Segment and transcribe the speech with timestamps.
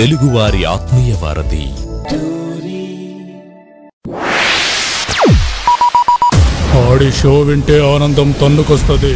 [0.00, 1.64] తెలుగువారి ఆత్మీయ వారధి.
[6.90, 9.14] ఆడి షో వింటే ఆనందం తన్నుకొస్తది.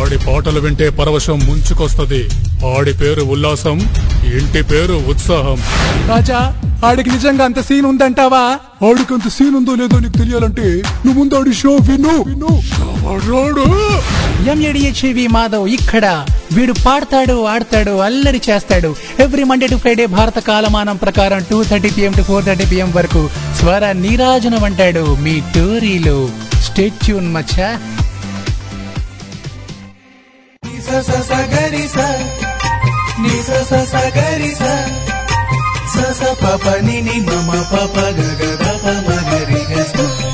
[0.00, 2.28] ఆడి పాటలు వింటే పరవశం ముంచుకొస్తది.
[2.78, 3.80] ఆడి పేరు ఉల్లాసం
[4.24, 5.56] ఇంటి పేరు ఉత్సాహం.
[6.08, 8.58] రాజా ఆడికి నిజంగా అంత సీన్ ఉందంటావా?
[8.88, 12.24] ఆడికి అంత సీన్ ఉందో లేదో నీకు తెలియాలంటే నువ్వు ముందు ఆడి షో విను.
[12.26, 12.62] విను.
[14.48, 16.26] ఎంఏడిహెచ్వి మాధవ్ ఇక్కడ.
[16.52, 18.96] వీడు పాడతాడు ఆడతాడు అల్లరి చేస్తాడు.
[19.18, 23.30] ఎవ్రీ మండే టు ఫ్రైడే భారత కాలమానం ప్రకారం two thirty PM to four thirty PM వరకు
[23.58, 26.28] స్వర నీరాజనం అంటాడు మీ టోరీలో.
[26.62, 27.78] స్టేట్యూన్ మచ్చా.
[39.42, 40.31] సరిగమల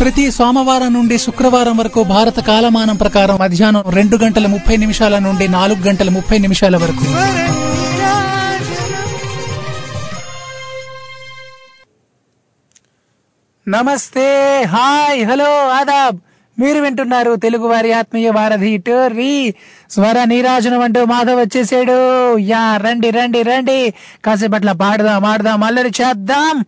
[0.00, 5.82] ప్రతి సోమవారం నుండి శుక్రవారం వరకు భారత కాలమానం ప్రకారం మధ్యాహ్నం రెండు గంటల ముప్పై నిమిషాల నుండి నాలుగు
[5.88, 7.04] గంటల ముప్పై నిమిషాల వరకు.
[13.68, 16.16] నమస్తే హాయ్ హలో ఆదాబ్.
[16.60, 19.54] మీరు వింటున్నారు తెలుగు వారి ఆత్మీయ వారధి టోర్రీ.
[19.90, 21.98] స్వర నీరాజనం అంటూ మాధవ్ వచ్చేసాడు.
[22.38, 23.94] యా రండి రండి రండి.
[24.24, 26.64] కాసేపట్ల పాడదాం ఆడదాం అల్లరి చేద్దాం.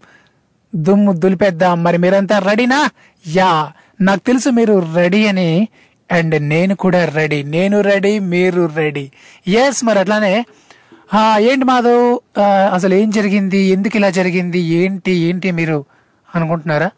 [0.75, 1.83] దుమ్ము దులిపేద్దాం.
[1.83, 2.91] మరి మీరంతా రెడీనా?
[3.27, 5.69] యా నాకు తెలుసు మీరు రెడీ అని.
[6.13, 7.43] అండ్ నేను కూడా రెడీ.
[7.43, 9.11] నేను రెడీ మీరు రెడీ.
[9.49, 10.45] ఎస్ మరి అట్లానే.
[11.51, 12.19] ఏంటి మాధవ్?
[12.75, 13.59] అసలు ఏం జరిగింది?
[13.59, 14.59] ఎందుకు ఇలా జరిగింది?
[14.59, 15.13] ఏంటి?
[15.13, 15.94] ఏంటి మీరు?
[16.35, 16.91] అనుకుంటున్నారా?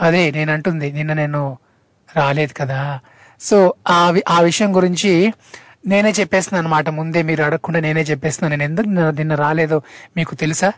[0.00, 1.58] అదే నేను అంటుంది నిన్న నేను
[2.16, 3.00] రాలేదు కదా.
[3.40, 5.32] సో ఆ వి- ఆ విషయం గురించి
[5.86, 8.58] నేనే చెప్పేస్తున్నాను అనమాట ముందే మీరు అడగకుండా నేనే చెప్పేస్తున్నాను.
[8.58, 9.82] నేను ఎందుకు నిన్న- నిన్న రాలేదో
[10.16, 10.72] మీకు తెలుసా?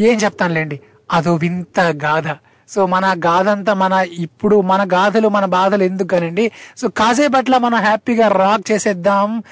[0.00, 0.80] ఏం చెప్తానులేండి.
[1.12, 2.36] అదో వింత గాథ.
[2.68, 6.50] సో మన గాథ అంతా మన ఇప్పుడు మన గాథలు మన బాధలు ఎందుకు కానండి?
[6.76, 9.42] సో కాసేపట్ల మనం హ్యాపీగా రాక్ చేసేద్దాం.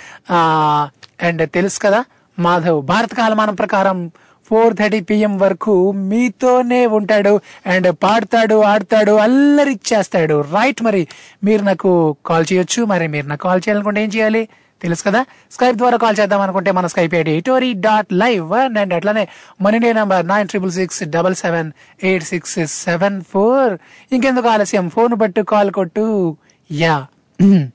[1.23, 2.05] అండ్ తెలుసు కదా
[2.39, 4.11] మాధవ్ భారత కాలమానం ప్రకారం
[4.49, 10.41] ఫోర్ థర్టీ పిఎం వరకు మీతోనే ఉంటాడు అండ్ పాడతాడు ఆడతాడు అల్లరిచ్చేస్తాడు.
[10.41, 11.03] రైట్ మరి
[11.45, 12.85] మీరు నాకు కాల్ చేయొచ్చు.
[12.85, 14.49] మరి మీరు నాకు కాల్ చేయాలనుకుంటే ఏం చేయాలి?
[14.83, 15.25] తెలుసు కదా?
[15.53, 19.29] స్కైప్ ద్వారా కాల్ చేద్దాం అనుకుంటే మన Skype ID Tori dot live and అట్లానే
[19.61, 21.73] money number nine triple six double seven
[22.03, 23.79] eight six seven four
[24.15, 24.91] ఇంకెందుకు ఆలస్యం?
[24.91, 26.37] ఫోన్ పట్టు కాల్ కొట్టు.
[26.73, 27.07] యా.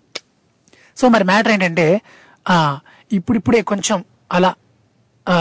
[0.98, 2.02] సో మరి మ్యాటర్ ఏంటంటే
[3.12, 4.54] ఇప్పుడిప్పుడే కొంచెం అలా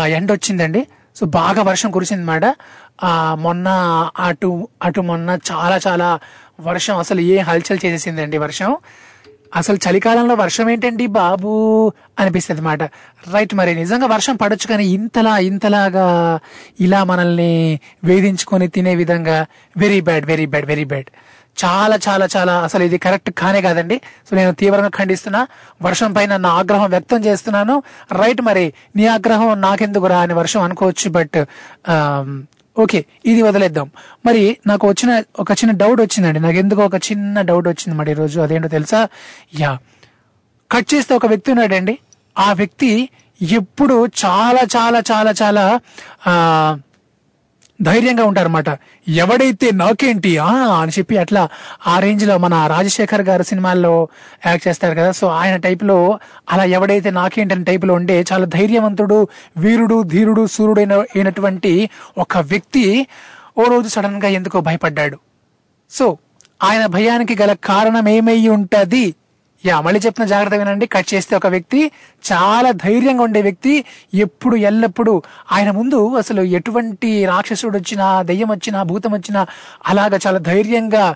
[0.06, 2.44] ఎండ్ వచ్చిందండి సో బాగా వర్షం కురిసింది మాట.
[3.02, 3.68] ఆ మొన్న
[4.18, 4.50] అటు
[4.82, 6.08] అటు మొన్న చాలా చాలా
[6.60, 8.70] వర్షం అసలు ఏ హల్చల్ చేసేసిందండి వర్షం?
[9.54, 11.50] అసలు చలికాలంలో వర్షం ఏంటండి బాబు
[12.18, 12.82] అనిపిస్తుంది అనమాట
[13.32, 16.06] రైట్ మరి నిజంగా వర్షం పడొచ్చు కానీ ఇంతలా ఇంతలాగా
[16.80, 17.52] ఇలా మనల్ని
[18.04, 19.36] వేధించుకొని తినే విధంగా
[19.76, 21.10] very bad very bad very bad
[21.64, 24.00] చాలా చాలా చాలా అసలు ఇది కరెక్ట్ కానే కాదండి.
[24.30, 25.46] సో నేను తీవ్రంగా ఖండిస్తున్నా.
[25.82, 27.82] వర్షం పైన నా ఆగ్రహం వ్యక్తం చేస్తున్నాను.
[28.12, 31.44] రైట్ మరి నీ ఆగ్రహం నాకెందుకు రా అని వర్షం అనుకోవచ్చు బట్
[32.78, 33.90] ఓకే ఇది వదిలేద్దాం.
[34.26, 36.40] మరి నాకు వచ్చిన ఒక చిన్న డౌట్ వచ్చిందండి.
[36.40, 38.40] నాకు ఎందుకో ఒక చిన్న డౌట్ వచ్చింది మరి ఈరోజు.
[38.40, 39.08] అదేంటో తెలుసా?
[39.60, 39.78] యా.
[40.70, 41.98] కట్ చేస్తే ఒక వ్యక్తి ఉన్నాడండి.
[42.38, 43.08] ఆ వ్యక్తి
[43.42, 45.80] ఎప్పుడు చాలా చాలా చాలా చాలా
[46.26, 46.34] ఆ
[47.82, 48.69] ధైర్యంగా ఉంటారన్నమాట.
[49.09, 50.50] ఎవడైతే నాకేంటి ఆ
[50.82, 51.48] అని చెప్పి అట్లా
[51.87, 54.09] ఆ రేంజ్లో మన రాజశేఖర్ గారు సినిమాల్లో
[54.47, 56.19] యాక్ట్ చేస్తారు కదా సో ఆయన టైప్లో
[56.50, 63.06] అలా ఎవడైతే నాకేంటి అనే టైప్లో ఉండే చాలా ధైర్యవంతుడు వీరుడు ధీరుడు సూర్యుడైన అయినటువంటి ఒక వ్యక్తి
[63.59, 65.19] ఓ రోజు సడన్గా ఎందుకో భయపడ్డాడు.
[65.91, 66.19] సో
[66.62, 69.14] ఆయన భయానికి గల కారణం ఏమై ఉంటది?
[69.66, 70.86] ఈ మళ్ళీ చెప్పిన జాగ్రత్త వినండి.
[70.86, 71.80] కట్ చేస్తే ఒక వ్యక్తి
[72.32, 73.84] చాలా ధైర్యంగా ఉండే వ్యక్తి
[74.14, 75.22] ఎప్పుడు ఎల్లప్పుడూ
[75.52, 79.46] ఆయన ముందు అసలు ఎటువంటి రాక్షసుడు వచ్చినా దెయ్యం వచ్చినా భూతం వచ్చినా
[79.87, 81.14] అలాగా చాలా ధైర్యంగా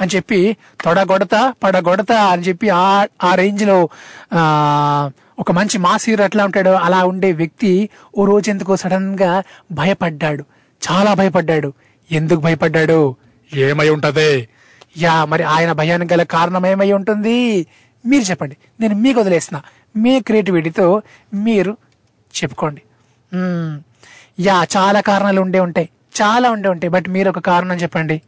[0.00, 3.88] అని చెప్పి తొడగొడతా పడగొడతా అని చెప్పి ఆ ఆ రేంజ్లో
[4.32, 7.88] ఆ ఒక మంచి మాస్ హీరో ఎట్లా ఉంటాడో అలా ఉండే వ్యక్తి
[8.18, 9.42] ఓ రోజు ఎందుకో సడన్గా
[9.72, 10.44] భయపడ్డాడు.
[10.82, 11.72] చాలా భయపడ్డాడు.
[12.10, 13.16] ఎందుకు భయపడ్డాడు?
[13.54, 14.30] ఏమై ఉంటదే?
[14.96, 17.66] యా మరి ఆయన భయానికి గల కారణం ఏమై ఉంటుంది?
[18.06, 18.56] మీరు చెప్పండి.
[18.80, 19.62] నేను మీకు వదిలేస్తున్నా
[19.96, 21.02] మీ క్రియేటివిటీతో
[21.34, 21.76] మీరు
[22.42, 22.82] చెప్పుకోండి.
[24.40, 25.88] యా చాలా కారణాలు ఉండే ఉంటాయి.
[26.22, 26.90] చాలా ఉండే ఉంటాయి.
[26.90, 28.22] బట్ మీరు ఒక కారణం చెప్పండి.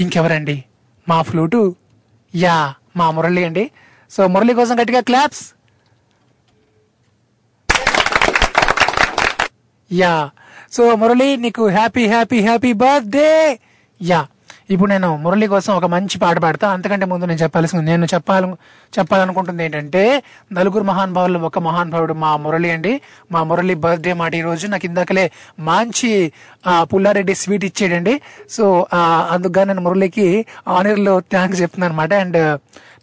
[0.00, 0.64] ఇంకెవరండి?
[1.08, 1.76] మా ఫ్లూటు.
[2.34, 3.70] యా మా మురళి అండి.
[4.10, 5.52] సో మురళి కోసం గట్టిగా క్లాప్స్.
[9.92, 10.30] యా.
[10.72, 13.60] సో మురళి నీకు happy happy happy birthday.
[14.02, 14.26] Yeah.
[14.70, 16.68] ఇప్పుడు నేను మురళి కోసం ఒక మంచి పాట పాడతా.
[16.68, 18.44] అంతకంటే ముందు నేను చెప్పాల్సింది నేను చెప్పాల
[18.92, 20.02] చెప్పాలనుకుంటుంది ఏంటంటే
[20.52, 22.92] నలుగురు మహానుభావులు ఒక మహానుభావుడు మా మురళి అండి.
[23.32, 25.24] మా మురళి బర్త్డే మాట ఈ రోజు నాకు ఇందాకలే
[25.62, 26.10] మంచి
[26.92, 28.14] పుల్లారెడ్డి స్వీట్ ఇచ్చాడండి.
[28.50, 29.00] సో ఆ,
[29.30, 30.28] అందుకు నేను మురళికి
[30.68, 32.40] ఆనర్లో థ్యాంక్స్ చెప్తున్నాను అనమాట అండ్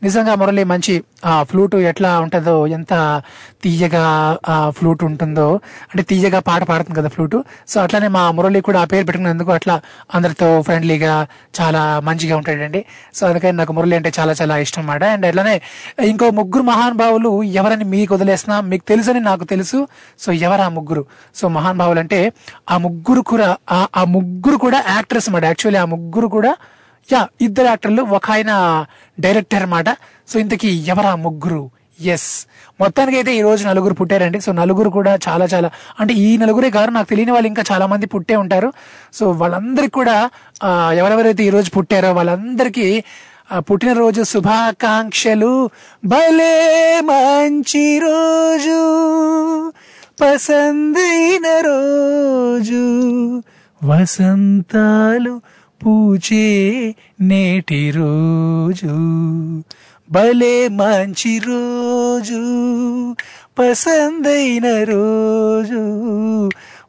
[0.03, 3.21] నిజంగా మురళి మంచి ఆ ఫ్లూట్ ఎట్లా ఉంటుందో ఎంత
[3.63, 4.37] తీయగా
[4.69, 7.35] ఫ్లూట్ ఉంటుందో అంటే తీయగా పాట పాడుతుంది కదా ఫ్లూట్.
[7.67, 9.81] సో అట్లానే మా మురళి కూడా ఆ పేరు పెట్టుకున్నందుకు అట్లా
[10.13, 11.27] అందరితో ఫ్రెండ్లీగా
[11.61, 12.85] చాలా మంచిగా ఉంటాడండి.
[13.15, 15.61] సో అందుకని నాకు మురళి అంటే చాలా చాలా ఇష్టం అన్నమాట అండ్ అట్లానే
[16.03, 19.87] ఇంకో ముగ్గురు మహానుభావులు ఎవరని మీకు వదిలేస్తున్నా మీకు తెలుసని నాకు తెలుసు.
[20.19, 21.05] సో ఎవరు ఆ ముగ్గురు?
[21.35, 22.33] సో మహానుభావులు అంటే
[22.71, 25.45] ఆ ముగ్గురు కూడా ఆ- ఆ ముగ్గురు కూడా యాక్టర్స్ అన్నమాట.
[25.45, 26.55] యాక్చువల్లీ ఆ ముగ్గురు కూడా
[27.13, 28.85] యా ఇద్దరు యాక్టర్లు ఒక ఆయన
[29.19, 29.89] డైరెక్టర్ అన్నమాట.
[30.27, 31.69] సో ఇంతకీ ఎవరా ముగ్గురు?
[32.01, 32.47] ఎస్
[32.79, 34.39] మొత్తానికి అయితే ఈ రోజు నలుగురు పుట్టారండి.
[34.41, 38.05] సో నలుగురు కూడా చాలా చాలా అంటే ఈ నలుగురే కాదు నాకు తెలియని వాళ్ళు ఇంకా చాలా మంది
[38.05, 38.73] పుట్టే ఉంటారు.
[39.13, 40.29] సో వాళ్ళందరికీ కూడా
[40.93, 43.03] ఎవరెవరైతే ఈ రోజు పుట్టారో వాళ్ళందరికీ
[43.57, 45.69] పుట్టినరోజు శుభాకాంక్షలు.
[46.05, 48.79] భలే మంచి రోజు.
[50.21, 52.83] పసందైన రోజు.
[53.83, 55.41] వసంతాలు
[55.85, 58.87] పూచే నేటి రోజు.
[60.11, 62.41] భలే మంచి రోజు.
[63.59, 65.81] పసందైన రోజు.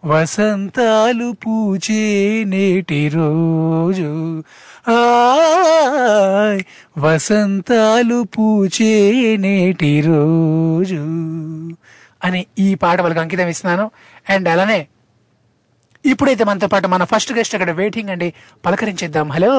[0.04, 4.42] వసంతాలు పూచే నేటి రోజు.
[4.88, 6.62] ఆయ్
[6.98, 11.02] వసంతాలు పూచే నేటి రోజు.
[12.24, 13.90] అని ఈ పాట వాళ్ళకి అంకితం ఇస్తున్నాను.
[14.30, 14.86] అండ్ అలానే
[16.04, 18.28] ఇప్పుడైతే మనతో పాటు మన ఫస్ట్ గెస్ట్ అక్కడ వెయిటింగ్ అండి.
[18.66, 19.26] పలకరించేద్దాం.
[19.36, 19.52] హలో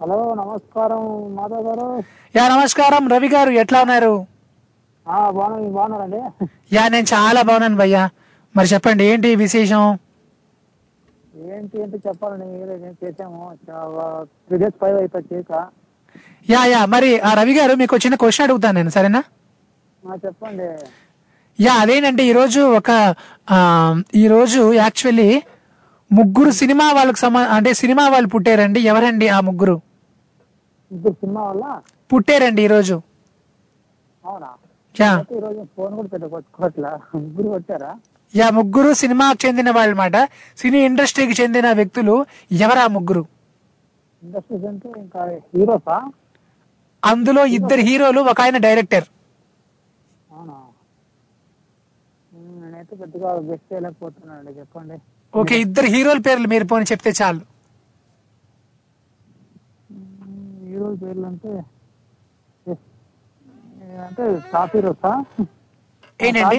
[0.00, 1.02] హలో నమస్కారం
[1.36, 1.86] మాధవ్ గారు.
[2.36, 3.02] యా నమస్కారం.
[3.14, 4.14] రవి గారు ఎట్లా ఉన్నారు?
[5.38, 6.20] బాగున్నారండి?
[6.76, 8.02] యా నేను చాలా బాగున్నాను భయ్యా.
[8.54, 9.84] మరి చెప్పండి ఏంటి విశేషం?
[11.52, 13.40] ఏంటి ఏంటి చెప్పాలండి మీరే ఏం చేసాము.
[14.46, 15.52] త్రీ డేస్ ఫైవ్ అయిపోయి చేయక
[16.52, 16.80] యా యా.
[16.94, 19.22] మరి ఆ రవి గారు మీకు చిన్న క్వశ్చన్ అడుగుతాను నేను సరేనా?
[20.24, 20.68] చెప్పండి.
[21.58, 22.90] యా అదేంటంటే ఈరోజు ఒక
[24.22, 25.28] ఈరోజు యాక్చువల్లీ
[26.10, 28.80] ముగ్గురు సినిమా వాళ్ళకి సమా అంటే సినిమా వాళ్ళు పుట్టారండి.
[28.90, 29.76] ఎవరండి ఆ ముగ్గురు?
[31.14, 31.64] సినిమా వల్ల
[32.10, 32.96] పుట్టారండి ఈరోజు.
[34.94, 35.10] యా.
[37.14, 37.92] ముగ్గురు కొట్టారా
[38.34, 40.16] యా ముగ్గురు సినిమాకి చెందిన వాళ్ళు అనమాట
[40.58, 42.14] సినీ ఇండస్ట్రీకి చెందిన వ్యక్తులు
[42.60, 43.22] ఎవరా ముగ్గురు?
[47.02, 49.06] అందులో ఇద్దరు హీరోలు ఒక ఆయన డైరెక్టర్
[50.30, 50.54] అవునా
[52.32, 54.96] ఉమ్, నేనైతే పెద్దగా గెస్ట్ చేయలేకపోతున్నానండి చెప్పండి.
[55.34, 57.42] ఓకే ఇద్దరు హీరోల పేర్లు మీరు పోని చెప్తే చాలు.
[59.90, 60.32] ఉమ్,
[60.64, 61.52] హీరో పేర్లు అంటే.
[64.04, 65.12] అంటే టాప్ హీరోసా
[66.20, 66.58] ఏంటండి.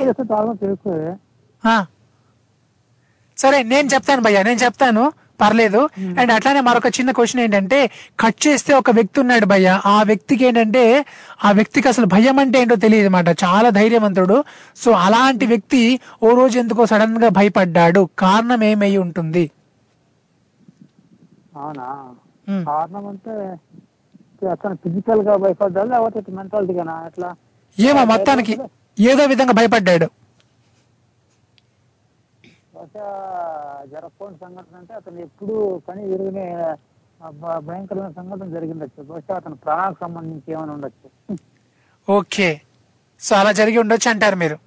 [3.38, 5.04] సరే నేను చెప్తాను భయ్యా నేను చెప్తాను.
[5.42, 5.82] పర్లేదు.
[6.20, 7.80] అండ్ అట్లానే మరొక చిన్న క్వశ్చన్ ఏంటంటే
[8.20, 9.70] కట్ చేస్తే ఒక వ్యక్తి ఉన్నాడు భయ్య.
[9.86, 10.84] ఆ వ్యక్తికి ఏంటంటే
[11.46, 14.38] ఆ వ్యక్తికి అసలు భయం అంటే ఏంటో తెలియదు అనమాట చాలా ధైర్యవంతుడు.
[14.84, 15.82] సో అలాంటి వ్యక్తి
[16.24, 18.04] ఓ రోజు ఎందుకో సడన్గా భయపడ్డాడు.
[18.20, 19.46] కారణం ఏమై ఉంటుంది?
[21.56, 21.88] అవునా.
[22.70, 23.36] కారణం అంటే
[24.52, 26.96] అతను ఫిజికల్గా భయపడ్డా లేకపోతే మెంటాలిటీగానా?
[27.06, 27.30] ఎట్లా?
[27.78, 28.54] ఏమో మొత్తానికి
[29.00, 30.08] ఏదో విధంగా భయపడ్డాడు.
[32.86, 36.76] బహుశా జరగకూడని సంఘటన అంటే అతను ఎప్పుడు పని విరుగునే
[37.30, 39.04] భ- భయంకరమైన సంఘటన జరిగిండొచ్చు.
[39.04, 41.38] బహుశా అతను ప్రాణాలకు సంబంధించి ఏమైనా ఉండొచ్చు.
[42.10, 42.62] ఓకే.
[43.20, 44.58] సో అలా జరిగి ఉండొచ్చు అంటారు మీరు.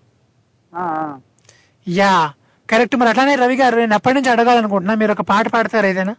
[1.89, 2.33] యా.
[2.71, 2.97] కరెక్ట్.
[2.97, 4.95] మరి అట్లానే రవి గారు నేను ఎప్పటి నుంచి అడగాలనుకుంటున్నా.
[4.95, 6.17] మీరు ఒక పాట పాడతారు ఏదైనా?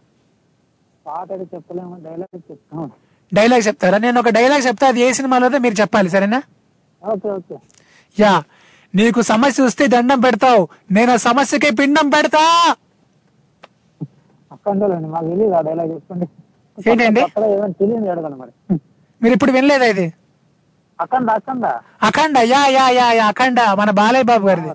[1.06, 2.90] పాట చెప్పలేము డైలాగ్ చెప్తాము.
[3.34, 3.98] డైలాగ్ చెప్తారా?
[3.98, 6.42] నేను ఒక డైలాగ్ చెప్తా అది ఏ సినిమాలో మీరు చెప్పాలి సరేనా?
[7.04, 7.58] Okay okay.
[8.20, 8.42] యా.
[8.94, 10.68] నీకు సమస్య వస్తే దండం పెడతావు.
[10.90, 12.74] నేను ఆ సమస్యకి పిండం పెడతా.
[14.52, 16.28] అక్కండోలేండి మాకు తెలియదు ఆ డైలాగ్ చెప్పండి.
[16.90, 17.20] ఏంటండి?
[17.20, 18.78] అక్కడ ఏమైనా తెలియదు అడగండి మరి.
[19.22, 20.14] మీరు ఇప్పుడు వినలేదా ఇది?
[21.00, 21.66] Akhanda Akhanda.
[22.02, 24.68] Akhanda yeah yeah yeah yeah Akhanda మన బాలయ్య బాబు గారిది.
[24.68, 24.74] ఆ,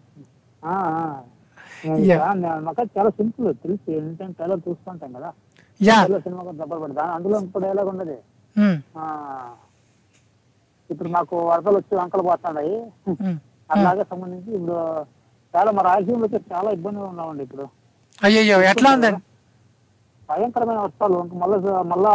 [0.66, 1.22] ఆ.
[1.88, 2.34] Yeah.
[2.34, 5.34] నేను- చాలా సింపుల్ తెలుసు ఏంటంటే ట్రైలర్ చూసుకుంటాం కదా.
[5.82, 6.04] యా.
[6.04, 9.20] ట్రైలర్ సినిమా కూడా దెబ్బలు పడదా అందులో ఇంకో డైలాగ్ ఉమ్, ఆ,
[10.92, 12.80] ఇప్పుడు మాకు వరదలు వచ్చి వంకలు పోతున్నాయి.
[13.08, 13.55] ఉమ్.
[13.70, 14.78] అలాగే సంబంధించి ఇప్పుడు
[15.54, 15.84] చాలా మా
[16.28, 17.66] అయితే చాలా ఇబ్బందిగా ఉన్నామండి ఇప్పుడు.
[18.22, 19.22] అయ్యయ్యో ఎట్లా ఉందండి
[20.30, 21.58] భయంకరమైన వర్షాలు ఇంక మళ్ళా
[21.92, 22.14] మళ్ళా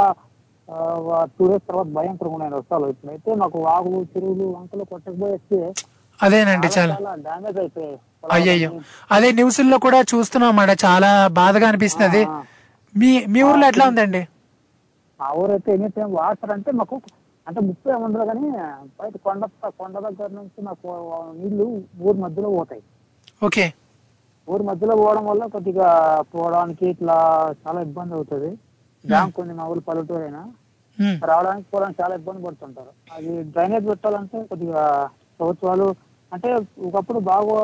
[1.34, 2.86] టూ డేస్ తర్వాత భయంకరంగా ఉన్నాయి వర్షాలు.
[2.92, 5.58] ఇప్పుడైతే మాకు వాగులు చెరువులు వంకలు కొట్టకపోయేస్తే
[6.20, 7.98] అదేనండి చాలా చాలా డ్యామేజ్ అయిపోయాయి.
[8.30, 8.70] అయ్యయ్యో.
[9.10, 12.40] అదే న్యూస్లో కూడా చూస్తున్నాం చాలా బాధగా అనిపిస్తున్నది ఆ.
[12.94, 14.22] మీ మీ ఊర్లో ఎట్లా ఉందండి?
[15.20, 16.94] మా ఊరైతే ఎనీ టైం వాటర్ అంటే మాకు
[17.46, 18.48] అంటే ముప్పు ఏమి ఉండదు కానీ
[18.98, 19.44] బయట కొండ
[19.78, 20.88] కొండ దగ్గర నుంచి మాకు
[21.38, 21.66] నీళ్ళు
[22.02, 22.82] ఊరి మధ్యలో పోతాయి.
[23.42, 23.64] ఓకే.
[24.48, 25.88] ఊరి మధ్యలో పోవడం వల్ల కొద్దిగా
[26.32, 27.16] పోవడానికి ఇట్లా
[27.62, 28.50] చాలా ఇబ్బంది అవుతుంది.
[29.04, 30.42] బ్యాంక్ ఉంది మా ఊరు పల్లెటూరు అయినా
[30.98, 32.90] ఉమ్, రావడానికి పోవడానికి చాలా ఇబ్బంది పడుతుంటారు.
[33.16, 34.82] అది డ్రైనేజ్ పెట్టాలంటే కొద్దిగా
[35.40, 35.86] ప్రభుత్వాలు
[36.32, 36.48] అంటే
[36.88, 37.58] ఒకప్పుడు బాగా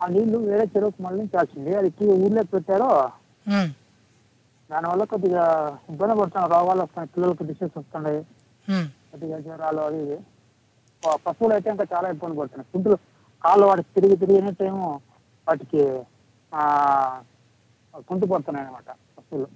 [0.00, 2.90] ఆ నీళ్ళు వేరే చెరువుకు మళ్ళించాల్సింది అది ఇటు ఊర్లోకి పెట్టారో
[3.46, 3.70] ఉమ్,
[4.70, 5.44] దానివల్ల కొద్దిగా
[5.90, 6.50] ఇబ్బంది పడుతున్నారు.
[6.54, 8.20] రోగాలు వస్తున్నాయి పిల్లలకి డిసీజ్ వస్తున్నాయి.
[9.12, 9.82] కొద్దిగా జ్వరాలు
[11.02, 12.68] ఆ పశువులు అయితే ఇంకా చాలా ఇబ్బంది పడుతున్నాయి.
[12.72, 12.96] ఫుడ్లు
[13.42, 14.86] కాళ్ళు వాటికి తిరిగి తిరిగి టైము
[15.46, 15.82] వాటికి
[16.52, 16.62] ఆ
[18.08, 19.48] కుంటు పడుతున్నాయి అనమాట పశువులు.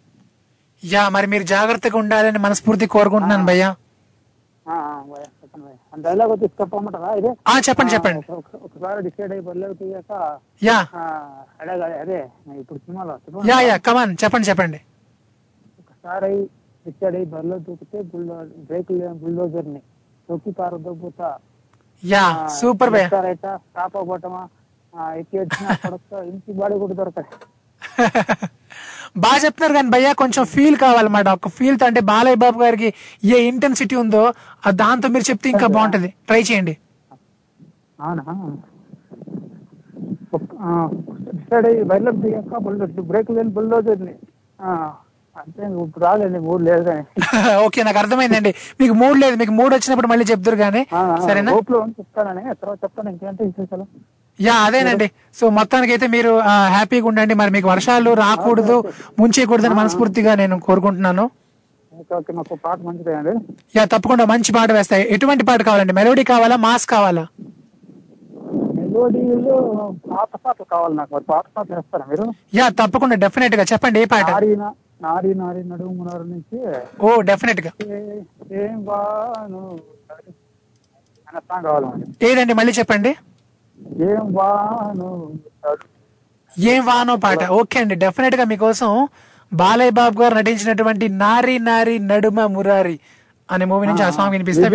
[0.82, 3.68] యా మరి మీరు జాగ్రత్తగా ఉండాలని మనస్ఫూర్తి కోరుకుంటున్నాను భయ్యా.
[4.66, 6.32] ఆ, ఆ, భయ్యా, చెప్పండి డైలాగ్
[7.18, 7.30] ఇదే?
[7.94, 8.20] చెప్పండి
[8.66, 10.12] ఒకసారి డిసైడ్ అయ్యి బరిలోకి తీయాక
[10.62, 10.78] యా.
[11.60, 12.18] అదే అదే అదే
[12.58, 13.14] ఇప్పుడు సినిమాలో.
[13.50, 14.80] యా యా కమాన్ చెప్పండి చెప్పండి.
[15.82, 16.32] ఒకసారి
[16.86, 18.36] అయ్యి బరిలో దూకితే బుల్డో
[18.68, 19.80] బ్రేకులు లేని బుల్డోజర్ని
[20.28, 20.50] తొక్కి
[20.86, 21.28] దొబ్బుతా
[22.02, 22.24] యా
[22.56, 23.20] సూపర్ భయ్యా.
[23.24, 24.42] అయితే టాప్ అవ్వటమా
[25.20, 25.66] ఎక్కి వచ్చిన
[26.30, 27.30] ఇంటి బాడీ కూడా దొరకదు.
[29.24, 32.88] బాగా చెప్తున్నారు కానీ భయ్యా కొంచెం ఫీల్ కావాలన్నమాట ఒక ఫీల్ అంటే బాలయ్య బాబు గారికి
[33.30, 34.22] ఏ ఇంటెన్సిటీ ఉందో
[34.80, 36.10] దాంతో మీరు చెప్తే ఇంకా బాగుంటది.
[36.28, 36.74] ట్రై చేయండి.
[37.98, 38.24] అవునా?
[41.90, 42.32] బయలుదేరి
[43.10, 44.02] బ్రేక్ లేని బుల్డోజర్
[45.36, 47.02] అంతే ఇప్పుడు రాలేండి మూడు లేదు కానీ.
[47.66, 48.50] ఓకే నాకు అర్థమైందండి.
[48.80, 50.82] మీకు మూడ్ లేదు మీకు మూడ్ వచ్చినప్పుడు మళ్ళీ చెప్తారు కానీ.
[51.26, 51.52] సరేనా?
[51.98, 53.86] చెప్తానని తర్వాత చెప్తాను ఇంకేంటి విశేషాలు?
[54.38, 55.06] యా అదేనండి.
[55.38, 56.30] సో మొత్తానికి అయితే మీరు
[56.74, 57.34] హ్యాపీగా ఉండండి.
[57.40, 58.76] మరి మీకు వర్షాలు రాకూడదు
[59.20, 61.24] ముంచేయకూడదని మనస్ఫూర్తిగా నేను కోరుకుంటున్నాను.
[62.64, 62.78] పాట
[63.76, 65.94] యా తప్పకుండా మంచి పాట వేస్తాయి ఎటువంటి పాట కావాలండి?
[65.98, 67.24] మెలోడీ కావాలా మాస్ కావాలా?
[68.78, 69.56] మెలోడీలో
[70.10, 72.26] పాత పాటలు కావాలి నాకు పాత పాటలు వేస్తారా మీరు?
[72.58, 74.28] యా తప్పకుండా డెఫినెట్గా చెప్పండి ఏ పాట?
[75.00, 76.58] నారి నారి నడుము మునరు నుంచి
[77.00, 78.22] ఓ డెఫినెట్గా ఏ-
[78.60, 79.62] ఏం బాను
[81.28, 82.54] అనే సాంగ్ కావాలి మరి ఏదండి?
[82.54, 83.12] మళ్ళీ చెప్పండి.
[84.04, 84.20] ఏం
[85.62, 85.88] నడు-
[86.56, 87.40] ఏం వానో పాట.
[87.52, 87.94] ఓకే అండి.
[87.94, 88.90] డెఫినెట్గా మీకోసం
[89.52, 92.96] బాలయ్య బాబు గారు నటించినటువంటి నారి నారి నడుమ మురారి
[93.48, 94.68] అనే మూవీ నుంచి ఆ సాంగ్ వినిపిస్తే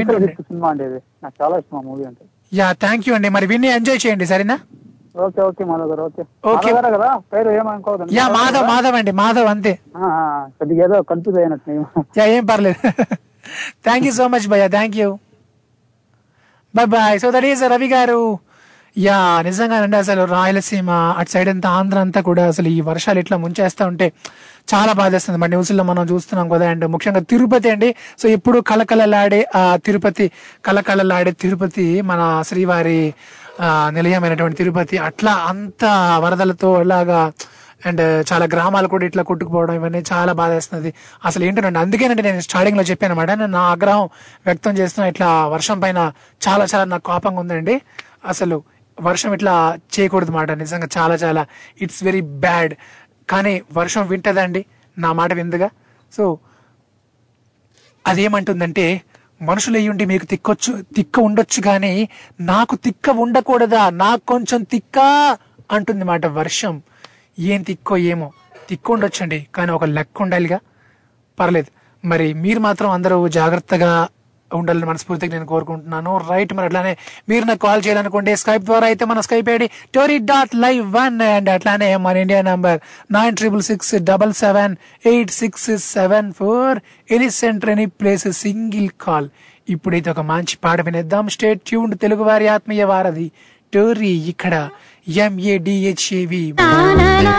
[0.44, 0.86] సినిమా అండి
[1.24, 2.24] నాకు చాలా ఇష్టం మూవీ అంటే.
[2.52, 3.30] యా థ్యాంక్ యూ అండి.
[3.30, 4.58] మరి విన్ని ఎంజాయ్ చేయండి సరేనా?
[5.16, 6.24] ఓకే ఓకే మాధవ్ గారు ఓకే.
[6.52, 6.72] Okay.
[6.72, 7.10] మాధవ్ గారే కదా?
[7.32, 8.12] పేరు ఏమనుకోవద్దు.
[8.18, 9.74] యా మాధవ్ మాధవ్ అండి మాధవ్ అంతే.
[10.60, 11.78] కొద్దిగా ఏదో కన్ఫ్యూజ్ అయినట్టు
[12.20, 12.80] యా ఏం పర్లేదు.
[13.88, 14.68] థ్యాంక్ యూ సో మచ్ భయ్యా.
[14.76, 15.10] Thank you
[16.74, 18.22] bye bye so that is Ravi garu.
[18.96, 20.90] Yeah నిజంగానండి అసలు రాయలసీమ
[21.20, 24.08] అటు సైడ్ అంతా ఆంధ్ర అంతా కూడా అసలు ఈ వర్షాలు ఇట్లా ముంచేస్తా ఉంటే
[24.68, 27.90] చాలా బాధేస్తుంది మరి న్యూస్లో మనం చూస్తున్నాం కదా అండ్ ముఖ్యంగా తిరుపతి అండి.
[28.22, 30.26] సో ఇప్పుడు కలకలలాడే ఆ తిరుపతి
[30.66, 33.00] కలకలలాడే తిరుపతి మన శ్రీవారి
[33.96, 34.98] నిలయమైనటువంటి తిరుపతి.
[34.98, 35.84] అట్లా అంత
[36.26, 37.20] వరదలతో ఇలాగా
[37.88, 40.90] అండ్ చాలా గ్రామాలు కూడా ఇట్లా కొట్టుకుపోవడం ఇవన్నీ చాలా బాధేస్తుంది
[41.26, 44.06] అసలు ఏంటంటే అందుకేనండి నేను స్టార్టింగ్లో చెప్పాను అనమాట నేను నా ఆగ్రహం
[44.46, 46.00] వ్యక్తం చేస్తున్నా ఇట్లా వర్షం పైన
[46.48, 47.76] చాలా చాలా నాకు కోపంగా ఉందండి.
[48.26, 48.58] అసలు
[48.98, 49.54] వర్షం ఇట్లా
[49.96, 51.44] చేయకూడదు మాట నిజంగా చాలా చాలా.
[51.82, 52.74] ఇట్స్ వెరీ బ్యాడ్
[53.30, 54.66] కానీ వర్షం వింటదండి
[54.98, 55.70] నా మాట విందుగా.
[56.14, 56.24] సో
[58.08, 58.86] అదేమంటుందంటే
[59.42, 63.90] మనుషులయ్యుండి మీకు తిక్కొచ్చు తిక్క ఉండొచ్చు కానీ నాకు తిక్క ఉండకూడదా?
[63.90, 65.00] నాకు కొంచెం తిక్క
[65.72, 66.82] అంటుంది మాట వర్షం.
[67.40, 68.32] ఏం తిక్కో ఏమో.
[68.70, 70.60] తిక్కు ఉండొచ్చండి కానీ ఒక లెక్క ఉండాలిగా.
[71.40, 71.72] పర్లేదు.
[72.08, 74.08] మరి మీరు మాత్రం అందరూ జాగ్రత్తగా
[74.54, 76.22] ఉండాలని మనస్ఫూర్తిగా నేను కోరుకుంటున్నాను.
[76.30, 76.98] రైట్ మరి అట్లానే
[77.30, 81.50] మీరు నాకు కాల్ చేయాలనుకుంటే స్కైప్ ద్వారా అయితే మన Skype ID Tori dot live one and
[81.50, 82.80] అట్లానే మన India number
[83.14, 84.76] nine triple six double seven
[85.06, 86.80] eight six seven four
[87.12, 89.30] any centre any place single call
[89.70, 91.30] ఇప్పుడైతే ఒక మంచి పాట వినేద్దాం.
[91.30, 93.32] స్టేట్ ట్యూన్ తెలుగు వారి ఆత్మీయ వారధి.
[93.74, 94.70] టోరీ ఇక్కడ.
[95.10, 97.30] ఎంఏడిహెచ్ఏవి సుమ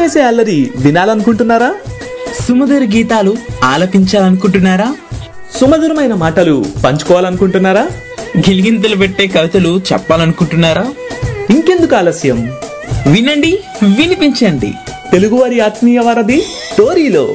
[0.00, 1.74] చేసే అల్లరి వినాలనుకుంటున్నారా?
[2.48, 4.94] సుమధుర గీతాలు ఆలపించాలనుకుంటున్నారా?
[5.60, 7.88] సుమధురమైన మాటలు పంచుకోవాలనుకుంటున్నారా?
[8.36, 10.86] గిలిగింతలు పెట్టే కవితలు చెప్పాలనుకుంటున్నారా?
[11.50, 12.52] ఇంకెందుకు ఆలస్యం?
[13.06, 14.72] వినండి వినిపించండి.
[15.12, 16.42] తెలుగువారి ఆత్మీయ వారధి
[16.78, 17.34] టోరీలో.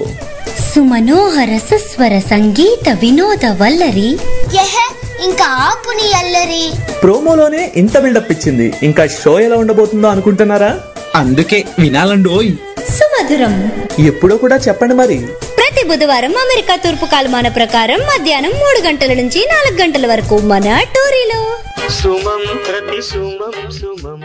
[0.76, 4.18] సుమనోహర సస్వర సంగీత వినోద వల్లరి.
[5.26, 6.72] ఇంకా ఆపుని అల్లరి.
[7.04, 8.74] ప్రోమోలోనే ఇంత బిల్డప్ ఇచ్చింది.
[8.84, 10.80] ఇంకా షో ఎలా ఉండబోతుందో అనుకుంటున్నారా?
[11.18, 12.52] అందుకే వినాలండోయ్.
[12.90, 13.72] సుమధురం.
[14.00, 15.18] ఎప్పుడో కూడా చెప్పండి మరి.
[15.58, 21.58] ప్రతి బుధవారం అమెరికా తూర్పు కాలమాన ప్రకారం మధ్యాహ్నం మూడు గంటల నుంచి నాలుగు గంటల వరకు మన టోరీలో.
[21.90, 24.24] సుమం ప్రతి సుమం సుమం.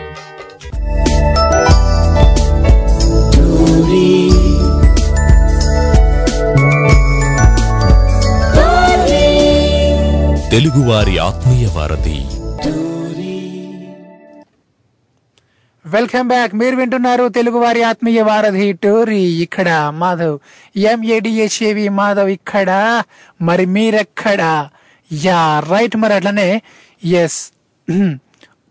[10.50, 12.22] తెలుగువారి ఆత్మీయ వారధి.
[15.86, 16.52] Welcome back.
[16.54, 19.22] మీరు వింటున్నారు తెలుగు వారి ఆత్మీయ వారధి టోరీ.
[19.44, 20.38] ఇక్కడ మాధవ్.
[20.76, 23.02] ఎంఏడిఎస్ఏవి మాధవ్ ఇక్కడ.
[23.42, 24.68] మరి మీరెక్కడ?
[25.12, 26.62] యా రైట్ మరి అట్లనే.
[27.04, 27.52] ఎస్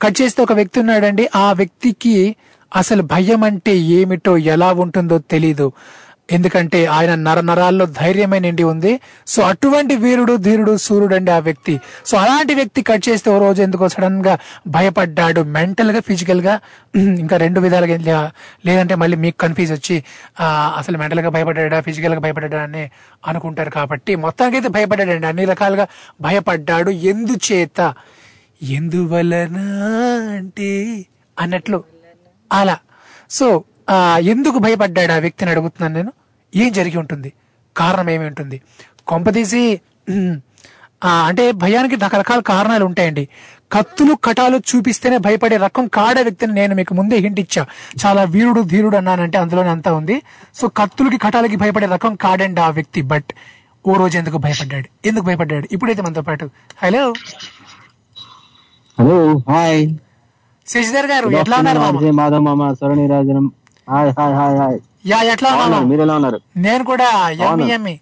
[0.02, 1.30] కట్ చేస్తే ఒక వ్యక్తి ఉన్నాడండి.
[1.36, 2.36] ఆ వ్యక్తికి
[2.76, 5.72] అసలు భయం అంటే ఏమిటో ఎలా ఉంటుందో తెలీదు.
[6.30, 8.92] ఎందుకంటే ఆయన నర నరాల్లో ధైర్యమే నిండి ఉంది.
[9.28, 11.82] సో అటువంటి వీరుడు ధీరుడు సూర్యుడు అండి ఆ వ్యక్తి.
[12.06, 14.38] సో అలాంటి వ్యక్తి కట్ చేస్తే ఓ రోజు ఎందుకో సడన్గా
[14.68, 16.54] భయపడ్డాడు మెంటల్గా ఫిజికల్గా
[17.24, 18.20] ఇంకా రెండు విధాలుగా
[18.66, 20.04] లేదంటే మళ్ళీ మీకు కన్ఫ్యూజ్ వచ్చి
[20.78, 22.90] అసలు మెంటల్గా భయపడ్డా ఫిజికల్గా భయపడ్డా అని
[23.28, 25.28] అనుకుంటారు కాబట్టి మొత్తానికి అయితే భయపడ్డాడండి.
[25.28, 25.88] అన్ని రకాలుగా
[26.22, 26.90] భయపడ్డాడు.
[26.90, 27.94] ఎందుచేత?
[28.62, 29.58] ఎందువలన
[30.38, 30.72] అంటే
[31.40, 31.84] అన్నట్లు.
[32.52, 32.78] అలా.
[33.30, 33.96] సో ఆ,
[34.34, 36.12] ఎందుకు భయపడ్డాడు ఆ వ్యక్తిని అడుగుతున్నాను నేను?
[36.54, 37.30] ఏం జరిగి ఉంటుంది?
[37.76, 38.58] కారణం ఏమి ఉంటుంది?
[39.08, 39.62] కొంపదీసి
[41.22, 43.24] అంటే భయానికి రకరకాల కారణాలు ఉంటాయండి.
[43.72, 47.64] కత్తులు కటాలు చూపిస్తేనే భయపడే రకం కాడ వ్యక్తిని నేను మీకు ముందే హింట్ ఇచ్చా.
[48.02, 50.16] చాలా వీరుడు ధీరుడు అన్నానంటే అందులోనే అంతా ఉంది.
[50.56, 53.02] సో కత్తులకి కటాలకి భయపడే రకం కాడండి ఆ వ్యక్తి.
[53.12, 53.32] బట్
[53.86, 54.88] ఓ రోజు ఎందుకు భయపడ్డాడు?
[55.06, 55.68] ఎందుకు భయపడ్డాడు?
[55.72, 56.46] ఇప్పుడైతే మనతో పాటు.
[56.84, 57.04] హలో
[58.98, 59.18] హలో
[59.50, 59.82] హాయ్
[60.68, 61.80] శశిధర్ గారు ఎట్లా ఉన్నారు
[62.20, 63.46] మాధవ్ మామ Swara Neerajanam.
[63.88, 64.78] Hi hi hi hi.
[65.12, 66.40] Yeah ఎట్లా ఉన్నాను మీరు ఎలా ఉన్నారు?
[66.66, 67.08] నేను కూడా
[67.48, 67.66] ఎమ్మి.
[67.76, 67.96] ఎమ్మి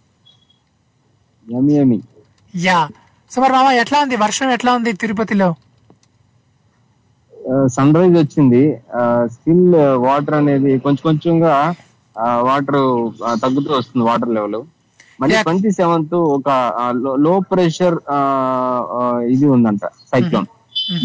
[1.47, 1.97] యమి యమి
[2.53, 2.79] యా.
[3.31, 4.15] సో మరి మామ ఎట్లా ఉంది?
[4.25, 5.49] వర్షం ఎట్లా ఉంది తిరుపతిలో?
[7.75, 8.61] సన్ రైజ్ వచ్చింది.
[9.35, 9.63] స్టిల్
[10.05, 11.53] వాటర్ అనేది కొంచెం కొంచెంగా
[12.49, 12.81] వాటర్
[13.43, 14.59] తగ్గుతూ వస్తుంది వాటర్ లెవెల్.
[15.21, 15.37] మళ్ళీ.
[15.47, 16.49] ట్వంటీ సెవెంత్ ఒక
[17.25, 17.97] లో ప్రెషర్
[19.35, 20.47] ఇది ఉందంట సైక్లోన్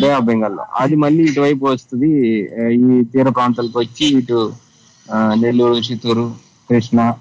[0.01, 2.11] బే ఆఫ్ బెంగాల్లో అది మళ్ళీ ఇటువైపు వస్తుంది
[2.83, 4.39] ఈ తీర ప్రాంతాలకు వచ్చి ఇటు
[5.43, 6.27] నెల్లూరు చిత్తూరు
[6.71, 7.13] కృష్ణ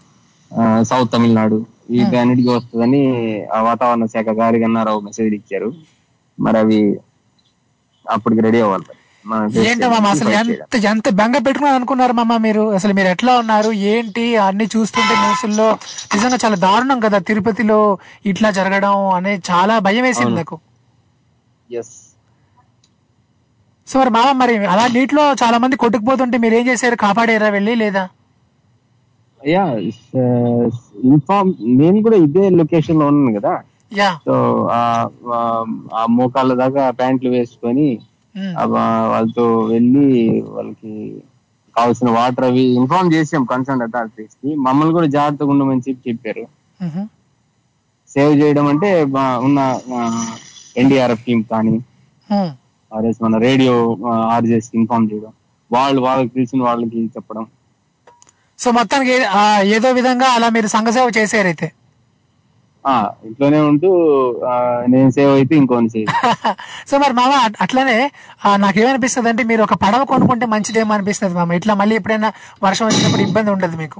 [0.83, 1.57] సౌత్ తమిళనాడు
[1.89, 3.01] వీటన్నిటికీ వస్తుందని
[3.55, 5.73] ఆ వాతావరణ శాఖ గారి గన్నారావు మెసేజ్ ఇచ్చారు.
[6.37, 6.99] మరి అవి
[8.05, 8.85] అప్పటికి రెడీ అవ్వాలి
[10.11, 10.29] అసలు.
[10.31, 12.63] ఎంత ఎంత బెంగ పెట్టుకున్నారు అనుకున్నారు మామ మీరు?
[12.75, 13.71] అసలు మీరు ఎట్లా ఉన్నారు?
[13.71, 14.37] ఏంటి?
[14.37, 15.67] అన్ని చూస్తుంటే న్యూస్లో
[16.13, 20.57] నిజంగా చాలా దారుణం కదా తిరుపతిలో ఇట్లా జరగడం అనే చాలా భయం వేసింది నాకు.
[21.69, 22.02] Yes.
[23.87, 26.95] సో మరి మామ మరి అలా నీటిలో చాలా మంది కొట్టుకుపోతుంటే మీరు ఏం చేశారు?
[26.95, 28.03] కాపాడారా వెళ్ళి లేదా?
[29.47, 29.65] యా
[31.03, 33.53] ఇన్ఫార్మ్ నేను కూడా ఇదే లొకేషన్లో ఉన్నాను కదా.
[34.25, 34.33] సో
[34.71, 35.07] ఆ-
[36.09, 37.99] మోకాళ్ళ దాకా ప్యాంట్లు వేసుకొని
[38.65, 40.07] వాళ్ళతో వెళ్ళి
[40.47, 40.93] వాళ్ళకి
[41.77, 46.45] కావాల్సిన వాటర్ అవి ఇన్ఫార్మ్ చేసాం కన్సర్న్ అథారిటీస్కి మమ్మల్ని కూడా జాగ్రత్తగా ఉండమని చెప్పి చెప్పారు.
[48.09, 49.03] సేవ్ చేయడం అంటే
[49.43, 49.59] ఉన్న
[50.77, 51.75] ఎన్డీఆర్ఎఫ్ టీమ్ కానీ.
[52.93, 53.73] ఆర్ఎస్ మన రేడియో
[54.32, 55.32] ఆర్జేస్ ఇన్ఫార్మ్ చేయడం.
[55.71, 57.45] వాళ్ళు వాళ్ళకి తెలిసిన వాళ్ళకి చెప్పడం.
[58.60, 59.15] సో మొత్తానికి
[59.69, 61.67] ఏదో విధంగా అలా మీరు సంఘసేవ చేశారైతే
[62.86, 62.93] ఆ
[63.25, 63.89] ఇంట్లోనే ఉంటూ
[64.88, 66.08] నేను సేవ్ అయితే ఇంకోని సేవ్.
[66.88, 67.95] సో మరి మామ అట్- అట్లనే
[68.56, 71.53] నాకేమనిపిస్తుంది అంటే మీరు ఒక పడవ కొనుక్కుంటే మంచిదేమో అనిపిస్తుంది మామ.
[71.53, 72.29] ఇట్లా మళ్ళీ ఎప్పుడైనా
[72.63, 73.99] వర్షం వచ్చినప్పుడు ఇబ్బంది ఉండదు మీకు?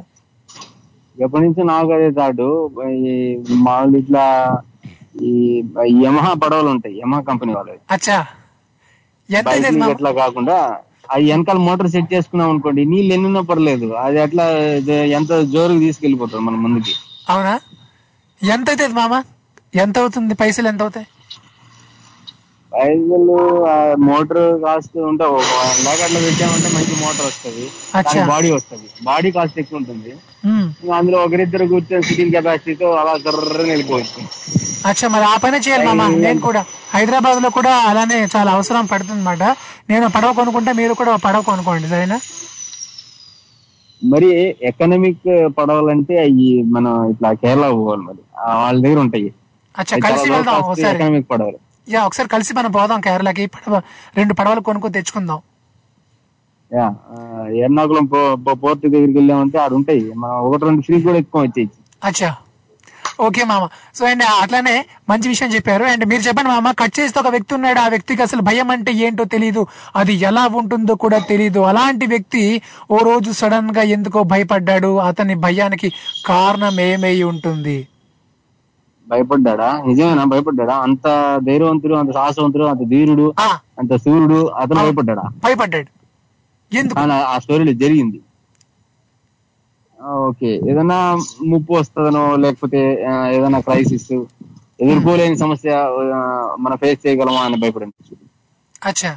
[1.18, 2.10] ఎప్పటి నుంచో నాకు అదే
[3.04, 3.16] ఈ
[3.62, 4.24] మామూలు ఇట్లా
[5.22, 5.34] ఈ
[6.04, 7.00] యమహా పడవలు ఉంటాయి.
[7.00, 7.80] యమహా కంపెనీ వాళ్ళవి.
[7.92, 8.18] అచ్చా.
[9.30, 10.58] బైక్ అట్లా కాకుండా
[11.10, 13.94] అవి వెనకాల మోటార్ సెట్ చేసుకున్నాం అనుకోండి నీళ్ళు ఎన్నున్నా పర్లేదు.
[13.96, 14.46] అది అట్లా
[14.92, 16.94] ఎంత జోరుగా తీసుకెళ్ళిపోతుంది మన ముందుకి?
[17.30, 17.60] అవునా?
[18.42, 19.24] ఎంత అవుతుంది మామ?
[19.76, 20.34] ఎంత అవుతుంది?
[20.34, 21.08] పైసలు ఎంత అవుతాయి?
[22.74, 23.36] ప్రైజులు
[24.06, 27.66] మోటార్ కాస్ట్ ఉంటే ఒక వన్ లాక్ అట్లా పెట్టామంటే మంచి మోటార్ వస్తుంది.
[28.32, 28.88] బాడీ వస్తుంది.
[29.08, 30.12] బాడీ కాస్ట్ ఎక్కువ ఉంటుంది.
[30.96, 34.22] అందులో ఒకరిద్దరు కూర్చొని సిట్టింగ్ కెపాసిటీతో అలా కర్రని వెళ్ళిపోవచ్చు
[34.90, 36.62] అచ్చా మరి ఆ పైన చేయాలి మామ నేను కూడా
[36.94, 39.44] హైదరాబాద్లో కూడా అలానే చాలా అవసరం పడుతుంది అనమాట
[39.92, 42.18] నేను పడవ కొనుక్కుంటే మీరు కూడా పడవ కొనుక్కోండి సరేనా
[44.02, 44.30] మరి
[44.70, 48.22] ఎకనామిక్ పడవలంటే అవి మనం ఇట్లా కేరళ పోవాలి మరి
[48.64, 49.30] వాళ్ళ దగ్గర ఉంటాయి
[49.76, 53.46] అచ్చా కలిసి వెళ్దాం ఒకసారి ఎకనామిక్ పడవలు యా ఒకసారి కలిసి మనం పోదాం కేరళకి.
[53.56, 53.76] పడవ
[54.18, 55.40] రెండు పడవలు కొనుక్కొని తెచ్చుకుందాం.
[56.72, 56.88] యా
[57.66, 58.06] ఎర్నాకుళం
[58.62, 60.04] పోర్ట్ దగ్గరికి వెళ్ళామంటే ఆడ ఉంటాయి.
[60.22, 61.70] మనం ఒకటి రెండు ఫ్రీ కూడా ఎక్కువ వచ్చేయి
[62.10, 62.30] అచ్చా.
[63.26, 63.64] ఓకే మామ.
[63.98, 64.74] సో అండ్ అట్లానే
[65.10, 65.84] మంచి విషయం చెప్పారు.
[65.92, 67.80] అండ్ మీరు చెప్పండి మామ కట్ చేస్తే ఒక వ్యక్తి ఉన్నాడు.
[67.84, 69.64] ఆ వ్యక్తికి అసలు భయం అంటే ఏంటో తెలియదు
[70.02, 72.44] అది ఎలా ఉంటుందో కూడా తెలియదు అలాంటి వ్యక్తి
[72.92, 74.92] ఓ రోజు సడన్గా ఎందుకో భయపడ్డాడు.
[75.10, 75.90] అతని భయానికి
[76.32, 77.78] కారణం ఏమై ఉంటుంది?
[79.14, 79.70] భయపడ్డాడా?
[79.88, 80.24] నిజమేనా?
[80.24, 80.76] భయపడ్డాడా?
[80.86, 81.08] అంత
[81.48, 83.34] ధైర్యవంతుడు అంత సాహసవంతుడు అంత ధీరుడు
[83.80, 85.24] అంత సూర్యుడు అతను భయపడ్డాడా?
[85.44, 85.90] భయపడ్డాడు.
[86.76, 87.00] ఎందుకు?
[87.00, 88.20] ఆ స్టోరీలో జరిగింది.
[90.04, 90.52] ఓకే.
[90.70, 90.98] ఏదైనా
[91.46, 92.80] ముప్పు వస్తుందనో లేకపోతే
[93.32, 94.12] ఏదైనా క్రైసిస్
[94.82, 95.72] ఎదుర్కోలేని సమస్య
[96.60, 98.16] మనం ఫేస్ చేయగలమా అని భయపడింది.
[98.86, 99.12] అచ్చా.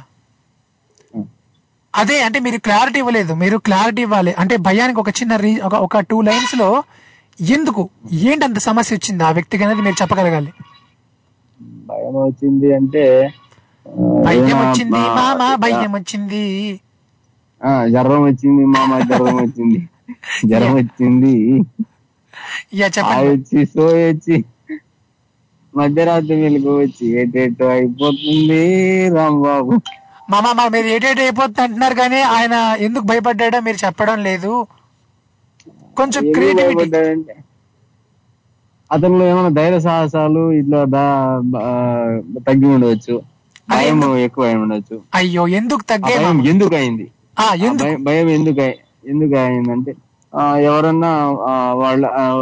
[1.95, 3.33] అదే అంటే మీరు క్లారిటీ ఇవ్వలేదు.
[3.33, 4.33] మీరు క్లారిటీ ఇవ్వాలి.
[4.33, 5.33] అంటే భయానికి ఒక చిన్న
[5.77, 6.69] ఒక టూ లైన్స్లో
[7.39, 7.83] ఎందుకు?
[8.23, 10.51] ఏంటి అంత సమస్య వచ్చింది ఆ వ్యక్తికి అనేది మీరు చెప్పగలగాలి.
[11.85, 13.03] భయం వచ్చింది అంటే
[14.25, 16.43] భయం వచ్చింది మామ భయం వచ్చింది.
[17.61, 19.79] ఆ, జ్వరం వచ్చింది మామ జ్వరం వచ్చింది.
[20.45, 21.35] జ్వరం వచ్చింది.
[23.27, 24.35] వచ్చి సో వచ్చి
[25.73, 28.61] మధ్యరాత్రి వెలుగు వచ్చి ఏటేటో అయిపోతుంది
[29.09, 29.73] రాంబాబు.
[30.29, 34.53] మామ మీరు ఏటేటి అయిపోతుంది అంటున్నారు కానీ ఆయన ఎందుకు భయపడ్డాడో మీరు చెప్పడం లేదు.
[35.97, 36.85] కొంచెం క్రియేటివిటీ
[38.89, 40.79] అతనిలో ఏమైనా ధైర్య సాహసాలు ఇట్లా
[42.47, 43.15] తగ్గి ఉండవచ్చు
[43.69, 44.97] భయం ఎక్కువ ఉండొచ్చు.
[45.13, 46.13] అయ్యో ఎందుకు తగ్గే?
[46.51, 46.71] ఎందుకు?
[46.75, 47.05] అయింది
[48.05, 48.61] భయం- ఎందుకు
[49.11, 49.91] ఎందుకు అయిందంటే
[50.65, 51.09] ఎవరన్నా
[51.81, 52.01] వాళ్ళ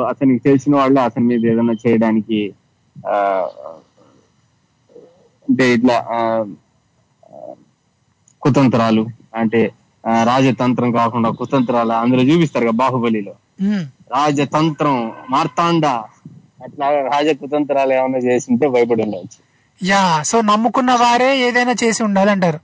[0.10, 2.40] అతనికి తెలిసిన వాళ్ళే అతని మీద ఏదైనా చేయడానికి
[2.96, 3.16] ఆ,
[5.48, 5.96] అంటే ఇట్లా
[8.42, 9.04] కుతంత్రాలు
[9.36, 9.62] అంటే
[10.24, 13.34] రాజతంత్రం కాకుండా కుతంత్రాలు అందులో చూపిస్తారు కదా బాహుబలిలో.
[14.16, 14.98] రాజతంత్రం
[15.30, 15.86] మార్తాండ
[16.66, 19.40] అట్లా రాజ కుతంత్రాలు ఏమైనా చేసింటే భయపడి ఉండవచ్చు
[19.80, 22.60] యా సో నమ్ముకున్న వారే ఏదైనా చేసి ఉండాలంటారు.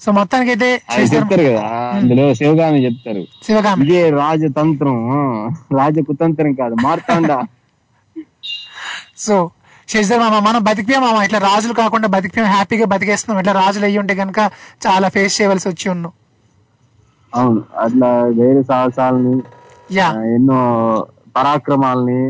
[0.00, 0.68] సో మొత్తానికి అయితే
[1.12, 1.62] చెప్తారు కదా
[1.96, 3.22] అందులో శివగామి చెప్తారు.
[3.46, 3.82] శివగామి.
[3.84, 5.18] ఇదే రాజతంత్రం ఆ,
[5.78, 7.30] రాజ కుతంత్రం కాదు మార్తాండ.
[9.24, 9.34] సో
[9.88, 14.14] శశిధర్ మామ మనం బతికిపోయాం మామ ఇట్లా రాజులు కాకుండా బతికిపోయాం హ్యాపీగా బతికేస్తున్నాం ఇట్లా రాజులు అయ్యి ఉంటే
[14.20, 14.40] కనుక
[14.84, 16.12] చాలా ఫేస్ చేయవలసి వచ్చి ఉన్నాం.
[17.32, 17.60] అవును.
[17.84, 19.34] అట్లా ధైర్య సాహసాలని
[20.34, 20.58] ఎన్నో
[21.36, 22.20] పరాక్రమాలని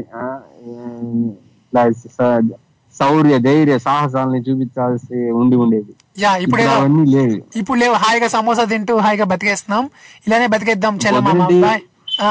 [2.94, 5.92] శౌర్య ధైర్య సాహసాలని చూపించాల్సి ఉండి ఉండేది.
[6.18, 7.36] యా ఇప్పుడు అవన్నీ లేవు.
[7.60, 7.94] ఇప్పుడు లేవు.
[8.02, 9.84] హాయిగా సమోసా తింటూ హాయిగా బతికేస్తున్నాం.
[10.26, 10.94] ఇలానే బతికేద్దాం.
[11.04, 11.20] చలో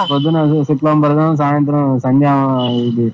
[0.10, 2.34] పొద్దున శుక్లాంబరదం సాయంత్రం సంధ్యా
[2.82, 3.08] ఇది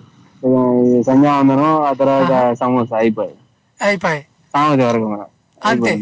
[1.07, 3.33] సంధ్యావందనం ఆ తర్వాత సమోసా అయిపోయి
[3.79, 4.21] అయిపోయి
[4.53, 5.27] సామతి వరకు మనం
[5.61, 5.93] అంతే.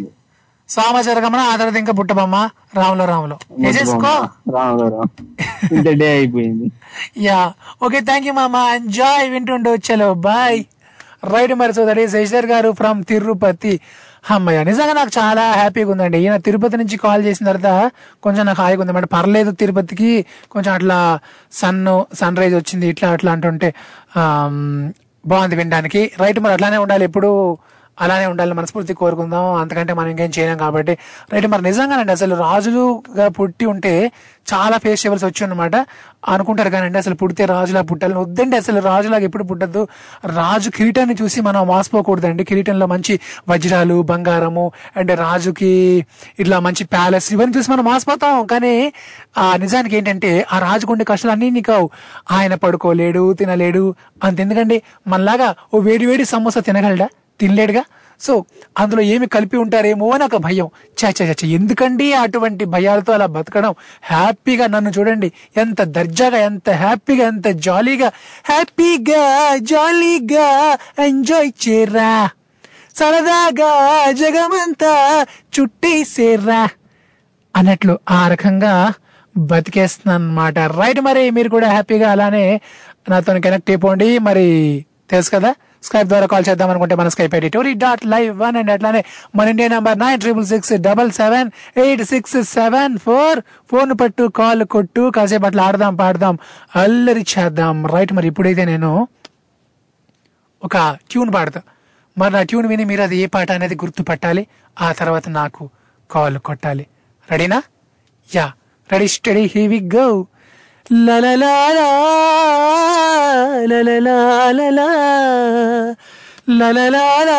[0.76, 2.36] సామాచార గమన ఆ తర్వాత ఇంకా బుట్టబొమ్మ
[2.80, 3.36] రాములో రాములో.
[6.02, 6.68] డే అయిపోయింది.
[7.28, 7.40] యా
[7.86, 8.56] ఓకే థ్యాంక్ యూ మామ.
[8.78, 10.60] ఎంజాయ్ వింటుండో చలో బాయ్
[11.34, 13.74] రైట్ మరి so that is Sasidhar garu from Tirupati.
[14.36, 16.18] అమ్మయ్య నిజంగా నాకు చాలా హ్యాపీగా ఉందండి.
[16.24, 17.70] ఈయన తిరుపతి నుంచి కాల్ చేసిన తర్వాత
[18.26, 20.12] కొంచెం నాకు హాయిగా ఉంది పర్లేదు తిరుపతికి
[20.54, 20.98] కొంచెం అట్లా
[21.62, 21.82] సన్
[22.22, 23.70] సన్ రైజ్ వచ్చింది ఇట్లా అట్లా అంటుంటే
[25.24, 26.02] బాగుంది వినడానికి.
[26.22, 27.04] రైట్ మరి అట్లానే ఉండాలి.
[27.10, 27.32] ఎప్పుడు
[28.02, 29.54] అలానే ఉండాలని మనస్ఫూర్తి కోరుకుందాం.
[29.56, 30.98] అంతకంటే మనం ఇంకేం చేయలేం కాబట్టి.
[31.34, 34.12] రైట్ మరి నిజంగానండి అసలు రాజులుగా పుట్టి ఉంటే
[34.54, 35.76] చాలా ఫేస్ చేయవలసి వచ్చి అనమాట
[36.28, 38.20] అనుకుంటారు కానండి అసలు పుడితే రాజులా పుట్టాలని.
[38.20, 39.88] వద్దండి అసలు రాజులాగా ఎప్పుడు పుట్టద్దు.
[40.26, 46.06] రాజు కిరీటాన్ని చూసి మనం మోసపోకూడదండి కిరీటంలో మంచి వజ్రాలు బంగారము అండ్ రాజుకి
[46.40, 48.94] ఇట్లా మంచి ప్యాలెస్ ఇవన్నీ చూసి మనం మోసపోతాం కానీ
[49.38, 51.90] ఆ నిజానికి ఏంటంటే ఆ రాజుకుండే కష్టాలు అన్నీ నీకు
[52.32, 53.96] ఆయన పడుకోలేడు తినలేడు.
[54.24, 54.82] అంతెందుకండి?
[55.08, 57.08] మనలాగా ఓ వేడి వేడి సమోసా తినగలడా?
[57.40, 57.84] తినలేడుగా?
[58.22, 58.46] సో
[58.78, 60.70] అందులో ఏమి కలిపి ఉంటారేమో అని ఒక భయం.
[61.06, 61.48] చా చా చా, చా.
[61.48, 63.76] ఎందుకండి అటువంటి భయాలతో అలా బతకడం?
[64.04, 65.32] హ్యాపీగా నన్ను చూడండి.
[65.58, 68.12] ఎంత దర్జాగా ఎంత హ్యాపీగా ఎంత జాలీగా.
[68.46, 72.30] హ్యాపీగా జాలీగా ఎంజాయ్ చేర్రా
[72.96, 73.72] సరదాగా
[74.12, 75.26] జగమంతా
[75.60, 76.70] చుట్టేసేర్రా
[77.56, 78.94] అన్నట్లు ఆ రకంగా
[79.38, 82.62] బతికేస్తున్నాను అనమాట రైట్ మరి మీరు కూడా హ్యాపీగా అలానే
[83.10, 84.20] నాతో కనెక్ట్ అయిపోండి.
[84.20, 88.56] మరి తెలుసు కదా స్కైప్ ద్వారా కాల్ చేద్దాం అనుకుంటే మన Skype ID Tori dot live one
[88.56, 89.02] and అట్లానే
[89.36, 93.40] మన India number nine triple six double seven eight six seven four
[93.72, 96.38] phone పట్టు కాల్ కొట్టు కాసేపు అట్లా ఆడదాం పాడదాం
[96.76, 97.86] అల్లరి చేద్దాం.
[97.86, 99.08] రైట్ మరి ఇప్పుడైతే నేను
[100.64, 101.62] ఒక ట్యూన్ పాడతా.
[102.18, 104.48] మరి నా ట్యూన్ విని మీరు అది ఏ పాట అనేది గుర్తుపట్టాలి
[104.82, 105.70] ఆ తర్వాత నాకు
[106.12, 106.86] కాల్ కొట్టాలి.
[107.32, 107.64] రెడీనా
[108.36, 108.52] yeah
[108.92, 110.28] ready steady here we go
[110.86, 111.54] లలలా
[113.70, 114.16] లలలా
[114.52, 114.88] లలలా
[116.50, 117.38] లలలా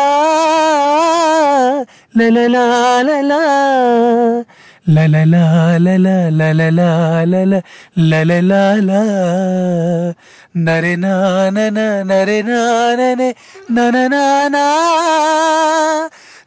[2.19, 2.63] లలలా
[2.97, 3.41] లలలా
[4.87, 5.41] లలలా
[5.77, 6.89] లల లలలా
[7.25, 7.53] లల
[8.11, 9.01] లలలా
[10.57, 11.79] నరే నానన
[12.09, 13.29] నరే నాననే
[13.71, 14.65] నన నానా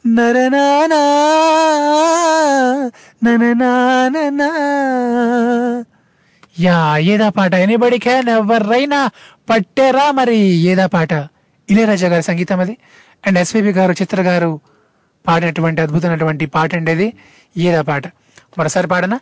[0.09, 1.03] నర నానా
[3.23, 4.49] నన నాననా
[6.59, 6.77] యా
[7.13, 9.01] ఏదా పాట ఎనీబడి క్యాన్ ఎవరైనా
[9.49, 10.39] పట్టేరా మరి
[10.71, 11.13] ఏదా పాట
[11.69, 12.75] ఇళయరాజా గారి సంగీతం అది
[13.25, 14.51] అండ్ ఎస్పీబి గారు చిత్ర గారు
[15.25, 17.09] పాడినటువంటి అద్భుతమైనటువంటి పాట అండి అది
[17.57, 18.05] ఏదా పాట
[18.59, 19.19] మరోసారి పాడనా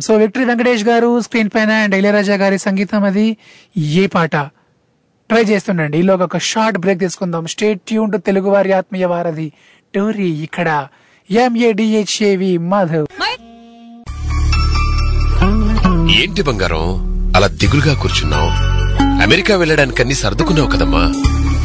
[0.00, 3.36] సో విక్టరీ వెంకటేష్ గారు స్క్రీన్ పైన అండ్ ఇళయరాజా గారి సంగీతం అది
[3.76, 4.36] ఏ పాట?
[5.28, 5.98] ట్రై చేస్తుండండి.
[5.98, 7.46] ఈలోగా ఒక షార్ట్ బ్రేక్ తీసుకుందాం.
[7.46, 9.52] స్టేట్ ట్యూన్ టు తెలుగు వారి ఆత్మీయ వారధి.
[9.94, 10.88] టోరీ ఇక్కడ.
[11.30, 13.06] M A D H A V Madhav.
[16.22, 16.84] ఏంటి బంగారం?
[17.36, 18.50] అలా దిగులుగా కూర్చున్నావు?
[19.22, 21.02] అమెరికా వెళ్ళడానికి అన్ని సర్దుకున్నావు కదమ్మా.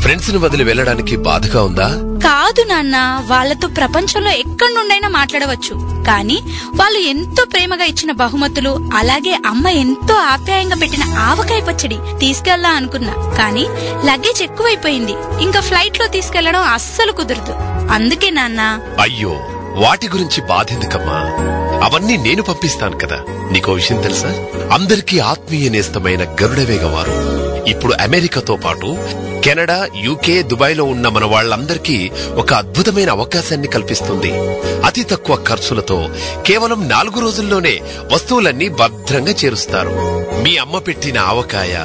[0.01, 1.87] ఫ్రెండ్స్ని వదిలి వెళ్ళడానికి బాధగా ఉందా?
[2.23, 6.03] కాదు నాన్న వాళ్ళతో ప్రపంచంలో ఎక్కడి నుండైనా మాట్లాడవచ్చు.
[6.07, 6.41] కానీ
[6.75, 13.13] వాళ్ళు ఎంతో ప్రేమగా ఇచ్చిన బహుమతులు అలాగే అమ్మ ఎంతో ఆప్యాయంగా పెట్టిన ఆవకాయ పచ్చడి తీసుకెళ్ళా అనుకున్నా.
[13.37, 13.65] కానీ
[14.05, 15.13] లగేజ్ ఎక్కువైపోయింది.
[15.41, 17.55] ఇంకా ఫ్లైట్లో తీసుకెళ్ళడం అస్సలు కుదరదు.
[17.91, 18.79] అందుకే నాన్న.
[19.01, 19.39] అయ్యో
[19.75, 21.19] వాటి గురించి బాధెందుకమ్మా?
[21.83, 23.25] అవన్నీ నేను పంపిస్తాను కదా.
[23.51, 24.47] నీకో విషయం తెలుసా?
[24.71, 28.97] అందరికీ ఆత్మీయ నేస్తమైన గరుడవేగ వారు ఇప్పుడు అమెరికాతో పాటు
[29.43, 34.31] కెనడా యూకే దుబాయ్లో ఉన్న మన వాళ్ళందరికీ ఒక అద్భుతమైన అవకాశాన్ని కల్పిస్తుంది.
[34.85, 36.09] అతి తక్కువ ఖర్చులతో
[36.47, 37.79] కేవలం నాలుగు రోజుల్లోనే
[38.11, 39.89] వస్తువులన్నీ భద్రంగా చేరుస్తారు.
[40.43, 41.77] మీ అమ్మ పెట్టిన ఆవకాయ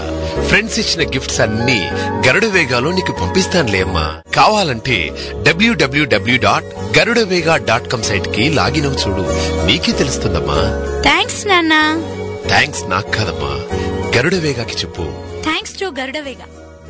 [0.46, 1.88] ఫ్రెండ్స్ ఇచ్చిన గిఫ్ట్స్ అన్ని
[2.26, 4.14] గరుడ వేగాలో నీకు పంపిస్తానులే అమ్మా.
[4.34, 5.10] కావాలంటే
[5.42, 9.22] డబ్ల్యూడబ్ల్యూడబ్ల్యూ డాట్ గరుడవేగా డాట్ కామ్ సైట్కి లాగిన్ అవు చూడు.
[9.66, 10.56] నీకే తెలుస్తుందమ్మా.
[11.02, 12.02] థ్యాంక్స్ నాన్న.
[12.48, 13.84] థ్యాంక్స్ నాకు కాదమ్మా.
[14.16, 15.05] గరుడ వేగాకి చెప్పు.
[15.42, 16.46] Thanks to Garudavega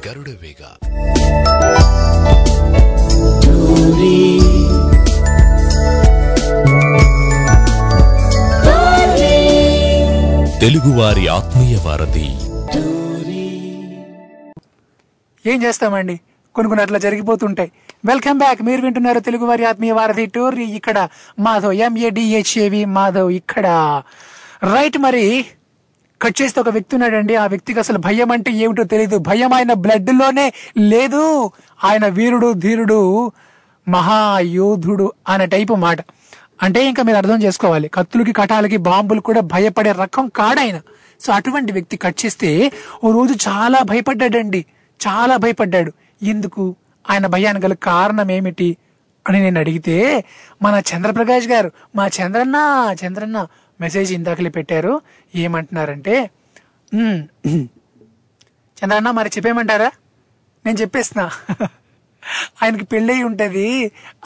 [0.07, 0.71] Garuda Vega.
[10.61, 12.29] తెలుగువారి ఆత్మీయ వారధి.
[15.47, 16.21] ఏం చేస్తామండి?
[16.55, 17.73] కొన్ని కొన్ని అట్లా జరిగిపోతుంటాయి
[18.05, 20.59] వెల్కమ్ బ్యాక్ మీరు వింటున్నారు తెలుగు వారి ఆత్మీయ వారధి టూర్.
[20.59, 21.09] ఇక్కడ
[21.39, 23.67] మాధవ్ ఎంఏడిహెచ్ఏవి మాధవ్ ఇక్కడ.
[24.75, 25.47] రైట్ మరి
[26.23, 30.53] కట్ చేస్తే ఒక వ్యక్తి ఉన్నాడండి ఆ వ్యక్తికి అసలు భయం అంటే ఏమిటో తెలియదు భయం ఆయన బ్లడ్లోనే
[30.79, 31.51] లేదు.
[31.85, 33.33] ఆయన వీరుడు ధీరుడు
[33.89, 35.99] మహాయోధుడు అనే టైపు మాట.
[36.63, 37.89] అంటే ఇంకా మీరు అర్థం చేసుకోవాలి.
[37.89, 40.81] కత్తులకి కటాలకి బాంబులు కూడా భయపడే రకం కాడాయన
[41.21, 42.73] సో అటువంటి వ్యక్తి కట్ చేస్తే
[43.05, 44.65] ఓ రోజు చాలా భయపడ్డాడండి.
[45.07, 45.93] చాలా భయపడ్డాడు.
[46.23, 46.77] ఎందుకు?
[47.11, 48.77] ఆయన భయానికి గల కారణం ఏమిటి?
[49.29, 50.25] అని నేను అడిగితే
[50.63, 52.57] మన చంద్రప్రకాష్ గారు మా చంద్రన్న
[53.07, 53.47] చంద్రన్న
[53.81, 55.01] మెసేజ్ ఇందాకలే పెట్టారు.
[55.35, 56.15] ఏమంటున్నారంటే
[58.79, 59.91] చంద్రన్న మరి చెప్పేయమంటారా?
[60.65, 61.27] నేను చెప్పేస్తున్నా.
[62.63, 63.65] ఆయనకి పెళ్ళయి ఉంటుంది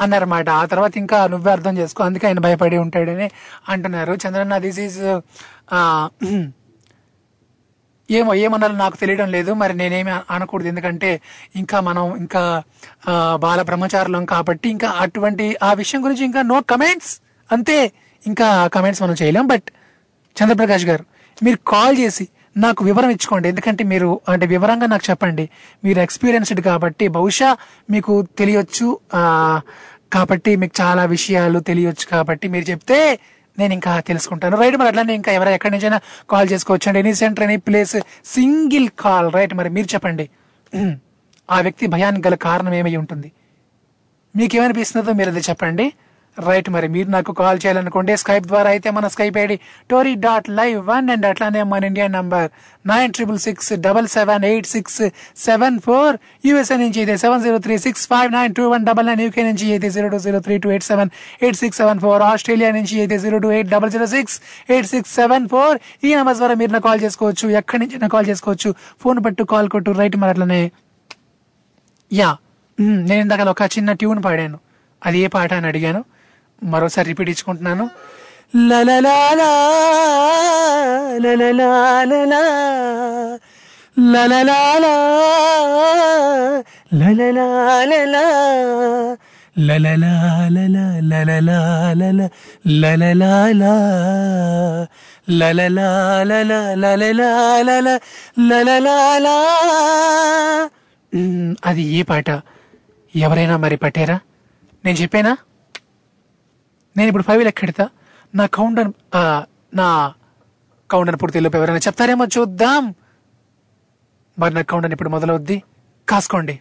[0.01, 0.49] అన్నారన్నమాట.
[0.61, 3.27] ఆ తర్వాత ఇంకా నువ్వే అర్థం చేసుకో అందుకే ఆయన భయపడి ఉంటాడని
[3.69, 4.13] అంటున్నారు.
[4.15, 5.01] చంద్రన్న దిస్ ఈజ్
[8.11, 9.53] ఏమో ఏమన్నాలో నాకు తెలియడం లేదు.
[9.53, 10.69] మరి నేనేమి అనకూడదు.
[10.69, 11.11] ఎందుకంటే
[11.57, 12.43] ఇంకా మనం ఇంకా
[13.37, 17.13] బాల బ్రహ్మచారులం కాబట్టి ఇంకా అటువంటి ఆ విషయం గురించి ఇంకా నో కమెంట్స్.
[17.53, 17.77] అంతే
[18.23, 19.47] ఇంకా కమెంట్స్ మనం చేయలేం.
[19.47, 19.69] బట్
[20.39, 21.05] చంద్రప్రకాష్ గారు
[21.47, 22.25] మీరు కాల్ చేసి
[22.65, 23.47] నాకు వివరం ఇచ్చుకోండి.
[23.53, 25.45] ఎందుకంటే మీరు అంటే వివరంగా నాకు చెప్పండి.
[25.85, 27.51] మీరు ఎక్స్పీరియన్స్డ్ కాబట్టి బహుశా
[27.95, 28.89] మీకు తెలియొచ్చు
[30.17, 32.99] కాబట్టి మీకు చాలా విషయాలు తెలియొచ్చు కాబట్టి మీరు చెప్తే
[33.59, 34.57] నేను ఇంకా తెలుసుకుంటాను.
[34.63, 35.99] రైట్ మరి అట్లానే ఇంకా ఎవరైనా ఎక్కడి నుంచైనా
[36.33, 37.97] కాల్ చేసుకోవచ్చు అండి any centre any place
[38.35, 39.29] single call.
[39.37, 40.27] Right మరి మీరు చెప్పండి.
[41.49, 43.29] ఆ వ్యక్తి భయానికి గల కారణం ఏమై ఉంటుంది?
[44.37, 45.87] మీకేమనిపిస్తుందో మీరు అది చెప్పండి.
[46.47, 49.57] రైట్ మరి మీరు నాకు కాల్ చేయాలనుకోండి స్కైప్ ద్వారా అయితే మన Skype ID
[49.91, 52.49] tori dot live one and అట్లానే మన India number
[52.85, 55.01] nine triple six double seven eight six
[55.47, 56.15] seven four
[56.49, 59.67] USA నుంచి అయితే seven zero three six five nine two one double nine UK నుంచి
[59.77, 61.11] అయితే zero two zero three two eight seven
[61.45, 64.37] eight six seven four Australia నుంచి అయితే zero two eight double zero six
[64.75, 68.29] eight six seven four ఈ number ద్వారా మీరు నాకు call చేసుకోవచ్చు ఎక్కడి నుంచి నాకు కాల్
[68.31, 68.71] చేసుకోవచ్చు.
[69.03, 70.61] ఫోన్ పట్టు కాల్ కొట్టు రైట్ మరి అట్లనే.
[72.11, 72.31] యా
[73.09, 74.59] నేను ఇందాక ఒక చిన్న ట్యూన్ పాడాను.
[75.03, 76.01] అది ఏ పాట అని అడిగాను?
[76.63, 77.85] మరోసారి రిపీట్ ఇచ్చుకుంటున్నాను
[101.63, 102.31] అది ఏ పాట
[103.15, 104.21] ఎవరైనా మరి పట్టారా
[104.85, 105.33] నేను చెప్పానా
[106.99, 107.85] నేను ఇప్పుడు ఫైవ్ లెక్కెడతా
[108.35, 108.89] నా కౌంటర్
[109.75, 109.89] నా
[110.91, 112.85] కౌంటర్ పూర్తిలోపు ఎవరైనా చెప్తారేమో చూద్దాం.
[114.39, 115.57] మరి నా కౌంటర్ ఇప్పుడు మొదలవుద్ది.
[116.09, 116.61] కాసుకోండి.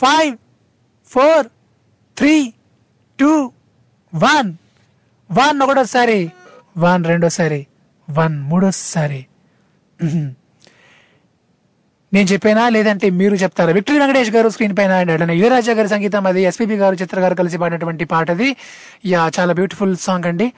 [0.00, 0.32] Five
[1.06, 1.46] four
[2.18, 2.34] three
[3.20, 3.30] two
[4.14, 4.50] one
[5.32, 6.32] one ఒకటోసారి
[6.78, 7.60] వన్ రెండోసారి
[8.10, 9.26] వన్ మూడోసారి.
[10.02, 10.30] మ్మ్.
[12.14, 12.68] నేను చెప్పానా?
[12.68, 13.72] లేదంటే మీరు చెప్తారా?
[13.72, 17.58] విక్టరీ వెంకటేష్ గారు స్క్రీన్ పైన అండ్ యువరాజా గారి సంగీతం అది ఎస్పీబి గారు చిత్ర గారు కలిసి
[17.58, 18.56] పాడినటువంటి పాట అది.
[19.06, 20.52] యా చాలా బ్యూటిఫుల్ సాంగ్ అండి.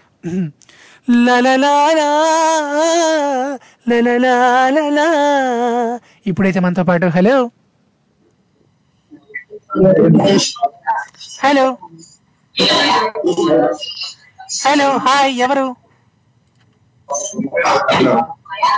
[6.27, 7.51] ఇప్పుడైతే మనతో పాటు హలో.
[11.45, 11.79] హలో.
[14.67, 15.77] హలో హాయ్ ఎవరు?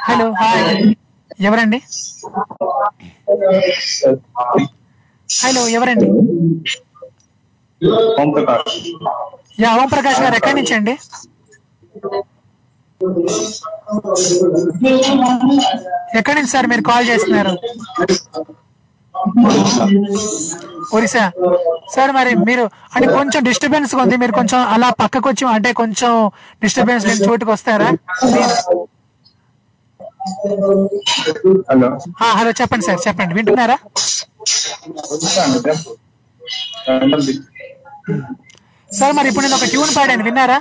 [0.08, 0.94] Hello hi.
[1.40, 1.78] ఎవరండి?
[5.28, 6.06] హలో ఎవరండి?
[9.60, 10.94] యా ఓం ప్రకాష్ గారు ఎక్కడి నుంచి అండి
[16.18, 17.52] ఎక్కడి నుంచి సార్ మీరు కాల్ చేస్తున్నారు?
[20.96, 21.24] ఒరిస్సా.
[21.94, 26.12] సార్ మరి మీరు అంటే కొంచెం డిస్టర్బెన్స్ ఉంది మీరు కొంచెం అలా పక్కకు వచ్చి అంటే కొంచెం
[26.62, 27.88] డిస్టర్బెన్స్ లేని చోటుకు వస్తారా
[31.70, 31.88] హలో.
[32.20, 33.34] హలో చెప్పండి సార్ చెప్పండి.
[33.34, 33.76] వింటున్నారా?
[38.98, 40.24] సార్ మరి ఇప్పుడు నేను ఒక ట్యూన్ పాడాను.
[40.24, 40.58] విన్నారా?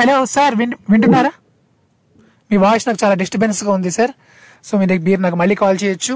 [0.00, 1.32] హలో సార్ వింటున్నారా?
[2.50, 4.12] మీ వాయిస్ నాకు చాలా డిస్టర్బెన్స్గా ఉంది సార్.
[4.64, 6.14] సో మీరు మీరు నాకు మళ్ళీ కాల్ చేయొచ్చు.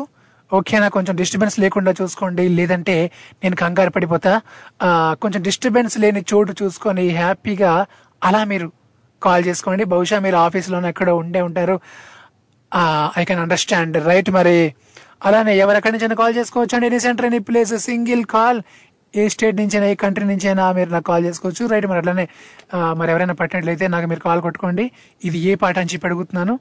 [0.58, 2.44] ఓకేనా కొంచెం డిస్టర్బెన్స్ లేకుండా చూసుకోండి.
[2.58, 2.96] లేదంటే
[3.42, 4.32] నేను కంగారు పడిపోతా.
[5.22, 7.72] కొంచెం డిస్టర్బెన్స్ లేని చోటు చూసుకొని హ్యాపీగా
[8.28, 8.66] అలా మీరు
[9.26, 9.84] కాల్ చేసుకోండి.
[9.92, 11.76] బహుశా మీరు ఆఫీస్లోనే ఎక్కడో ఉండే ఉంటారు.
[13.20, 14.56] ఐ కెన్ అండర్స్టాండ్ రైట్ మరి
[15.28, 18.60] అలానే ఎవరెక్కడి నుంచి కాల్ చేసుకోవచ్చు అండి any centre any place single call.
[19.20, 21.62] ఏ స్టేట్ నుంచైనా ఏ కంట్రీ నుంచైనా మీరు నాకు కాల్ చేసుకోవచ్చు.
[21.72, 22.24] రైట్ మరి అట్లానే
[23.00, 24.84] మరి ఎవరైనా పట్టినట్లయితే నాకు మీరు కాల్ కొట్టుకోండి.
[25.28, 26.54] ఇది ఏ పాట అని చెప్పి అడుగుతున్నాను.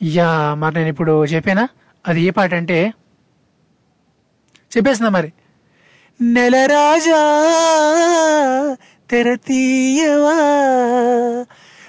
[0.00, 1.68] యా మరి నేను ఇప్పుడు చెప్పానా
[2.06, 2.92] అది ఏ పాట అంటే
[4.72, 5.30] చెప్పేసిందా మరి
[6.20, 7.20] నెలరాజా
[9.10, 10.36] తెరతీయవా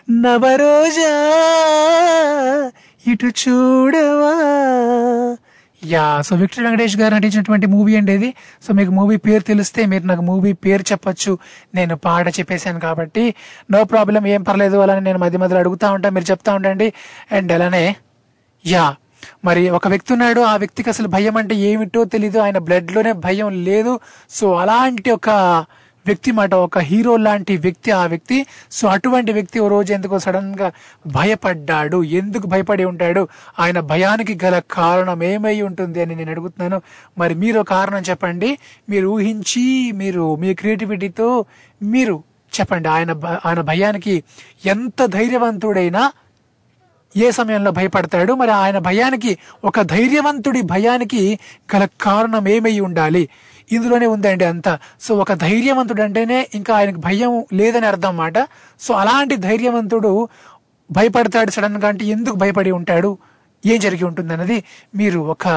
[0.10, 1.14] నవరోజా
[3.08, 4.34] ఇటు చూడవా.
[5.86, 8.34] యా సో విక్టర్ వెంకటేష్ గారు నటించినటువంటి మూవీ అండి ఇది.
[8.68, 11.38] సో మీకు మూవీ పేరు తెలిస్తే మీరు నాకు మూవీ పేరు చెప్పొచ్చు.
[11.76, 13.36] నేను పాట చెప్పేశాను కాబట్టి
[13.72, 16.94] నో ప్రాబ్లం ఏం పర్లేదు అలానే నేను మధ్య మధ్యలో అడుగుతా ఉంటాను మీరు చెప్తా ఉండండి.
[17.32, 17.96] అండ్ అలానే
[18.66, 18.96] యా
[19.46, 24.00] మరి ఒక వ్యక్తి ఉన్నాడు ఆ వ్యక్తికి అసలు భయం అంటే ఏమిటో తెలీదు ఆయన బ్లడ్లోనే భయం లేదు.
[24.30, 25.30] సో అలాంటి ఒక
[26.06, 28.46] వ్యక్తి మాట ఒక హీరో లాంటి వ్యక్తి ఆ వ్యక్తి.
[28.72, 30.72] సో అటువంటి వ్యక్తి ఓ రోజు ఎందుకో సడన్గా
[31.08, 32.04] భయపడ్డాడు.
[32.04, 33.28] ఎందుకు భయపడి ఉంటాడు?
[33.60, 36.82] ఆయన భయానికి గల కారణం ఏమై ఉంటుంది అని నేను అడుగుతున్నాను.
[37.18, 38.58] మరి మీరు కారణం చెప్పండి.
[38.90, 41.46] మీరు ఊహించి మీరు మీ క్రియేటివిటీతో
[41.84, 42.24] మీరు
[42.60, 42.90] చెప్పండి.
[42.90, 44.24] ఆయన ఆయన భయానికి
[44.66, 46.12] ఎంత ధైర్యవంతుడైనా
[47.18, 48.34] ఏ సమయంలో భయపడతాడు?
[48.34, 51.40] మరి ఆయన భయానికి ఒక ధైర్యవంతుడి భయానికి
[51.76, 53.30] గల కారణం ఏమై ఉండాలి?
[53.72, 54.80] ఇందులోనే ఉందండి అంతా.
[55.02, 58.34] సో ఒక ధైర్యవంతుడు అంటేనే ఇంకా ఆయనకు భయం లేదని అర్థం అన్నమాట.
[58.80, 60.30] సో అలాంటి ధైర్యవంతుడు
[60.92, 63.18] భయపడతాడు సడన్గా అంటే ఎందుకు భయపడి ఉంటాడు?
[63.66, 64.64] ఏం జరిగి ఉంటుంది అన్నది
[64.96, 65.48] మీరు ఒక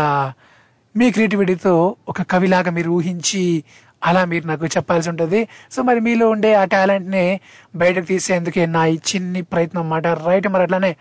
[0.97, 3.65] మీ క్రియేటివిటీతో ఒక కవిలాగా మీరు ఊహించి
[4.05, 5.49] అలా మీరు నాకు చెప్పాల్సి ఉంటుంది.
[5.73, 7.41] సో మరి మీలో ఉండే ఆ టాలెంట్ని
[7.77, 10.07] బయటకు తీసేందుకే నా ఈ చిన్ని ప్రయత్నం అన్నమాట.
[10.07, 10.97] రైట్ మరి అట్లానే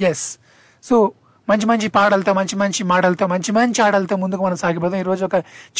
[0.00, 0.38] ఎస్
[0.82, 1.12] సో
[1.50, 5.34] మంచి మంచి పాటలతో మంచి మంచి మాటలతో మంచి మంచి ఆటలతో ముందుకు మనం సాగిపోతాం ఈరోజు ఒక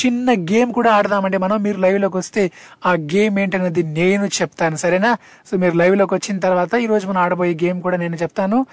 [0.06, 1.36] చిన్న గేమ్ కూడా ఆడదామండి.
[1.36, 2.50] మనం మీరు లైవ్లోకి వస్తే
[2.86, 4.76] ఆ గేమ్ ఏంటనేది నేను చెప్తాను.
[4.76, 5.16] సరేనా?
[5.46, 8.66] సో మీరు లైవ్లోకి వచ్చిన తర్వాత ఈరోజు మనం ఆడబోయే గేమ్ కూడా నేను చెప్తాను.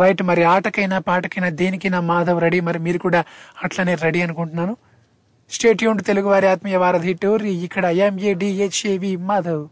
[0.00, 2.60] రైట్ మరి ఆటకైనా పాటకైనా దేనికైనా మాధవ్ రెడీ.
[2.60, 3.24] మరి మీరు కూడా
[3.64, 4.76] అట్లనే రెడీ అనుకుంటున్నాను.
[5.50, 7.52] స్టేట్ యూన్ తెలుగు వారి ఆత్మీయ వారధి టోరీ.
[7.52, 9.68] ఇక్కడ ఎంఏ డిహెచ్ఏవి మాధవ్.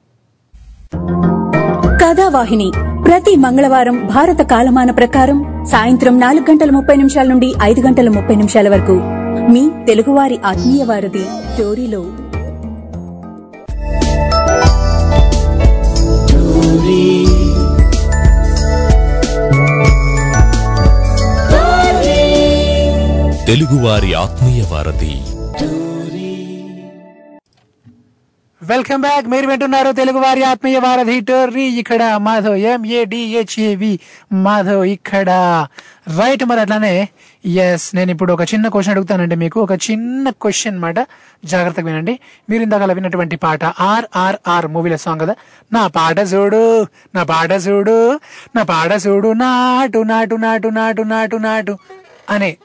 [2.05, 2.73] కథావాహిని
[3.05, 8.69] ప్రతి మంగళవారం భారత కాలమాన ప్రకారం సాయంత్రం నాలుగు గంటల ముప్పై నిమిషాల నుండి ఐదు గంటల ముప్పై నిమిషాల
[8.69, 8.97] వరకు.
[9.53, 11.25] మీ తెలుగువారి ఆత్మీయ వారధి
[11.59, 12.05] టోరీలో
[23.47, 25.17] తెలుగువారి ఆత్మీయ వారధి.
[28.69, 31.65] వెల్కమ్ బ్యాక్ మీరు వింటున్నారు తెలుగు వారి ఆత్మీయ వారధి టోర్రీ.
[31.81, 33.91] ఇక్కడ మాధవ్ ఎంఏడిహెచ్ఏవి
[34.33, 35.31] మాధవ్ ఇక్కడ.
[36.19, 36.93] రైట్ మరి అట్లానే
[37.65, 39.61] ఎస్ నేను ఇప్పుడు ఒక చిన్న క్వశ్చన్ అడుగుతానండి మీకు.
[39.61, 40.99] ఒక చిన్న క్వశ్చన్ మాట.
[41.45, 42.19] జాగ్రత్తగా వినండి.
[42.51, 45.35] మీరు ఇందాక విన్నటువంటి పాట ఆర్ఆర్ఆర్ మూవీలో సాంగ్ కదా.
[45.73, 47.99] నా పాట చూడు నా పాట చూడు
[48.57, 51.79] నా పాట చూడు నాటు నాటు నాటు నాటు నాటు నాటు
[52.31, 52.57] అనే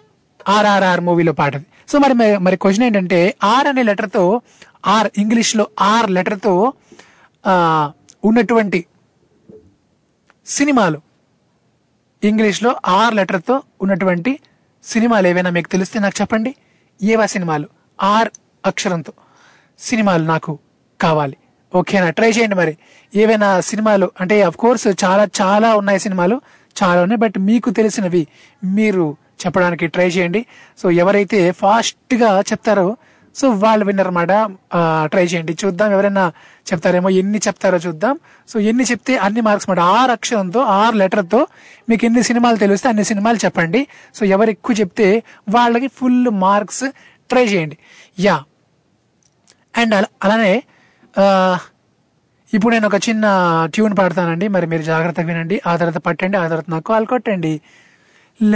[0.49, 1.65] ఆర్ఆర్ఆర్ మూవీలో పాటది.
[1.91, 4.23] సో మరి మరి క్వశ్చన్ ఏంటంటే ఆర్ అనే లెటర్తో
[4.85, 6.73] ఆర్ ఇంగ్లీష్లో ఆర్ లెటర్తో
[8.23, 8.85] ఉన్నటువంటి
[10.45, 11.01] సినిమాలు.
[12.23, 14.39] ఇంగ్లీష్లో ఆర్ లెటర్తో ఉన్నటువంటి
[14.83, 16.55] సినిమాలు ఏవైనా మీకు తెలిస్తే నాకు చెప్పండి.
[17.03, 17.67] ఏవా సినిమాలు?
[18.01, 18.29] ఆర్
[18.65, 19.13] అక్షరంతో
[19.79, 20.59] సినిమాలు నాకు
[21.01, 21.37] కావాలి.
[21.75, 22.09] ఓకేనా?
[22.09, 22.77] ట్రై చేయండి మరి.
[23.15, 24.11] ఏవైనా సినిమాలు?
[24.21, 26.41] అంటే అఫ్ కోర్స్ చాలా చాలా ఉన్నాయి సినిమాలు.
[26.83, 28.27] చాలా ఉన్నాయి బట్ మీకు తెలిసినవి
[28.63, 30.45] మీరు చెప్పడానికి ట్రై చేయండి.
[30.77, 32.97] సో ఎవరైతే ఫాస్ట్గా చెప్తారో
[33.35, 34.31] సో వాళ్ళు విన్నరమాట
[35.07, 36.23] ట్రై చేయండి చూద్దాం ఎవరైనా
[36.67, 38.15] చెప్తారేమో ఎన్ని చెప్తారో చూద్దాం
[38.49, 41.41] సో ఎన్ని చెప్తే అన్ని మార్క్స్ మాట ఆరు అక్షరంతో ఆరు లెటర్తో
[41.87, 43.81] మీకు ఎన్ని సినిమాలు తెలిస్తే అన్ని సినిమాలు చెప్పండి
[44.15, 45.07] సో ఎవరు ఎక్కువ చెప్తే
[45.49, 46.85] వాళ్ళకి ఫుల్ మార్క్స్
[47.29, 47.77] ట్రై చేయండి
[48.19, 48.37] యా
[49.73, 50.53] అండ్ అలా- అలానే
[52.51, 53.25] ఇప్పుడు నేను ఒక చిన్న
[53.73, 57.53] ట్యూన్ పాడతానండి మరి మీరు జాగ్రత్తగా వినండి ఆ తర్వాత పట్టండి ఆ తర్వాత నాకు కాల్ కొట్టండి
[58.39, 58.55] ల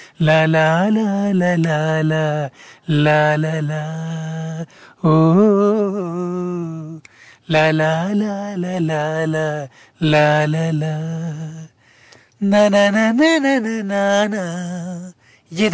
[0.21, 0.65] లాలా
[5.05, 5.13] ఓ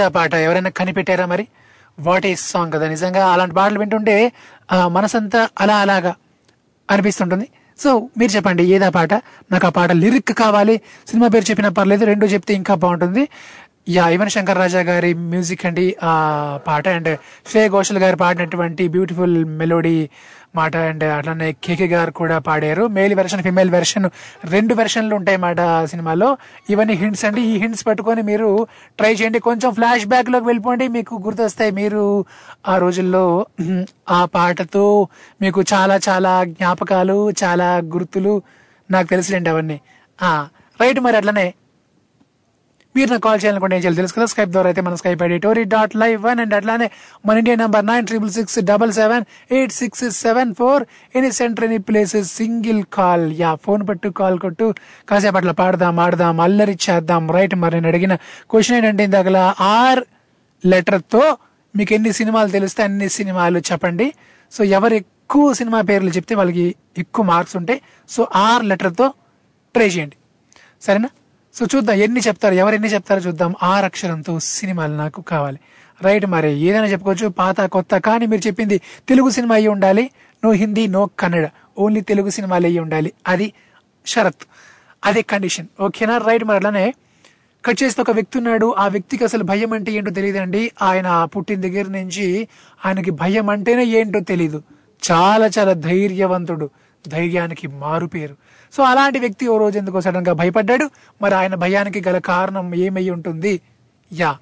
[0.10, 1.46] పాట ఎవరైనా కనిపెట్టారా మరి
[2.00, 4.16] వాట్ ఈస్ సాంగ్ కదా నిజంగా అలాంటి పాటలు వింటుంటే
[4.88, 6.14] మనసంతా అలా అలాగా
[6.90, 7.48] అనిపిస్తుంటుంది
[7.80, 9.14] సో మీరు చెప్పండి ఏదా పాట
[9.52, 13.24] నాకు ఆ పాట లిరిక్ కావాలి సినిమా పేరు చెప్పినా పర్లేదు రెండు చెప్తే ఇంకా బాగుంటుంది
[13.88, 16.14] యా యువన్ శంకర్ రాజా గారి మ్యూజిక్ అండి ఆ
[16.68, 17.10] పాట అండ్
[17.50, 19.94] శ్రేయ ఘోషల్ గారు పాడినటువంటి బ్యూటిఫుల్ మెలోడీ
[20.56, 22.84] మాట అండ్ అట్లానే కేకే గారు కూడా పాడారు.
[22.96, 24.06] మేల్ వెర్షన్ ఫిమేల్ వెర్షన్
[24.54, 25.60] రెండు వెర్షన్లు ఉంటాయి మాట
[25.92, 26.30] సినిమాలో.
[26.70, 27.42] ఇవన్నీ హింట్స్ అండి.
[27.52, 28.50] ఈ హింట్స్ పట్టుకొని మీరు
[28.98, 29.40] ట్రై చేయండి.
[29.48, 30.88] కొంచెం ఫ్లాష్ బ్యాక్లోకి వెళ్ళిపోండి.
[30.98, 32.04] మీకు గుర్తొస్తాయి మీరు
[32.68, 33.26] ఆ రోజుల్లో
[34.18, 34.86] ఆ పాటతో
[35.42, 38.34] మీకు చాలా చాలా జ్ఞాపకాలు చాలా గుర్తులు
[38.90, 39.80] నాకు తెలిసిలేండి అవన్నీ.
[40.80, 41.48] రైట్ మరి అట్లనే
[42.98, 45.64] మీరు నాకు కాల్ చేయాలనుకుంటే ఏం చేయాలి తెలుసు కదా స్కైప్ ద్వారా అయితే మన Skype ID tori
[45.74, 46.88] dot live one and అట్లానే
[47.26, 50.86] మన India number nine triple six double seven eight six seven four
[51.16, 54.68] any centre any places single call yeah phone పట్టు కాల్ కొట్టు.
[55.10, 57.32] కాసేపు అట్లా పాడదాం ఆడదాం అల్లరి చేద్దాం.
[57.32, 58.16] రైట్ మరి నేను అడిగిన
[58.52, 60.02] క్వశ్చన్ ఏంటంటే ఇందాకలా ఆర్
[60.66, 61.38] లెటర్తో
[61.76, 64.08] మీకు ఎన్ని సినిమాలు తెలిస్తే అన్ని సినిమాలు చెప్పండి.
[64.52, 66.66] సో ఎవరు ఎక్కువ సినిమా పేర్లు చెప్తే వాళ్ళకి
[66.98, 67.82] ఎక్కువ మార్క్స్ ఉంటాయి.
[68.10, 69.08] సో ఆర్ లెటర్తో
[69.76, 70.18] ట్రై చేయండి.
[70.82, 71.10] సరేనా?
[71.60, 73.56] సో చూద్దాం ఎన్ని చెప్తారు ఎవరు ఎన్ని చెప్తారో చూద్దాం.
[73.64, 75.60] ఆరు అక్షరంతో సినిమాలు నాకు కావాలి.
[76.02, 80.12] రైట్ మరి ఏదైనా చెప్పుకోవచ్చు పాత కొత్త కానీ మీరు చెప్పింది తెలుగు సినిమా అయ్యి ఉండాలి.
[80.44, 81.50] No Hindi no Kannada.
[81.80, 83.14] Only Telugu సినిమాలు అయ్యి ఉండాలి.
[83.28, 83.54] అది
[84.06, 84.48] షరత్.
[85.06, 85.68] అదే కండిషన్.
[85.82, 86.18] ఓకేనా?
[86.18, 86.94] రైట్ మరి అలానే
[87.66, 88.76] కట్ చేస్తే ఒక వ్యక్తి ఉన్నాడు.
[88.78, 90.72] ఆ వ్యక్తికి అసలు భయం అంటే ఏంటో తెలియదండి.
[90.82, 92.48] ఆయన పుట్టిన దగ్గర నుంచి
[92.86, 94.64] ఆయనకి భయం అంటేనే ఏంటో తెలీదు.
[95.12, 96.70] చాలా చాలా ధైర్యవంతుడు.
[97.08, 98.36] ధైర్యానికి మారు పేరు.
[98.74, 100.90] సో అలాంటి వ్యక్తి ఓ రోజు ఎందుకో సడన్గా భయపడ్డాడు.
[101.22, 103.62] మరి ఆయన భయానికి గల కారణం ఏమై ఉంటుంది?
[104.14, 104.38] యా.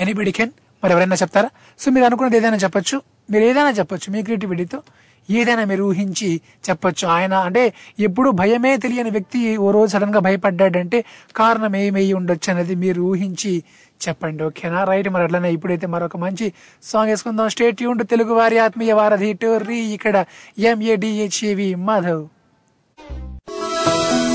[0.00, 0.50] ఎనీబడి కెన్
[0.84, 1.50] మరి ఎవరైనా చెప్తారా?
[1.78, 3.02] సో మీరు అనుకున్నది ఏదైనా చెప్పొచ్చు.
[3.30, 4.82] మీరు ఏదైనా చెప్పొచ్చు మీ క్రియేటివిటీతో.
[5.30, 7.08] ఏదైనా మీరు ఊహించి చెప్పొచ్చు.
[7.08, 11.04] ఆయన అంటే ఎప్పుడు భయమే తెలియని వ్యక్తి ఓ రోజు సడన్గా భయపడ్డాడంటే
[11.36, 13.62] కారణం ఏమై ఉండొచ్చు అనేది మీరు ఊహించి
[14.08, 14.44] చెప్పండి.
[14.44, 14.84] ఓకేనా?
[14.84, 15.08] రైట్.
[15.08, 16.52] మరి అట్లనే ఇప్పుడైతే మరొక మంచి
[16.82, 17.48] సాంగ్ వేసుకుందాం.
[17.48, 19.78] స్టేట్ యూన్ తెలుగు వారి ఆత్మీయ వారధి టోర్రీ.
[19.78, 20.24] ఇక్కడ
[20.58, 22.28] ఎంఏడిహెచ్ఏవి మాధవ్.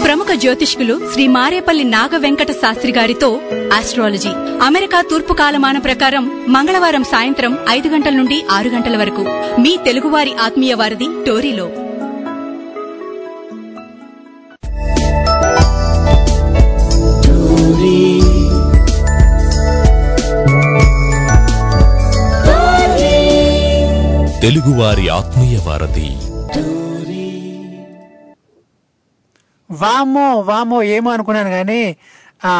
[0.06, 3.40] ప్రముఖ జ్యోతిష్కులు శ్రీ మారేపల్లి నాగ వెంకట శాస్త్రి గారితో
[3.74, 4.30] ఆస్ట్రాలజీ
[4.62, 9.26] అమెరికా తూర్పు కాలమాన ప్రకారం మంగళవారం సాయంత్రం ఐదు గంటల నుండి ఆరు గంటల వరకు
[9.62, 11.68] మీ తెలుగువారి ఆత్మీయ వారధి టోరీలో.
[24.42, 26.31] తెలుగువారి ఆత్మీయ వారధి.
[29.82, 31.82] వామో వామో ఏమో అనుకున్నాను కానీ
[32.46, 32.52] ఆ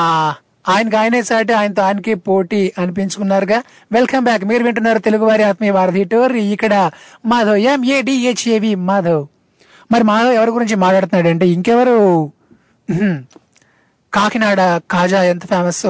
[0.70, 3.60] ఆయనకి ఆయనే సాటి ఆయనతో ఆయనకి పోటీ అనిపించుకున్నారుగా.
[3.92, 6.36] వెల్కమ్ బ్యాక్ మీరు వింటున్నారు తెలుగు వారి ఆత్మీయ వారధి టోర్.
[6.56, 6.92] ఇక్కడ
[7.26, 9.24] మాధవ్ ఎంఏడిహెచ్ఏవి మాధవ్.
[9.92, 11.98] మరి మాధవ్ ఎవరి గురించి మాట్లాడుతున్నాడంటే ఇంకెవరు?
[14.14, 15.86] కాకినాడ కాజా ఎంత ఫేమస్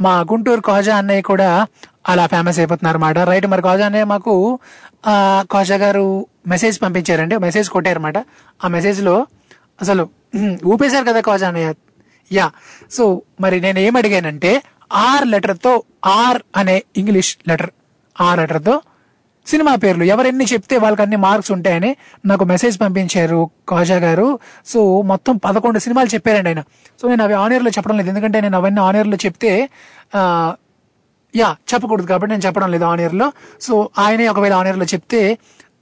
[0.00, 1.66] మా గుంటూరు కాజా అన్నయ్య కూడా
[2.08, 4.34] అలా ఫేమస్ అయిపోతున్నారు అనమాట రైట్ మరి కాజా అన్నయ్య మాకు
[5.52, 6.04] కాజా గారు
[6.46, 7.36] మెసేజ్ పంపించారండి.
[7.36, 8.18] మెసేజ్ కొట్టారన్నమాట.
[8.64, 9.26] ఆ మెసేజ్లో
[9.80, 10.19] అసలు
[10.66, 11.72] ఊపేశారు కదా కాజా అన్నయ్య?
[12.32, 12.50] యా.
[12.90, 14.62] సో మరి నేను ఏం అడిగానంటే
[14.92, 17.70] ఆర్ లెటర్తో ఆర్ అనే ఇంగ్లీష్ లెటర్.
[18.20, 18.80] ఆర్ లెటర్తో
[19.46, 20.04] సినిమా పేర్లు.
[20.04, 24.38] ఎవరెన్ని చెప్తే వాళ్ళకి అన్ని మార్క్స్ ఉంటాయని నాకు మెసేజ్ పంపించారు కాజా గారు.
[24.66, 26.62] సో మొత్తం పదకొండు సినిమాలు చెప్పారండి ఆయన.
[27.00, 28.08] సో నేను అవి ఆనియర్లో చెప్పడం లేదు.
[28.08, 29.52] ఎందుకంటే నేను అవన్నీ ఆనియర్లో చెప్తే
[31.36, 35.38] యా చెప్పకూడదు కాబట్టి నేను చెప్పడం లేదు ఆనియర్లో సో ఆయనే ఒకవేళ ఆనియర్లో చెప్తే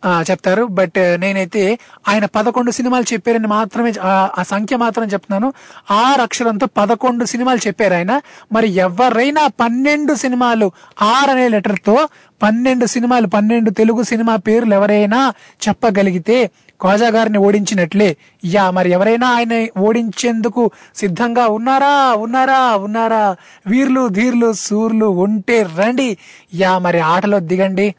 [0.07, 0.65] చెప్తారు.
[0.65, 1.79] బట్ నేనైతే
[2.09, 5.53] ఆయన పదకొండు సినిమాలు చెప్పారని మాత్రమే ఆ- సంఖ్య మాత్రం చెప్తున్నాను.
[5.91, 8.21] ఆరు అక్షరంతో పదకొండు సినిమాలు చెప్పారు ఆయన.
[8.53, 10.73] మరి ఎవరైనా పన్నెండు సినిమాలు
[11.03, 12.09] ఆర్ అనే లెటర్తో
[12.43, 15.33] పన్నెండు సినిమాలు పన్నెండు తెలుగు సినిమా పేర్లు ఎవరైనా
[15.69, 18.17] చెప్పగలిగితే కాజా గారిని ఓడించినట్లే.
[18.45, 22.15] యా మరి ఎవరైనా ఆయన ఓడించేందుకు సిద్ధంగా ఉన్నారా?
[22.19, 22.77] ఉన్నారా?
[22.77, 23.37] ఉన్నారా?
[23.67, 26.19] వీర్లు ధీర్లు సూర్లు ఉంటే రండి.
[26.55, 27.95] యా మరి ఆటలో దిగండి.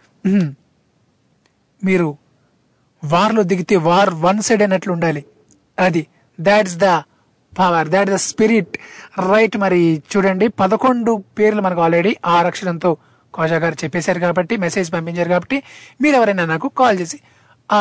[1.83, 2.07] మీరు
[3.03, 5.25] వార్లో దిగితే వార్ వన్ సైడ్ అయినట్లు ఉండాలి.
[5.79, 6.07] అది
[6.39, 6.87] that's the
[7.53, 8.77] power that the spirit
[9.31, 12.97] right మరి చూడండి పదకొండు పేర్లు మనకు ఆల్రెడీ ఆరు అక్షరంతో
[13.33, 15.63] కోజా గారు చెప్పేశారు కాబట్టి మెసేజ్ పంపించారు కాబట్టి
[16.01, 17.17] మీరు ఎవరైనా నాకు కాల్ చేసి
[17.71, 17.79] ఆ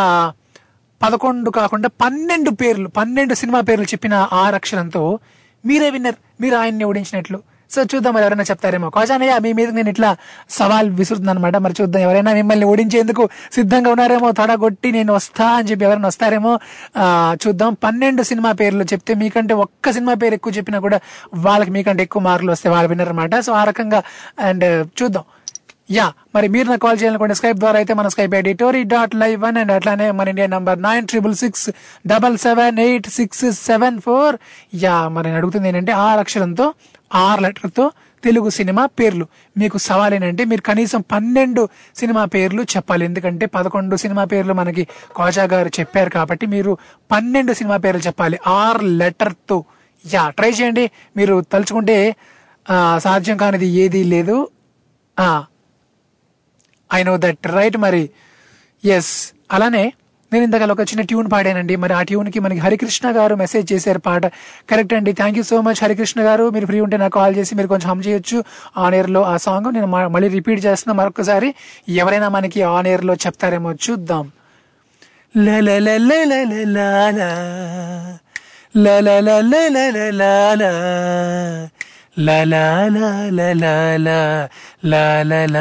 [1.03, 5.19] పదకొండు కాకుండా పన్నెండు పేర్లు పన్నెండు సినిమా పేర్లు చెప్పిన ఆరు అక్షరంతో
[5.65, 7.39] మీరే విన్నర్ మీరు ఆయన్ని ఓడించినట్లు.
[7.71, 8.89] సో చూద్దాం మరి ఎవరైనా చెప్తారేమో.
[8.97, 10.11] కోజానయ్య మీ మీద నేను ఇట్లా
[10.59, 13.25] సవాల్ విసురుతున్నాను అనమాట మరి చూద్దాం ఎవరైనా మిమ్మల్ని ఓడించేందుకు
[13.57, 16.53] సిద్ధంగా ఉన్నారేమో తడగొట్టి నేను వస్తా అని చెప్పి ఎవరైనా వస్తారేమో
[17.45, 17.73] చూద్దాం.
[17.87, 21.01] పన్నెండు సినిమా పేర్లు చెప్తే మీకంటే ఒక్క సినిమా పేరు ఎక్కువ చెప్పినా కూడా
[21.49, 24.01] వాళ్ళకి మీకంటే ఎక్కువ మార్కులు వస్తే వాళ్ళు విన్నారనమాట సో ఆ రకంగా
[24.49, 25.27] అండ్ uh, చూద్దాం.
[25.97, 29.37] యా మరి మీరు నాకు కాల్ చేయాలనుకోండి స్కైప్ ద్వారా అయితే మన Skype ID tori dot live
[29.45, 31.65] one and అట్లానే మన India number nine triple six
[32.13, 34.37] double seven eight six seven four.
[34.85, 36.67] Yeah మరి అడుగుతుంది ఏంటంటే ఆ అక్షరంతో
[37.15, 37.91] ఆరు లెటర్తో
[38.25, 39.27] తెలుగు సినిమా పేర్లు.
[39.59, 43.05] మీకు సవాల్ ఏంటంటే మీరు కనీసం పన్నెండు సినిమా పేర్లు చెప్పాలి.
[43.05, 44.87] ఎందుకంటే పదకొండు సినిమా పేర్లు మనకి
[45.17, 46.77] కోజా గారు చెప్పారు కాబట్టి మీరు
[47.11, 48.39] పన్నెండు సినిమా పేర్లు చెప్పాలి.
[48.47, 49.65] ఆరు లెటర్తో.
[50.15, 50.91] యా ట్రై చేయండి.
[51.17, 52.17] మీరు తలుచుకుంటే
[52.99, 54.49] సాధ్యం కానిది ఏదీ లేదు.
[56.95, 58.11] ఐ నో దట్ రైట్ మరి
[58.85, 59.93] ఎస్ అలానే
[60.33, 64.25] నేను ఇంతకాల ఒక చిన్న ట్యూన్ పాడానండి మరి ఆ ట్యూన్కి మనకి హరికృష్ణ గారు మెసేజ్ చేశారు పాట
[64.69, 67.71] కరెక్ట్ అండి thank you so much Harikrishna గారు మీరు ఫ్రీ ఉంటే నాకు కాల్ చేసి మీరు
[67.73, 68.39] కొంచెం హమ్ చేయొచ్చు
[68.79, 71.51] ఆన్ ఎయిర్లో ఆ సాంగ్ నేను మ- మళ్ళీ రిపీట్ చేస్తున్నా మరొకసారి
[71.97, 74.27] ఎవరైనా మనకి ఆన్ ఎయిర్లో చెప్తారేమో చూద్దాం
[75.35, 76.23] ల ల ల
[85.47, 85.57] ల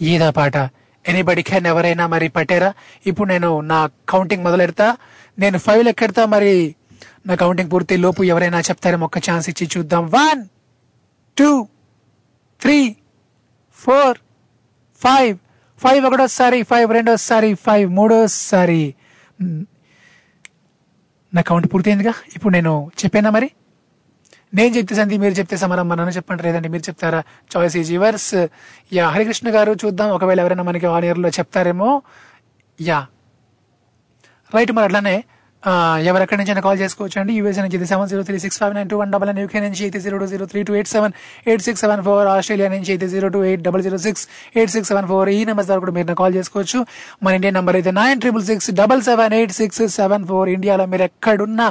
[0.00, 0.56] ఏదా పాట
[1.06, 2.74] ఎనీబడి క్యాన్ ఎవరైనా మరి పట్టారా?
[3.06, 4.96] ఇప్పుడు నేను నా కౌంటింగ్ మొదలెడతా.
[5.38, 6.74] నేను ఫైవ్ లెక్కెడతా మరి?
[7.26, 10.10] నా కౌంటింగ్ పూర్తి లోపు ఎవరైనా చెప్తారేమో ఒక్క ఛాన్స్ ఇచ్చి చూద్దాం.
[10.10, 10.44] One
[11.38, 11.68] two
[12.60, 12.96] three
[13.74, 14.18] four
[15.04, 15.38] five
[15.78, 18.94] five ఒకటోసారి ఫైవ్ రెండోసారి ఫైవ్ మూడోసారి.
[21.34, 22.14] నా కౌంట్ పూర్తయిందిగా.
[22.34, 23.50] ఇప్పుడు నేను చెప్పానా మరి?
[24.54, 26.42] నేను చెప్తే సంధి మీరు చెప్తే సమరం మనను చెప్పండి.
[26.42, 27.22] లేదండి మీరు చెప్తారా?
[27.56, 28.46] Choice is yours
[28.92, 30.10] yeah Harikrishna గారు చూద్దాం.
[30.10, 32.02] ఒకవేళ ఎవరైనా మనకి ఆన్ ఇయర్లో చెప్తారేమో.
[32.80, 33.06] యా.
[34.54, 35.24] రైట్ మరి అట్లానే
[36.08, 39.10] ఎవరెక్కడి నుంచి కాల్ చేసుకోవచ్చు అండి యూఎస్ నుంచి seven zero three six five nine two one
[39.14, 41.12] double nine UK నుంచి అయితే zero two zero three two eight seven
[41.50, 44.24] eight six seven four Australia నుంచి అయితే zero two eight double zero six
[44.58, 46.80] eight six seven four ఈ number ద్వారా కూడా మీరు call చేసుకోవచ్చు.
[47.24, 51.06] మన ఇండియన్ నెంబర్ అయితే nine triple six double seven eight six seven four ఇండియాలో మీరు
[51.10, 51.68] ఎక్కడున్నా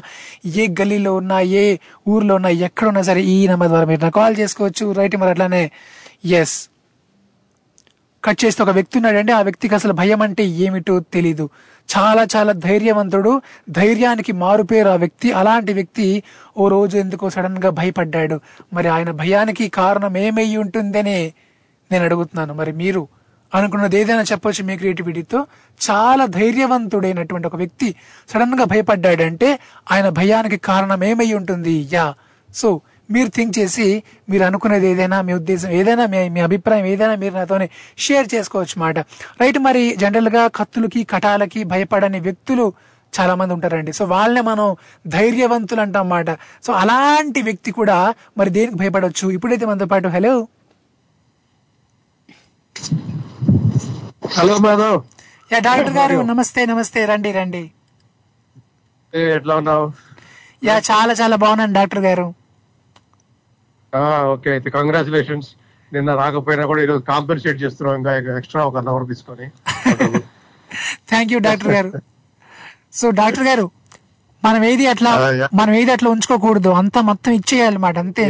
[0.61, 1.65] ఏ గల్లీలో ఉన్నా ఏ
[2.13, 4.87] ఊర్లో ఉన్నా ఎక్కడున్నా సరే ఈ నెంబర్ ద్వారా మీరు నాకు కాల్ చేసుకోవచ్చు.
[4.99, 5.63] రైట్ మరి అట్లానే
[6.41, 6.57] ఎస్
[8.27, 11.49] కట్ చేస్తే ఒక వ్యక్తి ఉన్నాడండి ఆ వ్యక్తికి అసలు భయం అంటే ఏమిటో తెలీదు.
[11.97, 13.41] చాలా చాలా ధైర్యవంతుడు.
[13.69, 15.31] ధైర్యానికి మారుపేరు ఆ వ్యక్తి.
[15.31, 16.23] అలాంటి వ్యక్తి
[16.57, 18.39] ఓ రోజు ఎందుకో సడన్గా భయపడ్డాడు.
[18.73, 21.33] మరి ఆయన భయానికి కారణం ఏమై ఉంటుందని
[21.91, 22.53] నేను అడుగుతున్నాను.
[22.53, 23.07] మరి మీరు
[23.55, 25.45] అనుకున్నది ఏదైనా చెప్పొచ్చు మీ క్రియేటివిటీతో?
[25.91, 27.95] చాలా ధైర్యవంతుడైనటువంటి ఒక వ్యక్తి
[28.29, 29.59] సడన్గా భయపడ్డాడంటే
[29.91, 31.89] ఆయన భయానికి కారణం ఏమై ఉంటుంది?
[31.93, 32.13] యా.
[32.55, 33.85] సో మీరు థింక్ చేసి
[34.29, 37.67] మీరు అనుకునేది ఏదైనా మీ ఉద్దేశం ఏదైనా మీ మీ అభిప్రాయం ఏదైనా మీరు నాతోనే
[38.05, 38.97] షేర్ చేసుకోవచ్చు మాట.
[39.41, 42.65] రైట్ మరి జనరల్గా కత్తులకి కటాలకి భయపడని వ్యక్తులు
[43.13, 43.91] చాలా మంది ఉంటారండి.
[43.93, 44.67] సో వాళ్ళని మనం
[45.15, 46.29] ధైర్యవంతులు అంటాం అన్నమాట
[46.65, 47.97] సో అలాంటి వ్యక్తి కూడా
[48.37, 50.33] మరి దేనికి భయపడవచ్చు ఇప్పుడైతే మనతో పాటు hello
[54.37, 54.97] hello Madhav
[55.53, 56.99] yeah doctor గారు నమస్తే నమస్తే.
[57.05, 57.63] రండి రండి.
[59.37, 59.85] ఎట్లా ఉన్నావు?
[60.65, 62.27] యా చాలా చాలా బాగున్నాను డాక్టర్ గారు.
[64.33, 65.49] ఓకే అయితే కంగ్రాచులేషన్స్
[65.91, 69.45] నిన్న రాకపోయినా కూడా ఈరోజు కాంపెన్సేట్ చేస్తున్నాం ఇంకా ఎక్స్ట్రా ఒక అవర్ తీసుకొని.
[71.11, 71.91] థ్యాంక్ యూ డాక్టర్ గారు.
[72.99, 73.65] సో డాక్టర్ గారు
[74.43, 75.11] మనం ఏది అట్లా.
[75.59, 76.71] మనం ఏది అట్లా ఉంచుకోకూడదు?
[76.81, 77.31] అంతా మొత్తం
[78.03, 78.25] అంతే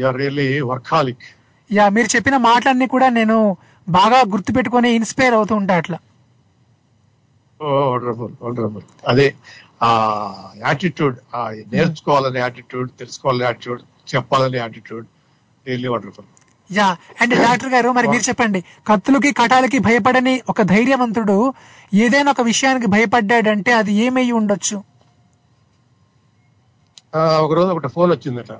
[0.00, 1.26] యూఆర్ రియల్లీ వర్కాలిక్.
[1.70, 3.36] యా మీరు చెప్పిన మాటలన్నీ కూడా నేను
[3.88, 5.98] బాగా గుర్తు పెట్టుకొని ఇన్స్పైర్ అవుతూ ఉంటా అట్లా.
[9.12, 9.26] అదే
[9.82, 13.82] ఆ యాటిట్యూడ్ ఆ నేర్చుకోవాలనే యాటిట్యూడ్ తెలుసుకోవాలనే యాటిట్యూడ్
[14.14, 15.06] చెప్పాలనే attitude
[15.66, 16.26] really wonderful
[16.72, 18.60] yeah and doctor గారు మరి మీరు చెప్పండి.
[18.86, 21.54] కత్తులకి కటాలకి భయపడని ఒక ధైర్యవంతుడు
[21.94, 24.76] ఏదైనా ఒక విషయానికి భయపడ్డాడంటే అది ఏమై ఉండొచ్చు?
[27.16, 28.52] ఒక రోజు ఒకటి ఫోన్ వచ్చిందట.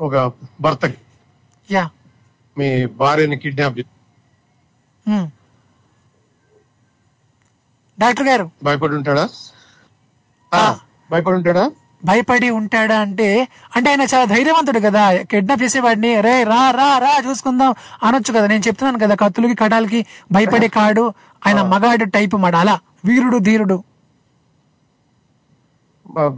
[0.00, 0.98] ఒక భర్తకి.
[1.70, 1.90] యా.
[2.58, 3.78] మీ భార్యని కిడ్నాప్.
[8.00, 8.50] డాక్టర్ గారు.
[8.62, 9.28] భయపడి ఉంటాడా?
[11.10, 11.64] భయపడి ఉంటాడా
[12.02, 13.26] భయపడి ఉంటాడా అంటే
[13.74, 15.02] అంటే ఆయన చాలా ధైర్యవంతుడు కదా.
[15.30, 17.72] కిడ్నాప్ చేసేవాడిని రే రా రా రా చూసుకుందాం
[18.06, 18.46] అనొచ్చు కదా.
[18.52, 20.00] నేను చెప్తున్నాను కదా కత్తులకి కటాలకి
[20.36, 21.04] భయపడే కాడు
[21.42, 22.76] ఆయన మగాడు టైప్ మాట అలా.
[23.08, 23.76] వీరుడు ధీరుడు.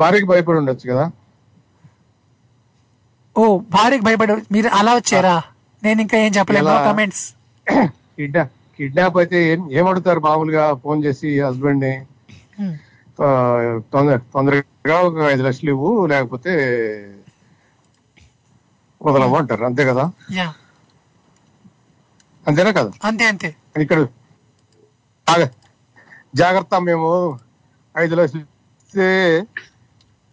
[0.00, 1.04] భార్యకి భయపడి ఉండొచ్చు కదా?
[3.36, 3.44] ఓ
[3.74, 5.36] భార్యకి భయపడు మీరు అలా వచ్చారా?
[5.82, 6.64] నేను ఇంకా ఏం చెప్పలేను.
[6.66, 6.74] ఎలా?
[6.88, 7.24] కమెంట్స్
[8.16, 11.92] కిడ్నాప్ కిడ్నాప్ అయితే ఏం ఏమడుగుతారు మామూలుగా ఫోన్ చేసి హస్బెండ్ని
[13.92, 16.52] తొందర తొందరగా ఒక ఐదు లక్షలు ఇవ్వు లేకపోతే
[19.00, 20.04] వదలము అంటారు అంతే కదా?
[22.46, 22.90] అంతేనా కదా?
[23.04, 23.48] అంతే అంతే.
[23.76, 23.98] ఇక్కడ
[26.34, 27.08] జాగ్రత్త మేము
[27.94, 29.06] ఐదు లక్షలు ఇస్తే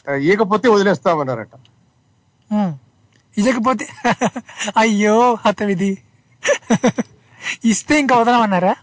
[0.07, 1.53] ఆ, ఇవ్వకపోతే వదిలేస్తామన్నారట.
[2.51, 2.73] ఉమ్.
[3.33, 3.85] ఇవ్వకపోతే
[4.77, 5.91] అయ్యో హతవిధి.
[7.63, 8.73] ఇస్తే ఇంకా వదలమన్నారా?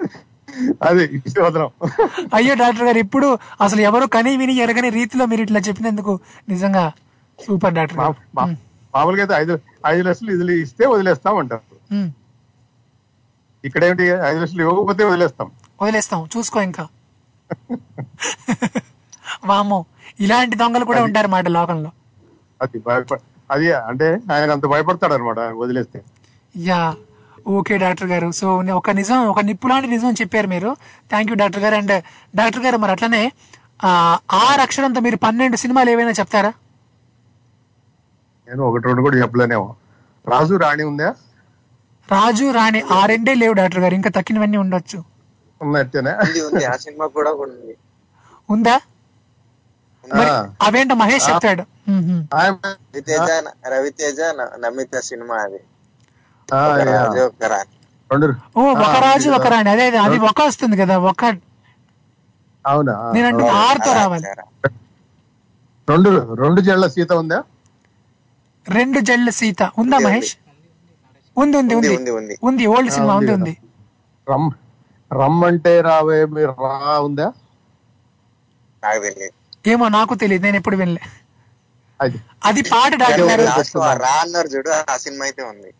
[0.82, 1.04] అది
[1.40, 1.70] వదలం
[2.32, 3.28] అయ్యో డాక్టర్ గారు ఇప్పుడు
[3.60, 6.12] అసలు ఎవరు కని విని ఎరగని రీతిలో మీరు ఇట్లా చెప్పినందుకు
[6.48, 6.84] నిజంగా
[7.38, 8.00] సూపర్ డాక్టర్
[8.94, 9.54] మామూలుగా అయితే ఐదు
[9.86, 12.10] ఐదు లక్షలు ఇది ఇస్తే వదిలేస్తామంటారు ఉమ్.
[13.64, 15.48] ఇక్కడ ఏంటి ఐదు లక్షలు ఇవ్వకపోతే వదిలేస్తాం.
[15.80, 16.84] వదిలేస్తాం చూసుకో ఇంకా.
[19.46, 19.78] వామ్మో
[20.20, 21.90] ఇలాంటి దొంగలు కూడా ఉంటారు మాట లోకంలో.
[22.60, 23.12] అది భయప
[23.50, 25.98] అది అంటే ఆయన అంత భయపడతాడు అనమాట వదిలేస్తే.
[26.54, 26.82] యా.
[27.46, 28.30] ఓకే డాక్టర్ గారు.
[28.32, 30.70] సో ఒక నిజం ఒక నిప్పు లాంటి నిజం చెప్పారు మీరు.
[31.10, 31.74] థ్యాంక్ యూ డాక్టర్ గారు.
[31.74, 31.94] అండ్
[32.34, 33.22] డాక్టర్ గారు మరి అట్లనే
[33.80, 33.90] ఆ,
[34.38, 36.50] ఆరు అక్షరంతో మీరు పన్నెండు సినిమాలు ఏవైనా చెప్తారా?
[38.48, 39.68] నేను ఒకటి రెండు కూడా చెప్పలేనేమో
[40.24, 41.08] రాజు రాణి ఉందా?
[42.08, 43.94] రాజు రాణి ఆ రెండే లేవు డాక్టర్ గారు.
[43.94, 44.98] ఇంకా తక్కినవన్నీ ఉండొచ్చు.
[45.60, 46.64] ఉన్నట్టేనా ఉంది ఉంది.
[46.64, 47.74] ఆ సినిమా కూడా ఉంది.
[48.48, 48.76] ఉందా.
[50.62, 51.64] అవేంటో మహేష్ చెప్తాడు.
[53.72, 54.20] రవితేజ
[54.58, 55.60] నమిత సినిమా అది.
[58.56, 59.70] ఓ ఒక రాజు ఒక రాణి.
[59.70, 61.22] అదే అదే ఒక వస్తుంది కదా ఒక.
[62.64, 62.94] అవునా?
[63.14, 64.26] నేను అంటే ఆరుతో రావాలి.
[65.88, 66.10] రెండు
[66.42, 67.38] రెండు జళ్ళ సీత ఉందా?
[68.66, 69.62] రెండు జళ్ళ సీత.
[69.78, 70.32] ఉందా మహేష్?
[71.36, 71.56] ఉంది.
[71.56, 71.78] ఉంది
[72.10, 73.54] ఉంది ఉంది, ఓల్డ్ సినిమా ఉంది ఉంది ఉంది.
[74.26, 74.50] రమ్
[75.10, 77.28] రమ్మంటే రావే మీరు రా ఉందా?
[79.72, 81.02] ఏమో నాకు తెలియదు నేను ఎప్పుడు వినలే.
[82.00, 82.18] అది.
[82.44, 85.70] అది పాట డాక్టర్ చూడు ఆ సినిమా అయితే ఉంది.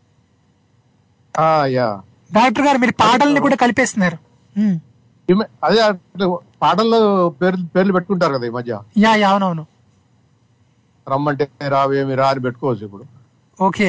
[2.37, 4.17] డాక్టర్ గారు మీరు పాటల్ని కూడా కలిపేస్తున్నారు.
[5.67, 6.25] అదే అంటే
[6.63, 7.01] పాటల్లో
[7.41, 8.73] పేర్లు పేర్లు పెట్టుకుంటారు కదా ఈ మధ్య.
[9.05, 9.65] యా యా అవునవును.
[11.07, 13.05] రమ్మంటే రావే మీరు రా అని పెట్టుకోవచ్చు ఇప్పుడు.
[13.59, 13.89] ఓకే.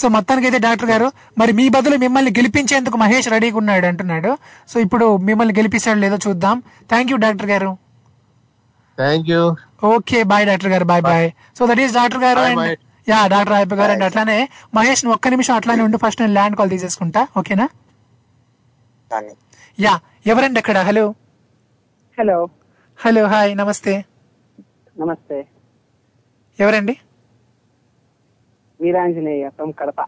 [0.00, 1.08] సో మొత్తానికి అయితే డాక్టర్ గారు
[1.40, 4.30] మరి మీ బదులు మిమ్మల్ని గెలిపించేందుకు మహేష్ రెడీగా ఉన్నాడు అంటున్నాడు.
[4.70, 6.56] సో ఇప్పుడు మిమ్మల్ని గెలిపిస్తాడు లేదో చూద్దాం.
[6.92, 7.70] థ్యాంక్ యూ డాక్టర్ గారు.
[8.98, 9.42] Thank you
[9.92, 10.84] okay bye doctor గారు.
[10.92, 11.28] Bye bye
[11.58, 12.64] so that is doctor గారు అండ్.
[13.08, 14.04] యా డాక్టర్ అయిపోయి గారు అండ్.
[14.04, 15.96] అట్లానే మహేష్ని ఒక్క నిమిషం అట్లానే ఉండి.
[15.96, 17.28] ఫస్ట్ నేను ల్యాండ్ కాల్ తీసేసుకుంటా.
[17.38, 17.68] ఓకేనా?
[19.12, 19.32] కానీ
[19.80, 20.78] యా ఎవరండి అక్కడ?
[20.78, 21.14] హలో
[22.18, 22.48] హలో
[22.98, 24.04] హలో హాయ్ నమస్తే.
[25.00, 25.46] నమస్తే.
[26.60, 26.96] ఎవరండి?
[28.80, 30.00] వీరాంజనేయ ఫ్రమ్ కడప.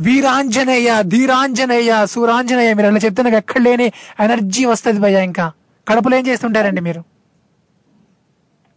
[0.00, 2.74] వీరాంజనేయ ధీరాంజనేయ సూరాంజనేయ.
[2.74, 3.86] మీరు అలా చెప్తే నాకు ఎక్కడ లేని
[4.20, 5.52] ఎనర్జీ వస్తుంది భయ్య ఇంకా.
[5.88, 7.00] కడపలో ఏం చేస్తుంటారండి మీరు?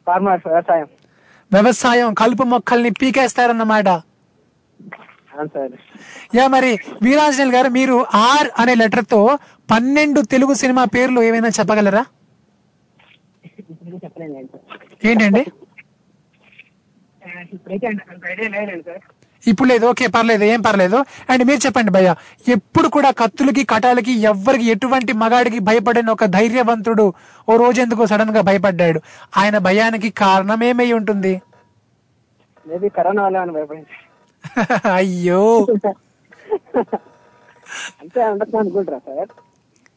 [0.07, 0.87] ఫార్మర్స్ వ్యవసాయం.
[1.51, 3.89] వ్యవసాయం కలుపు మొక్కల్ని పీకేస్తారన్నమాట
[6.35, 6.71] యా మరి
[7.03, 7.95] వీరాంజనేయులు గారు మీరు
[8.25, 9.19] ఆర్ అనే లెటర్తో
[9.69, 12.03] పన్నెండు తెలుగు సినిమా పేర్లు ఏమైనా చెప్పగలరా?
[15.09, 15.43] ఏంటండి?
[19.43, 20.97] ఇప్పుడు లేదు ఓకే పర్లేదు ఏం పర్లేదు.
[21.29, 22.09] అండ్ మీరు చెప్పండి భయ్య
[22.47, 27.05] ఎప్పుడు కూడా కత్తులకి కటాలకి ఎవ్వరికి ఎటువంటి మగాడికి భయపడిన ఒక ధైర్యవంతుడు
[27.47, 28.99] ఓ రోజు ఎందుకో సడన్గా భయపడ్డాడు.
[29.37, 31.33] ఆయన భయానికి కారణం ఏమై ఉంటుంది
[34.97, 35.41] అయ్యో.
[38.01, 38.19] అంతే
[38.59, 39.29] అనుకుంటారా sir?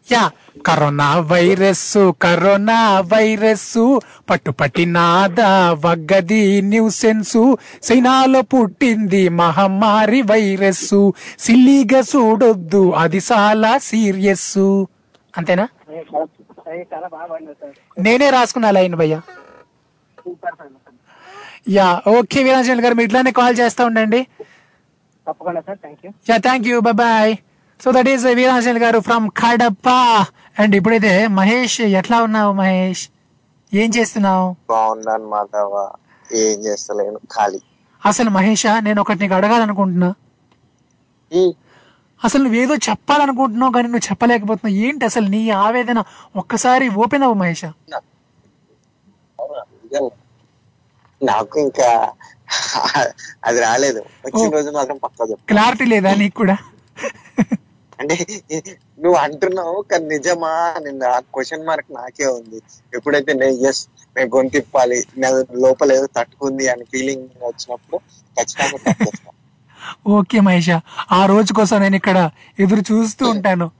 [0.08, 0.22] Yeah
[0.66, 1.86] corona virus
[2.24, 2.78] corona
[3.12, 3.70] virus
[4.30, 5.48] పట్టుపట్టినాదా
[5.84, 7.38] వగ్గది న్యూసెన్స్
[7.86, 10.88] చైనాలో పుట్టింది మహమ్మారి వైరస్
[11.38, 14.50] సిల్లిగా చూడొద్దు అది చాలా సీరియస్
[15.34, 15.64] అంతేనా?
[17.98, 19.14] నేనే రాసుకున్నా లైన్ భయ్య.
[21.68, 24.20] యా ఓకే వీరాంజన్ గారు మీరు ఇట్లానే కాల్ చేస్తా ఉండండి.
[25.26, 27.32] తప్పకుండా sir thank you yeah thank you bye
[27.84, 29.88] so that is Veeranjan గారు ఫ్రమ్ కడప
[30.60, 33.02] అండ్ ఇప్పుడైతే మహేష్ ఎట్లా ఉన్నావు మహేష్?
[33.72, 34.46] ఏం చేస్తున్నావు?
[34.70, 35.74] బాగున్నాను మాధవ.
[36.42, 37.60] ఏం చేస్తలేను ఖాళీ.
[38.02, 40.10] అసలు మహేష నేను ఒకటి నీకు అడగాలనుకుంటున్నా.
[42.24, 44.76] అసలు నువ్వేదో చెప్పాలనుకుంటున్నావు కానీ నువ్వు చెప్పలేకపోతున్నావు.
[44.86, 46.00] ఏంటి అసలు నీ ఆవేదన?
[46.36, 47.64] ఒక్కసారి ఓపెన్ అవ్వు మహేష.
[51.20, 51.88] నాకు ఇంకా
[53.44, 54.00] అది రాలేదు.
[54.26, 56.56] వచ్చిన రోజు మాత్రం పక్కా క్లారిటీ లేదా నీకు కూడా?
[58.00, 58.14] అంటే
[59.00, 60.74] నువ్వు అంటున్నావు కానీ నిజమా?
[60.82, 62.58] నిన్న ఆ క్వశ్చన్ మార్క్ నాకే ఉంది.
[62.94, 64.98] ఎప్పుడైతే నేను ఎస్ నేను గొంతిప్పాలి
[65.52, 67.98] లోపల ఏదో తట్టుకుంది అని ఫీలింగ్ వచ్చినప్పుడు
[68.38, 69.32] ఖచ్చితంగా.
[70.08, 70.70] ఓకే మహేష.
[71.10, 73.70] ఆ రోజు కోసం నేను ఇక్కడ ఎదురు చూస్తూ ఉంటాను.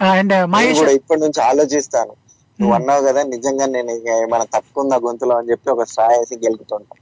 [0.00, 2.14] అండ్ మహేష్ కూడా ఇప్పటి నుంచి ఆలోచిస్తాను.
[2.58, 6.94] నువ్వు అన్నావు కదా నిజంగా నేను ఏమైనా తప్పుకుందా గొంతులో అని చెప్పి ఒక వేసి గెలుకుతుంటా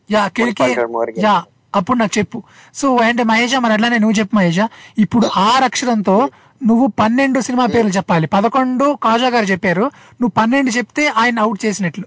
[1.74, 2.42] అప్పుడు నాకు చెప్పు.
[2.74, 4.56] సో అంటే మహేష మరి అట్లానే నువ్వు చెప్పు మహేష.
[4.98, 6.30] ఇప్పుడు ఆరు అక్షరంతో
[6.66, 8.26] నువ్వు పన్నెండు సినిమా పేర్లు చెప్పాలి.
[8.26, 9.82] పదకొండు కాజా గారు చెప్పారు.
[9.82, 12.04] నువ్వు పన్నెండు చెప్తే ఆయన అవుట్ చేసినట్లు.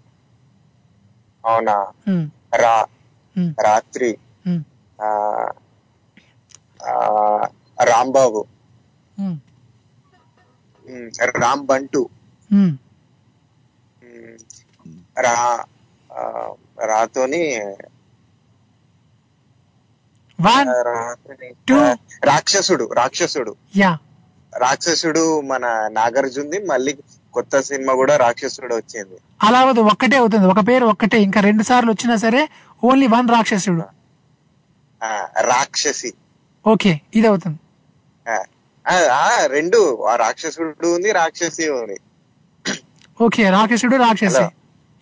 [1.45, 1.87] అవునా?
[2.09, 2.27] Hmm.
[2.55, 2.85] రా.
[3.39, 3.53] Hmm.
[3.63, 4.17] రాత్రి.
[4.47, 4.61] Hmm.
[5.01, 5.47] ఆ
[6.87, 6.99] ఆ,
[7.83, 8.45] రాంబాబు.
[11.39, 12.09] రామ్ బంటు.
[15.25, 15.63] ఆ,
[16.85, 17.55] రాతోని
[20.41, 20.67] వన్
[22.25, 23.55] రాక్షసుడు రాక్షసుడు.
[23.77, 23.97] యా
[24.57, 26.97] రాక్షసుడు మన నాగార్జునది మళ్ళీ
[27.33, 29.17] కొత్త సినిమా కూడా రాక్షసుడు వచ్చింది.
[29.43, 30.47] అలా అవ్వదు ఒక్కటే అవుతుంది.
[30.47, 31.21] ఒక పేరు ఒక్కటే.
[31.21, 32.49] ఇంకా రెండు సార్లు వచ్చినా సరే
[32.83, 33.83] ఓన్లీ వన్ రాక్షసుడు.
[35.03, 36.13] ఆ, రాక్షసి.
[36.67, 37.59] ఓకే ఇది అవుతుంది.
[39.47, 40.07] రెండు.
[40.15, 41.99] రాక్షసుడు ఉంది రాక్షసి ఉంది.
[43.21, 44.45] ఓకే రాక్షసుడు రాక్షసి.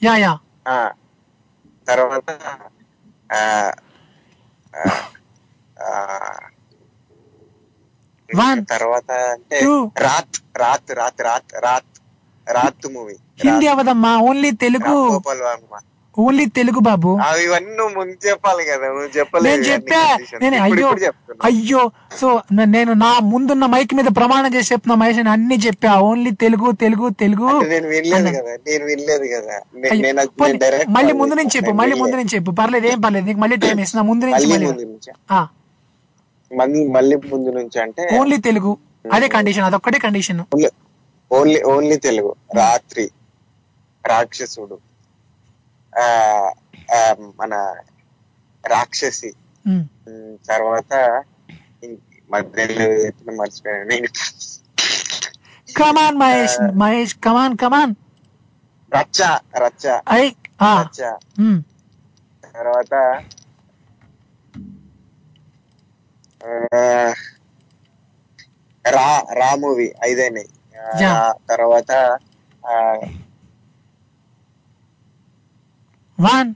[0.03, 0.91] యా యా ఆ
[1.87, 2.29] తర్వాత
[8.69, 9.57] తర్వాత అంటే.
[10.03, 11.89] రాత్ రాత్ రాత్ రాత్ రాత్
[12.47, 14.95] రాత్ మూవీ హిందీ అవదమ్మా ఓన్లీ తెలుగు
[16.17, 20.01] ఓన్లీ తెలుగు బాబు అవి ఇవన్నీ నువ్వు ముందు చెప్పాలి కదా నువ్వు చెప్పలేదు నేను చెప్పా.
[20.43, 20.89] నేను అయ్యో.
[21.47, 21.81] అయ్యో
[22.19, 22.27] సో
[22.73, 27.07] నేను నా ముందున్న మైక్ మీద ప్రమాణం చేసి చెప్తున్నా మహేష్ నేను అన్ని చెప్పా ఓన్లీ తెలుగు తెలుగు
[27.21, 28.29] తెలుగు నేను వినలేదు.
[28.37, 29.57] కదా నేను వినలేదు కదా
[29.97, 30.21] నేను
[30.97, 31.55] మళ్ళీ ముందు నుంచి.
[31.57, 32.15] చెప్పు మళ్ళీ ముందు.
[32.19, 34.47] నుంచి చెప్పు పర్లేదు ఏం పర్లేదు నీకు మళ్ళీ టైం ఇస్తున్నా ముందు నుంచి
[36.59, 38.71] మళ్ళీ మళ్ళీ ముందు నుంచి అంటే ఓన్లీ తెలుగు.
[39.13, 40.41] అదే కండిషన్ అదొక్కటే కండిషన్
[41.31, 42.31] ఓన్లీ ఓన్లీ తెలుగు.
[42.55, 43.05] రాత్రి
[44.05, 44.77] రాక్షసుడు
[47.39, 47.53] మన
[48.65, 49.31] రాక్షసి.
[50.49, 50.93] తర్వాత
[52.31, 52.85] మధ్యలో
[53.31, 53.97] మర్చిపోయాను
[55.77, 57.93] come on Mahesh Mahesh come on come on
[58.91, 59.19] రచ్చ
[59.57, 59.85] రచ్చ.
[60.71, 61.01] రచ్చ.
[62.45, 62.93] తర్వాత
[68.85, 70.49] రా రా మూవీ ఐదైనాయి.
[71.49, 71.91] తర్వాత
[76.17, 76.49] వన్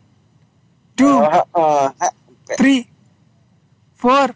[0.97, 1.09] టూ
[2.49, 2.73] త్రీ
[4.01, 4.31] ఫోర్.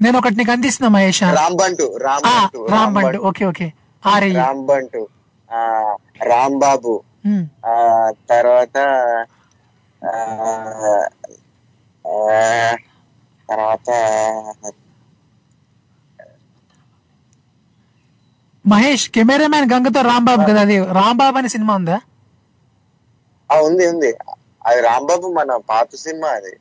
[0.00, 3.66] నేను ఒకటి నీకు అందిస్తున్నా మహేష్ రాంబంటు ఆ, రాంబంటు రాంబండ్ ఓకే ఓకే.
[5.50, 5.62] ఆ,
[6.22, 6.94] రాంబాబు
[7.26, 7.44] ఉమ్.
[7.66, 7.74] ఆ
[8.30, 8.76] తర్వాత
[13.52, 13.90] తర్వాత
[18.64, 20.76] మహేష్ కెమెరామ్యాన్ గంగతో రాంబాబు కదా అది?
[20.98, 21.96] రాంబాబు అనే సినిమా ఉందా?
[23.50, 24.10] ఆ, ఉంది ఉంది.
[24.64, 26.52] అది రాంబాబు మన పాత సినిమా అది.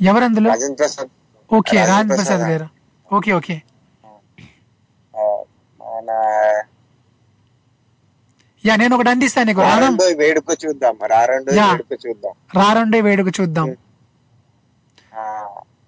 [0.00, 1.10] ఎవరందులో రాజేంద్ర ప్రసాద్.
[1.50, 2.44] ఓకే రాజేంద్ర రాజేంద్ర ప్రసాద్.
[2.52, 2.66] గారు.
[3.10, 3.56] Okay okay.
[5.80, 6.10] మన
[8.64, 9.62] యా నేను ఒకటి అందిస్తాను నీకు.
[9.66, 10.94] రారండో వేడుక చూద్దాం.
[11.12, 11.50] రారండో.
[11.60, 12.34] వేడుక చూద్దాం.
[12.58, 13.68] రారండే వేడుక చూద్దాం.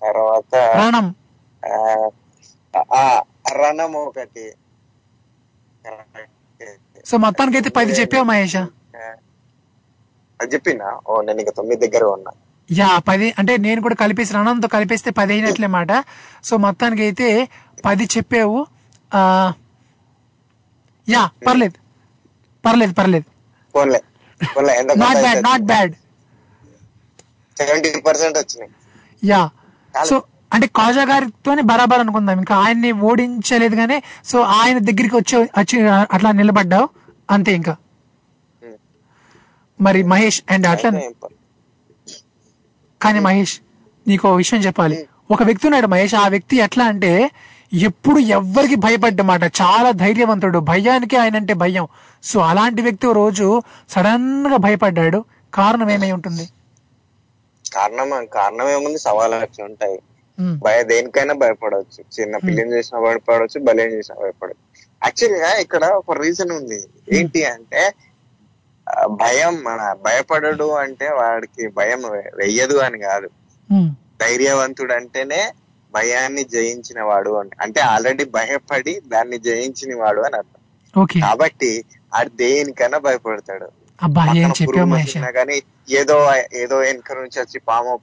[0.08, 1.06] తర్వాత రణం.
[4.08, 4.44] ఒకటి
[7.10, 8.56] సో మొత్తానికి అయితే పది చెప్పావు మహేష్?
[10.40, 10.88] అది చెప్పినా?
[11.08, 12.32] ఓ నేను ఇంకా తొమ్మిది దగ్గర ఉన్నా.
[12.78, 15.92] యా పది అంటే నేను కూడా కలిపేసి రణంతో కలిపేస్తే పది అయినట్లే మాట.
[16.48, 17.28] సో మొత్తానికి అయితే
[17.86, 18.58] పది చెప్పావు.
[21.14, 21.78] యా పర్లేదు.
[22.66, 23.26] పర్లేదు పర్లేదు.
[25.02, 25.94] Not bad not bad
[27.60, 28.70] seventy percent వచ్చినాయి.
[29.30, 29.40] యా
[30.04, 30.22] సో
[30.54, 32.38] అంటే కాజా గారితోనే బరాబర్ అనుకుందాం.
[32.38, 36.88] ఇంకా ఆయన్ని ఓడించలేదు కానీ సో ఆయన దగ్గరికి వచ్చి వచ్చి అట్లా నిలబడ్డావు.
[37.30, 37.76] అంతే ఇంకా.
[39.80, 40.90] మరి మహేష్ అండ్ అట్లా
[43.02, 43.60] కానీ మహేష్
[44.08, 45.08] నీకు విషయం చెప్పాలి.
[45.30, 47.30] ఒక వ్యక్తి ఉన్నాడు మహేష్ ఆ వ్యక్తి ఎట్లా అంటే
[47.72, 49.42] ఎప్పుడు ఎవ్వరికి భయపడ్డమాట.
[49.44, 50.58] చాలా ధైర్యవంతుడు.
[50.58, 51.86] భయానికి ఆయన అంటే భయం.
[52.22, 55.24] సో అలాంటి వ్యక్తి రోజు సడన్గా భయపడ్డాడు.
[55.54, 56.48] కారణం ఏమై ఉంటుంది?
[57.74, 58.98] కారణం కారణం ఏముంది?
[58.98, 60.02] సవాలు వచ్చి ఉంటాయి.
[60.58, 62.20] భయ దేనికైనా భయపడవచ్చు.
[62.20, 64.86] చిన్న పిల్లని చేసినా భయపడవచ్చు బలేం చేసినా భయపడవచ్చు.
[65.04, 66.84] యాక్చువల్గా ఇక్కడ ఒక రీజన్ ఉంది.
[67.12, 67.92] ఏంటి అంటే
[69.06, 72.02] భయం మన భయపడడు అంటే వాడికి భయం
[72.36, 73.30] వెయ్యదు అని కాదు.
[74.20, 75.52] ధైర్యవంతుడు అంటేనే
[75.94, 77.50] భయాన్ని జయించిన వాడు అని.
[77.60, 80.60] అంటే ఆల్రెడీ భయపడి దాన్ని జయించిన వాడు అని అర్థం.
[81.20, 83.68] కాబట్టి ఆడు దేనికైనా భయపడతాడు.
[85.30, 88.00] కానీ ఏదో ఏదో వెనక నుంచి వచ్చి పాము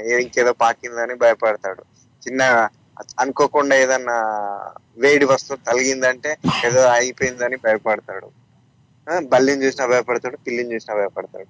[0.00, 1.82] ఇంకేదో పాకిందని భయపడతాడు.
[2.28, 2.68] చిన్న
[3.20, 4.16] అనుకోకుండా ఏదన్నా
[4.96, 6.36] వేడి వస్తువు తలిగిందంటే
[6.66, 8.30] ఏదో అయిపోయిందని భయపడతాడు.
[9.20, 11.46] బల్లిని చూసినా భయపడతాడు పిల్లిని చూసినా భయపడతాడు.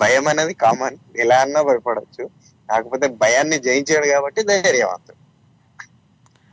[0.00, 2.30] భయం అనేది కామన్ ఎలా అన్నా భయపడవచ్చు
[2.70, 5.16] కాకపోతే భయాన్ని జయించాడు కాబట్టి ధైర్యవంతుడు.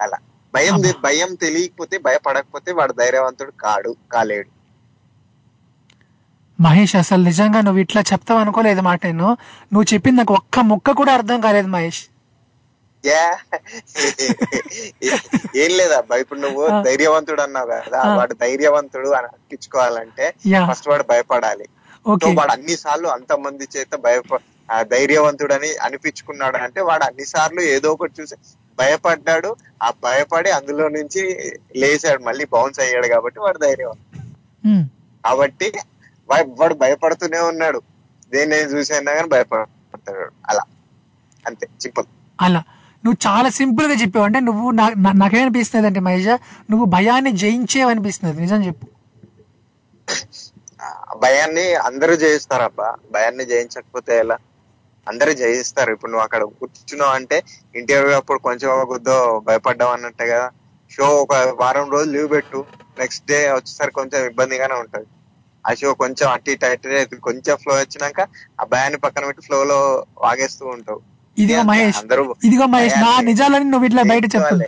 [0.04, 0.18] అలా.
[0.54, 4.59] భయం భయం తెలియకపోతే భయపడకపోతే వాడు ధైర్యవంతుడు కాడు కాలేడు.
[6.60, 9.28] మహేష్ అసలు నిజంగా నువ్వు ఇట్లా చెప్తావు అనుకోలేదు మాట నేను
[9.72, 12.02] నువ్వు చెప్పింది నాకు ఒక్క ముక్క కూడా అర్థం కాలేదు మహేష్
[15.60, 16.64] ఏం లేదబ్బా ఇప్పుడు నువ్వు.
[16.88, 17.84] ధైర్యవంతుడు అన్నావు కదా.
[18.18, 20.26] వాడు ధైర్యవంతుడు అని అనిపించుకోవాలంటే.
[20.70, 21.68] ఫస్ట్ వాడు భయపడాలి
[22.38, 24.40] వాడు అన్ని సార్లు అంత మంది చేత భయప
[24.92, 28.36] ధైర్యవంతుడు అని అనిపించుకున్నాడు అంటే వాడు అన్ని సార్లు ఏదో ఒకటి చూసి
[28.78, 29.50] భయపడ్డాడు
[29.82, 31.24] ఆ భయపడి అందులో నుంచి
[31.78, 34.20] లేచాడు మళ్ళీ బౌన్స్ అయ్యాడు కాబట్టి వాడు ధైర్యవంతుడు.
[35.24, 35.68] కాబట్టి
[36.32, 37.82] వాడు భయపడుతూనే ఉన్నాడు.
[38.30, 40.32] దేన్ని చూసైనా కానీ భయపడతాడు.
[40.50, 40.62] అలా.
[41.48, 41.68] అంతే.
[41.82, 42.06] సింపుల్.
[42.42, 42.64] అలా.
[43.06, 44.26] నువ్వు చాలా సింపుల్గా చెప్పావు.
[44.26, 44.72] అంటే నువ్వు
[45.14, 46.28] నాకేమనిపిస్తుంది అంటే మహేష్
[46.72, 48.88] నువ్వు భయాన్ని జయించేవు అనిపిస్తుంది నిజం చెప్పు.
[51.18, 54.38] భయాన్ని అందరూ జయిస్తారబ్బా భయాన్ని జయించకపోతే ఎలా?
[55.08, 55.94] అందరూ జయిస్తారు.
[55.94, 57.44] ఇప్పుడు నువ్వు అక్కడ కూర్చున్నావు అంటే
[57.76, 60.52] ఇంటర్వ్యూ అప్పుడు కొంచెం కొద్దో భయపడ్డావు అన్నట్టే కదా.
[60.92, 62.66] షో ఒక వారం రోజులు లీవ్ పెట్టు.
[63.00, 65.06] నెక్స్ట్ డే వచ్చేసరికి కొంచెం ఇబ్బందిగానే ఉంటది.
[65.66, 66.86] ఆ షో కొంచెం అట్టి టైట్
[67.28, 68.20] కొంచెం ఫ్లో వచ్చినాక
[68.62, 69.80] ఆ భయాన్ని పక్కన పెట్టి ఫ్లో లో
[70.26, 71.00] వాగేస్తూ ఉంటావు.
[71.38, 74.68] ఇదిగో మహేష్ అందరూ ఇదిగో మహేష్ నా నిజాలని నువ్వు ఇట్లా బయట చెప్పదు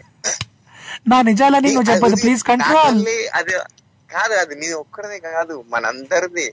[1.11, 2.99] నా నిజాలని నువ్వు చెప్పదు అది ప్లీజ్ కంట్రోల్
[3.39, 3.53] అది
[4.09, 6.47] కాదు అది నీ ఒక్కరిది కాదు మనందరిది.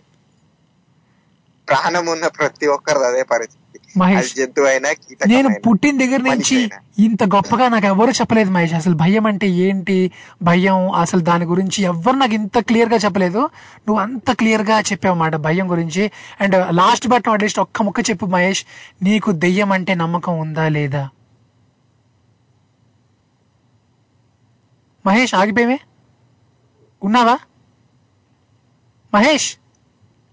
[1.68, 3.57] ప్రాణం ఉన్న ప్రతి ఒక్కరిది అదే పరిస్థితి.
[3.94, 4.88] మహేష్, జంతువు అయినా
[5.28, 6.56] నేను పుట్టిన దగ్గర నుంచి
[6.98, 8.74] ఇంత గొప్పగా నాకు ఎవరు చెప్పలేదు మహేష్.
[8.74, 9.96] అసలు భయం అంటే ఏంటి?
[10.42, 13.42] భయం అసలు దాని గురించి ఎవ్వరు నాకు ఇంత క్లియర్గా చెప్పలేదు.
[13.86, 16.04] నువ్వు అంత క్లియర్గా చెప్పావు మాట భయం గురించి.
[16.40, 18.62] And last but not least ఒక్క ముక్క చెప్పు మహేష్
[19.02, 21.04] నీకు దెయ్యం అంటే నమ్మకం ఉందా లేదా?
[25.04, 25.78] మహేష్ ఆగిపోయావే.
[27.02, 27.36] ఉన్నావా?
[29.12, 29.50] మహేష్!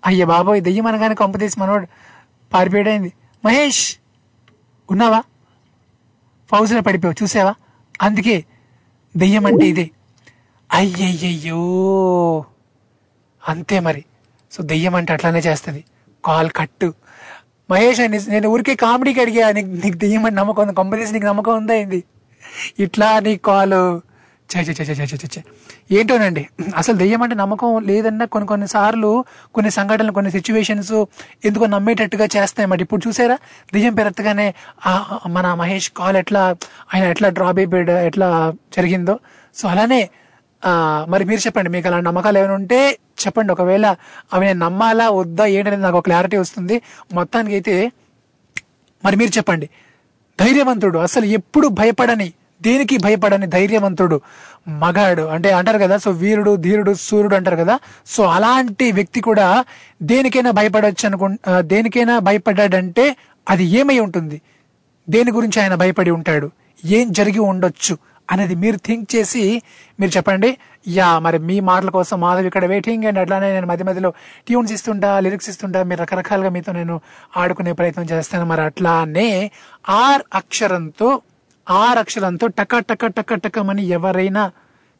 [0.03, 1.85] అయ్య బాబోయ్ దెయ్యం అనగానే కొంపతీసి మనోడు
[2.51, 3.11] పారిపోయాడైంది.
[3.45, 3.97] మహేష్
[4.91, 5.23] ఉన్నావా?
[6.49, 7.55] ఫౌజ్లో పడిపోయావు చూసావా?
[8.01, 8.45] అందుకే
[9.17, 9.89] దెయ్యం అంటే ఇదే.
[10.73, 11.59] అయ్యయ్యయ్యో!
[13.47, 14.05] అంతే మరి.
[14.51, 15.83] సో దెయ్యం అంటే అట్లానే చేస్తుంది.
[16.25, 16.93] కాల్ కట్టు.
[17.69, 20.73] మహేష్ అని- నేను ఊరికే కామెడీకి అడిగా నీకు నీకు దెయ్యం అంటే నమ్మకం ఉంది?
[20.73, 22.03] కొంపదీసి నీకు నమ్మకం ఉందా ఏంది?
[22.79, 24.01] ఇట్లా నీ కాల్.
[24.49, 25.43] చే చే చే చే చే చే చే.
[25.89, 26.43] ఏంటోనండి?
[26.77, 29.11] అసలు దెయ్యం అంటే నమ్మకం లేదన్నా కొన్ని కొన్ని సార్లు
[29.55, 30.93] కొన్ని సంఘటనలు కొన్ని సిచ్యువేషన్స్
[31.47, 33.35] ఎందుకో నమ్మేటట్టుగా చేస్తాయి మరి ఇప్పుడు చూసారా?
[33.73, 34.47] దెయ్యం పెరగగానే
[35.35, 36.43] మన మహేష్ కాల్ ఎట్లా
[36.93, 38.29] ఆయన ఎట్లా డ్రాప్ అయిపోయాడు ఎట్లా
[38.77, 39.15] జరిగిందో.
[39.55, 40.01] సో అలానే
[41.13, 42.79] మరి మీరు చెప్పండి మీకు అలాంటి నమ్మకాలు ఏమైనా ఉంటే
[43.23, 43.51] చెప్పండి.
[43.55, 43.85] ఒకవేళ
[44.33, 46.75] అవి నేను నమ్మాలా వద్దా ఏంటనేది నాకు క్లారిటీ వస్తుంది.
[47.13, 47.75] మొత్తానికి అయితే
[49.05, 49.69] మరి మీరు చెప్పండి.
[50.39, 52.27] ధైర్యవంతుడు అసలు ఎప్పుడు భయపడని
[52.61, 54.17] దేనికి భయపడని ధైర్యవంతుడు?
[54.67, 57.79] మగాడు అంటే అంటారు కదా సో వీరుడు ధీరుడు సూర్యుడు అంటారు కదా.
[58.05, 59.65] సో అలాంటి వ్యక్తి కూడా
[60.01, 61.27] దేనికైనా భయపడవచ్చు అనుకు
[61.61, 63.15] దేనికైనా భయపడ్డాడంటే
[63.49, 64.41] అది ఏమై ఉంటుంది?
[65.09, 66.51] దేని గురించి ఆయన భయపడి ఉంటాడు?
[66.85, 67.97] ఏం జరిగి ఉండొచ్చు
[68.31, 69.61] అనేది మీరు థింక్ చేసి
[69.99, 70.57] మీరు చెప్పండి.
[70.87, 74.13] యా మరి మీ మాటల కోసం మాధవ్ ఇక్కడ వెయిటింగ్ అండ్ అట్లానే నేను మధ్య మధ్యలో
[74.47, 77.01] ట్యూన్స్ ఇస్తుంటా లిరిక్స్ ఇస్తుంటా మీరు రకరకాలుగా మీతో నేను
[77.37, 78.45] ఆడుకునే ప్రయత్నం చేస్తాను.
[78.45, 79.51] మరి అట్లానే
[79.89, 81.21] ఆర్ అక్షరంతో
[81.69, 84.51] ఆరు అక్షరాలతో టక టక టక టకమని ఎవరైనా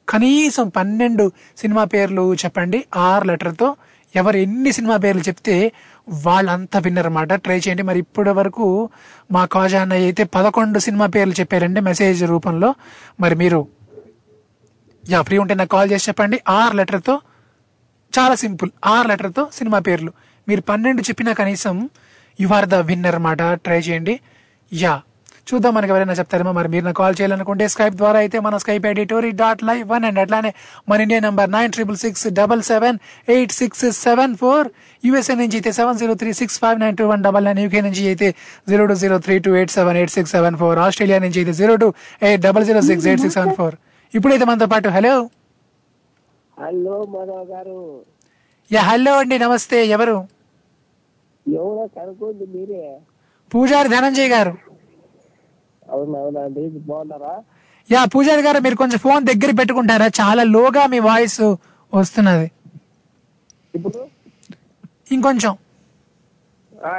[0.10, 3.76] కనీసం పన్నెండు సినిమా పేర్లు చెప్పండి ఆరు లెటర్తో
[4.16, 5.72] ఎవరు ఎన్ని సినిమా పేర్లు చెప్తే
[6.10, 7.84] వాళ్ళంతా విన్నారన్నమాట ట్రై చేయండి.
[7.84, 8.90] మరి ఇప్పటి వరకు
[9.32, 12.76] మా కాజా అన్నయ్య అయితే పదకొండు సినిమా పేర్లు చెప్పారండి మెసేజ్ రూపంలో.
[13.20, 13.68] మరి మీరు
[15.10, 16.40] యా ఫ్రీ ఉంటే నాకు కాల్ చేసి చెప్పండి.
[16.50, 17.22] ఆరు లెటర్తో
[18.20, 20.12] చాలా సింపుల్ ఆరు లెటర్తో సినిమా పేర్లు.
[20.48, 21.90] మీరు పన్నెండు చెప్పినా కనీసం
[22.42, 24.20] యు ఆర్ ద విన్నర్ అన్నమాట ట్రై చేయండి.
[24.74, 25.02] యా
[25.48, 26.52] చూద్దాం మనకి ఎవరైనా చెప్తారేమో.
[26.58, 30.06] మరి మీరు నాకు కాల్ చేయాలనుకుంటే స్కైప్ ద్వారా అయితే మన Skype ID tori dot live one
[30.10, 30.52] and అట్లానే
[30.90, 32.98] మన India number nine triple six double seven
[33.36, 34.68] eight six seven four
[35.04, 38.04] USA నుంచి అయితే seven zero three six five nine two one double nine UK నుంచి
[38.14, 38.30] అయితే
[38.70, 41.76] zero two zero three two eight seven eight six seven four Australia నుంచి అయితే zero
[41.84, 41.90] two
[42.30, 43.76] eight double zero six eight six seven four
[44.14, 45.16] ఇప్పుడైతే మనతో పాటు hello
[46.58, 47.80] hello Madhav గారు.
[48.72, 50.16] Yeah hello అండి నమస్తే ఎవరు?
[51.46, 52.84] ఎవరో కనుక్కోండి మీరే.
[53.52, 54.54] పూజారి ధనంజయ్ గారు.
[55.96, 57.34] అవునవునండి బాగున్నారా?
[57.90, 60.08] యా పూజారి గారు మీరు కొంచెం ఫోన్ దగ్గర పెట్టుకుంటారా?
[60.22, 61.42] చాలా లోగా మీ వాయిస్
[61.94, 62.48] వస్తున్నది.
[63.76, 64.00] ఇప్పుడు?
[65.12, 65.54] ఇంకొంచెం.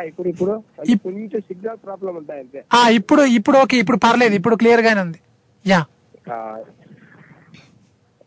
[0.06, 0.52] ఇప్పుడు ఇప్పుడు?
[0.80, 2.60] కొంచెం సిగ్నల్ ప్రాబ్లం ఉంటాయి అంతే?
[2.74, 4.34] ఆ ఇప్పుడు ఇప్పుడు ఓకే ఇప్పుడు పర్లేదు.
[4.34, 5.18] ఇప్పుడు క్లియర్ గానే ఉంది.
[5.66, 5.80] యా.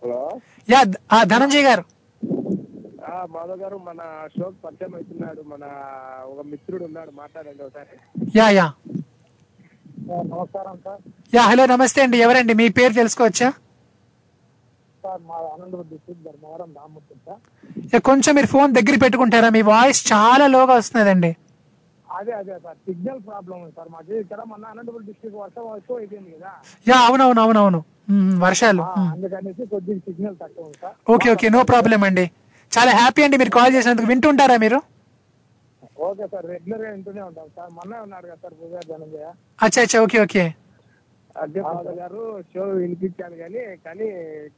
[0.03, 0.21] హలో?
[0.69, 1.83] యా ఆ ధనంజయ్ గారు.
[3.33, 4.01] మాధవ్ గారు మన
[4.35, 5.41] షోకి పరిచయం అవుతున్నాడు.
[5.53, 5.63] మన
[6.31, 7.11] ఒక మిత్రుడు ఉన్నాడు.
[7.15, 7.93] మాట్లాడండి ఒకసారి.
[8.35, 8.67] Yeah yeah.
[10.07, 11.01] నమస్కారం సార్.
[11.35, 12.17] యా హలో నమస్తే అండి.
[12.17, 12.53] ఎవరండి?
[12.53, 13.53] మీ పేరు తెలుసుకోవచ్చా?
[17.99, 19.49] కొంచెం మీరు ఫోన్ దగ్గర పెట్టుకుంటారా?
[19.49, 21.35] మీ వాయిస్ చాలా లోగా వస్తున్నదండి.
[22.15, 22.77] అదే అదే సార్.
[22.77, 24.13] సిగ్నల్ ప్రాబ్లం సార్ మాకు.
[24.13, 26.51] ఇక్కడ మన అనంతపురం డిస్ట్రిక్ట్ వర్షం ఎక్కువ అయిపోయింది కదా.
[26.87, 27.83] యా అవునవును అవునవును.
[28.39, 28.81] వర్షాలు.
[28.81, 32.31] అందుకనేసి కొద్దిగా సిగ్నల్ తక్కువ ఓకే ఓకే నో ప్రాబ్లం అండి.
[32.77, 34.07] చాలా హ్యాపీ అండి మీరు కాల్ చేసినందుకు.
[34.07, 34.98] వింటుంటారా మీరు?
[36.07, 37.71] ఓకే సార్ రెగ్యులర్గా వింటూనే ఉంటాం సార్.
[37.77, 39.27] మొన్నే ఉన్నాడు కదా సార్ పూజారి ధనంజయ.
[39.59, 40.43] అచ్చా అచ్చా ఓకే ఓకే.
[41.41, 42.21] అదే మాధవ్ గారు
[42.51, 44.07] షో వినిపించాను కానీ కానీ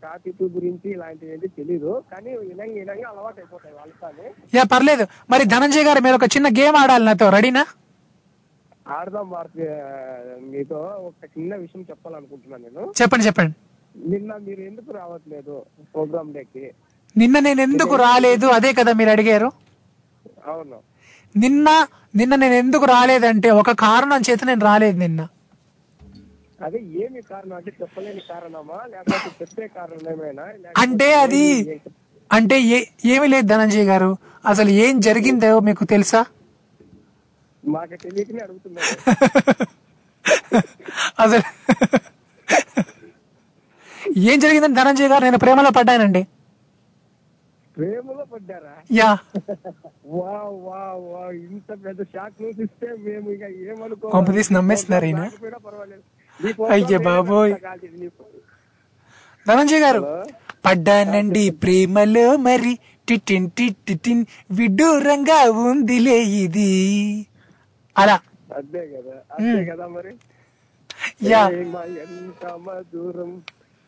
[0.04, 1.92] కాపీపు గురించి ఇలాంటివి ఏంటి తెలీదు.
[2.12, 5.06] కానీ వినంగా వినంగా అలవాటు అయిపోతాయి వాళ్ళకి యా పర్లేదు.
[5.30, 7.64] మరి ధనంజయ్ గారు మీరు ఒక చిన్న గేమ్ ఆడాలి నాతో రెడీనా?
[8.98, 9.66] ఆడదాం భారతి
[10.52, 10.80] మీతో
[11.10, 12.84] ఒక చిన్న విషయం చెప్పాలనుకుంటున్నాను నేను.
[13.02, 13.54] చెప్పండి చెప్పండి.
[14.08, 15.56] నిన్న మీరు ఎందుకు రావట్లేదు
[15.94, 16.66] ప్రోగ్రామ్ డేకి?
[17.16, 18.48] నిన్న నేను ఎందుకు రాలేదు?
[18.58, 19.50] అదే కదా మీరు అడిగారు.
[20.46, 20.80] అవును.
[21.36, 21.68] నిన్న
[22.16, 25.22] నిన్న నేను ఎందుకు రాలేదంటే ఒక కారణం చేత నేను రాలేదు నిన్న.
[26.60, 27.56] అదే ఏమి కారణం?
[27.60, 28.80] అంటే చెప్పలేని కారణమా?
[28.92, 30.44] లేకపోతే చెప్పే కారణం ఏమైనా?
[30.84, 31.44] అంటే అది
[32.32, 32.78] అంటే ఏ
[33.14, 34.12] ఏమీ లేదు ధనంజయ్ గారు.
[34.46, 36.22] అసలు ఏం జరిగిందో మీకు తెలుసా?
[37.64, 38.90] మాకు తెలియకనే అడుగుతున్నాను
[41.24, 41.44] అసలు
[44.24, 45.24] ఏం జరిగిందని ధనంజయ్ గారు?
[45.28, 46.22] నేను ప్రేమలో పడ్డానండి.
[47.78, 48.74] ప్రేమలో పడ్డారా?
[48.92, 49.18] యా.
[50.06, 50.32] వా
[50.66, 55.22] వా వా ఇంత పెద్ద షాక్ న్యూస్ ఇస్తే మేము ఇక ఏమనుకో కొంపదీసి నమ్మేస్తున్నారు ఈయన.
[55.66, 56.04] పర్వాలేదు.
[56.72, 57.54] అయ్య బాబోయ్.
[59.48, 60.02] ధనంజయ్ గారు
[60.66, 62.80] పడ్డానండి ప్రేమలో మరి.
[63.08, 63.50] టిటిన్
[63.88, 66.72] టిటిన్ విడ్డూరంగా ఉందిలే ఇది.
[67.98, 68.20] అలా.
[68.56, 69.66] అదే కదా అదే.
[69.66, 70.14] కదా మరి.
[71.24, 71.48] యా.
[71.48, 73.32] ప్రేమ ఎంత మధురం.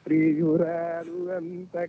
[0.05, 1.87] ప్రియురాలు అంత.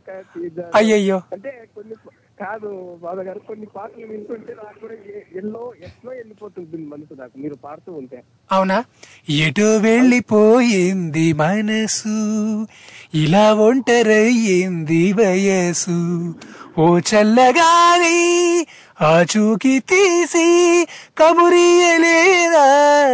[0.75, 1.23] అయ్యయ్యో.
[1.33, 1.95] అంటే కొన్ని
[2.41, 4.95] కాదు బాబా గారు కొన్ని పాటలు వింటుంటే నాకు కూడా
[5.37, 8.23] ఎల్లో ఎట్లో వెళ్ళిపోతుంటుంది మనసు నాకు మీరు పాడుతూ ఉంటే.
[8.53, 8.85] అవునా?
[9.31, 12.67] ఎటు వెళ్ళిపోయింది మనసు
[13.15, 16.35] ఇలా ఒంటరయ్యింది వయసు.
[16.79, 18.67] ఓ చల్లగాలి
[19.01, 20.87] ఆచూకి తీసి
[21.19, 22.67] కబురియలేదా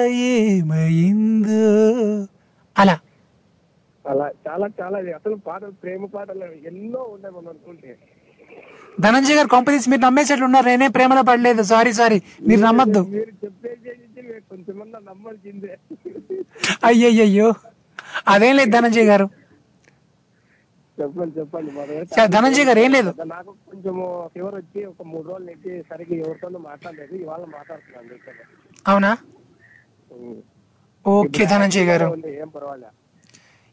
[0.04, 2.26] ఏమైందో?
[2.78, 2.98] అలా.
[4.04, 7.92] అలా చాలా చాలా అసలు పాటలు ప్రేమ పాటలు ఎన్నో ఉన్నాయి మనం అనుకుంటే
[9.00, 10.66] ధనంజయ్ గారు కంపెనీస్ మీరు నమ్మేసేట్లు ఉన్నారు.
[10.66, 11.62] నేనే ప్రేమలో పడలేదు.
[11.62, 13.00] సారీ సారీ మీరు నమ్మద్దు.
[13.16, 13.90] మీరు చెప్పేది
[14.28, 15.74] మేము కొంచెమన్నా నమ్మాల్సిందే
[16.84, 17.48] అయ్యయ్యో
[18.28, 19.26] అదేం లేదు ధనంజయ్ గారు.
[20.98, 21.70] చెప్పండి చెప్పండి.
[22.34, 23.10] ధనంజయ్ గారు ఏం లేదు.
[23.34, 27.14] నాకు కొంచెము ఫీవర్ వచ్చి ఒక మూడు రోజుల నుంచి సరిగ్గా ఎవరితోనూ మాట్లాడలేదు.
[27.14, 28.44] ఇవాళ మాట్లాడుతున్నాను.
[28.86, 29.12] అవునా?
[31.04, 32.08] ఓకే ధనంజయ్ గారు.
[32.42, 32.96] ఏం పర్వాలేదు.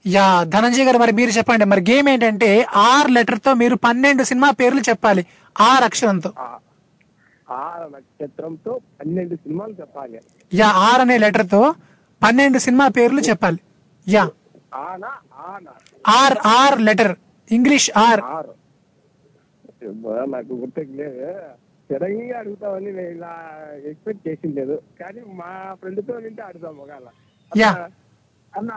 [0.08, 1.66] యా ధనంజయ్ గారు మరి మీరు చెప్పండి.
[1.66, 5.26] మరి గేమ్ ఏంటంటే ఆర్ లెటర్తో మీరు పన్నెండు సినిమా పేర్లు చెప్పాలి.
[5.62, 6.34] ఆర్ అక్షరంతో.
[7.50, 10.20] ఆ నక్షత్రంతో పన్నెండు సినిమాలు చెప్పాలి.
[10.54, 11.76] యా ఆర్ అనే లెటర్తో
[12.24, 13.60] పన్నెండు సినిమా పేర్లు చెప్పాలి.
[14.08, 14.32] యా.
[14.74, 15.12] ఆనా
[15.48, 15.72] ఆనా.
[16.08, 17.16] R R letter.
[17.52, 18.22] English R.
[18.24, 18.54] ఆరు.
[20.30, 21.34] నాకు గుర్తుకు లేదు
[21.92, 23.34] సడన్గా అడుగుతామని నేను ఇలా
[23.86, 24.82] ఎక్స్పెక్ట్ చేసింది లేదు.
[25.00, 27.08] కానీ మా ఫ్రెండ్తో నింటే అడుగుతాం ఒకవేళ.
[27.58, 27.90] యా.
[28.58, 28.72] అన్న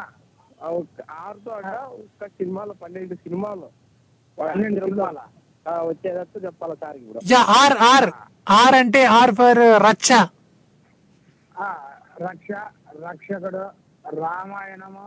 [0.61, 3.69] ఆ ఒక్క ఆరుతో అంట ఒక్క సినిమాలో పన్నెండు సినిమాలు.
[4.39, 5.19] పన్నెండు సినిమాల.
[5.89, 7.21] వచ్చేటట్టు చెప్పాలి సార్ ఇప్పుడు.
[7.55, 8.09] R R.
[8.53, 9.61] ఆర్ అంటే ఆర్ ఫర్
[11.61, 11.67] ఆ,
[12.23, 12.51] రక్ష
[13.05, 13.63] రక్షకుడు
[14.17, 15.07] రామాయణము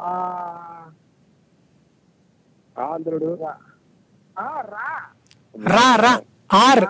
[0.00, 0.08] ఆ,
[2.76, 3.30] ఆంధ్రుడు.
[4.36, 4.88] ఆ, రా.
[5.68, 6.12] రా రా.
[6.58, 6.84] ఆర్.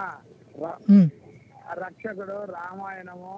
[1.82, 3.34] రక్షకుడు రామాయణము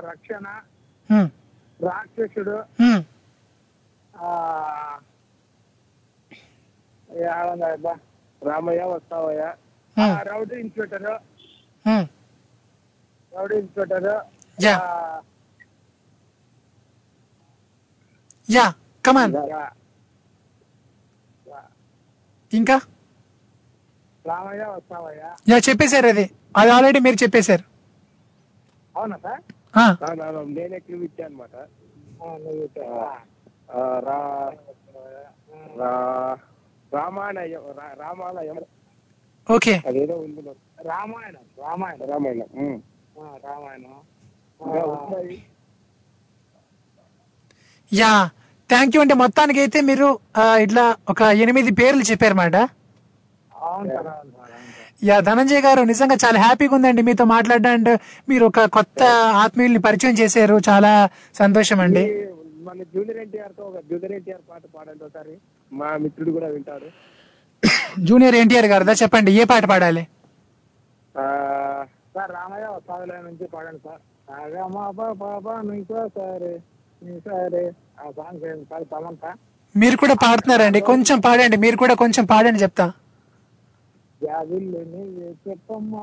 [0.00, 0.60] రక్షణ
[1.82, 2.64] రాక్షసుడు
[8.44, 9.54] రామయ్య Vasthavayya.
[10.22, 11.04] Rowdy inspector.
[13.34, 14.24] Rowdy inspector
[14.64, 15.22] yeah
[18.50, 18.74] yeah
[19.06, 19.34] come on
[22.54, 22.80] ఇంకా?
[24.26, 25.36] రామయ్య వస్తావయ్యా.
[25.48, 26.30] యా చెప్పేశారు అది.
[26.56, 27.71] అది ఆల్రెడీ మీరు చెప్పేశారు.
[28.96, 29.40] అవునా సార్?
[29.74, 29.84] ఆ,
[30.50, 31.54] నేనే క్లూ ఇచ్చా అనమాట
[32.20, 32.80] ఆ, నువ్వు చెప్పు.
[34.06, 34.18] రా
[37.78, 38.58] రా- రామాలయం.
[39.46, 39.74] ఓకే.
[39.88, 40.40] అదేదో ఉంది.
[40.82, 41.44] రామాయణం
[43.44, 43.94] రామాయణం.
[47.92, 48.12] యా
[48.70, 50.08] థ్యాంక్ యూ అంటే మొత్తానికి అయితే మీరు
[50.62, 52.48] ఇట్లా ఒక ఎనిమిది పేర్లు అవును సార్
[53.62, 54.41] అవును సార్ అవును సార్.
[55.04, 57.98] యా ధనంజయ్ గారు నిజంగా చాలా హ్యాపీగా ఉందండి మీతో మాట్లాడడం అండ్
[58.28, 59.02] మీరు ఒక కొత్త
[59.44, 60.60] ఆత్మీయుల్ని పరిచయం చేశారు.
[60.68, 62.04] చాలా సంతోషం అండి.
[62.58, 65.38] మన జూనియర్ ఎన్టీఆర్తో ఒక జూనియర్ ఎన్టీఆర్ పాట పాడండి ఒకసారి.
[65.72, 66.88] మా మిత్రుడు కూడా వింటాడు.
[68.00, 70.06] జూనియర్ ఎన్టీఆర్ గారు చెప్పండి ఏ పాట పాడాలి?
[72.14, 74.02] సార్ రామయ్య వస్తావులే నుంచి పాడండి సార్.
[79.76, 80.80] మీరు కూడా పాడుతున్నారండి.
[80.80, 82.92] కొంచెం పాడండి మీరు కూడా కొంచెం పాడండి చెప్తా.
[84.22, 86.02] నీవే చెప్పమ్మా.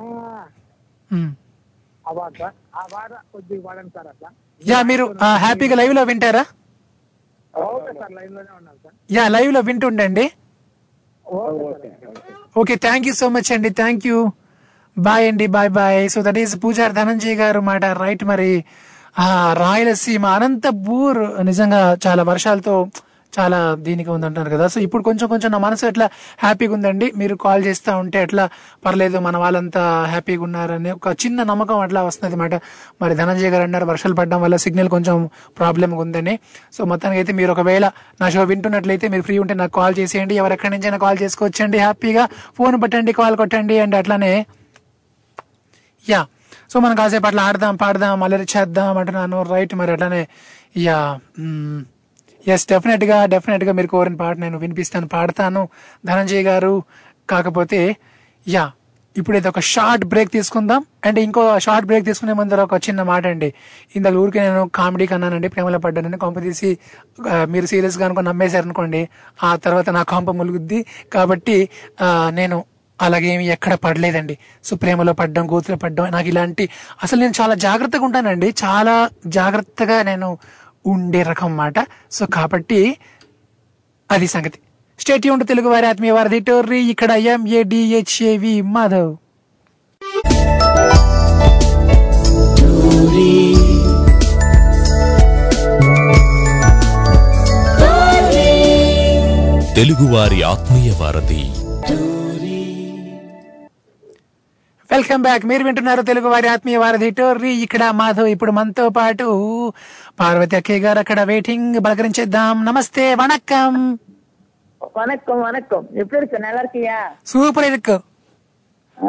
[2.05, 2.39] ఆ పాట
[2.75, 4.29] ఆ పాట కొద్దిగా పాడండి సార్ అట్లా.
[4.61, 6.43] యా మీరు ఆ, హ్యాపీగా లైవ్లో వింటారా
[9.09, 10.25] యా లైవ్లో వింటుండండి.
[12.57, 14.19] Okay thank you so much అండి థ్యాంక్ యూ.
[14.97, 16.09] బాయ్ అండి bye bye.
[16.09, 18.51] So that is Pujari Dhananjay గారు మాట రైట్ మరి.
[19.19, 22.75] ఆ రాయలసీమ అనంతపూర్ నిజంగా చాలా వర్షాలతో
[23.39, 24.67] చాలా దీనికి ఉందంటున్నారు కదా.
[24.67, 26.09] సో ఇప్పుడు కొంచెం కొంచెం నా మనసు ఎట్లా
[26.39, 27.11] హ్యాపీగా ఉందండి?
[27.17, 28.49] మీరు కాల్ చేస్తా ఉంటే ఎట్లా?
[28.85, 32.61] పర్లేదు మన వాళ్ళంతా హ్యాపీగా ఉన్నారని ఒక చిన్న నమ్మకం అట్లా వస్తుంది అనమాట
[33.01, 36.39] మరి ధనంజయ్ గారు అన్నారు వర్షాలు పడడం వల్ల సిగ్నల్ కొంచెం ప్రాబ్లమ్ ఉందని.
[36.73, 40.35] సో మొత్తానికి అయితే మీరు ఒకవేళ నా షో వింటున్నట్లయితే మీరు ఫ్రీ ఉంటే నాకు కాల్ చేసేయండి.
[40.35, 42.25] ఎవరు ఎక్కడి నుంచైనా కాల్ చేసుకోవచ్చండి హ్యాపీగా.
[42.57, 44.45] ఫోన్ పట్టండి కాల్ కొట్టండి అండ్ అట్లానే.
[46.09, 46.25] యా.
[46.69, 49.41] సో మనం కాసేపు అట్లా ఆడదాం పాడదాం అల్లరి చేద్దాం అంటున్నాను.
[49.41, 50.27] రైట్ మరి అట్లానే.
[50.77, 51.19] యా.
[52.55, 55.63] ఎస్ డెఫినెట్గా డెఫినెట్గా మీరు కోరిన పాట నేను వినిపిస్తాను పాడతాను.
[56.09, 56.73] ధనంజయ్ గారు
[57.33, 57.79] కాకపోతే
[58.47, 58.65] యా
[59.15, 60.81] ఇప్పుడైతే ఒక షార్ట్ బ్రేక్ తీసుకుందాం.
[61.05, 63.49] అండ్ ఇంకో షార్ట్ బ్రేక్ తీసుకునే ముందర ఒక చిన్న మాట అండి.
[63.95, 66.69] ఇందాక ఊరికి నేను కామెడీ కన్నానండి ప్రేమలో పడ్డానని కొంప తీసి
[67.53, 69.01] మీరు సీరియస్గా అనుకుని నమ్మేశారు అనుకోండి
[69.43, 70.79] ఆ తర్వాత నా కొంప ములుగుద్ది.
[71.15, 71.57] కాబట్టి
[72.39, 72.57] నేను
[72.99, 74.35] అలాగేమి ఎక్కడ పడలేదండి.
[74.67, 76.63] సో ప్రేమలో పడ్డం గోతులో పడ్డం నాకు ఇలాంటి
[77.03, 78.49] అసలు నేను చాలా జాగ్రత్తగా ఉంటానండి.
[78.63, 78.95] చాలా
[79.37, 80.29] జాగ్రత్తగా నేను
[80.85, 81.73] ఉండే రకం మాట.
[82.11, 82.97] సో కాబట్టి
[84.11, 84.59] అది సంగతి.
[84.99, 89.15] స్టేట్ యూన్ తెలుగు వారి ఆత్మీయ వారధి టోర్రీ ఇక్కడ ఎంఏడిహెచ్ఏవి మాధవ్.
[99.75, 101.45] తెలుగువారి ఆత్మీయ వారధి.
[104.91, 109.73] వెల్కమ్ బ్యాక్ మీరు వింటున్నారు తెలుగు వారి ఆత్మీయ వారధి టోర్రీ ఇక్కడ మాధవ్ ఇప్పుడు మనతో పాటు
[110.19, 113.79] పార్వతి அக்கேகர் గారు అక్కడ వెయిటింగ్ బలకరించేద్దాం నమస్తే வணக்கம்.
[114.97, 115.85] வணக்கம் வணக்கம்.
[116.01, 116.37] எப்படி இருக்கு?
[116.39, 116.97] நல்லா இருக்கியா?
[117.31, 117.95] சூப்பர் இருக்கு.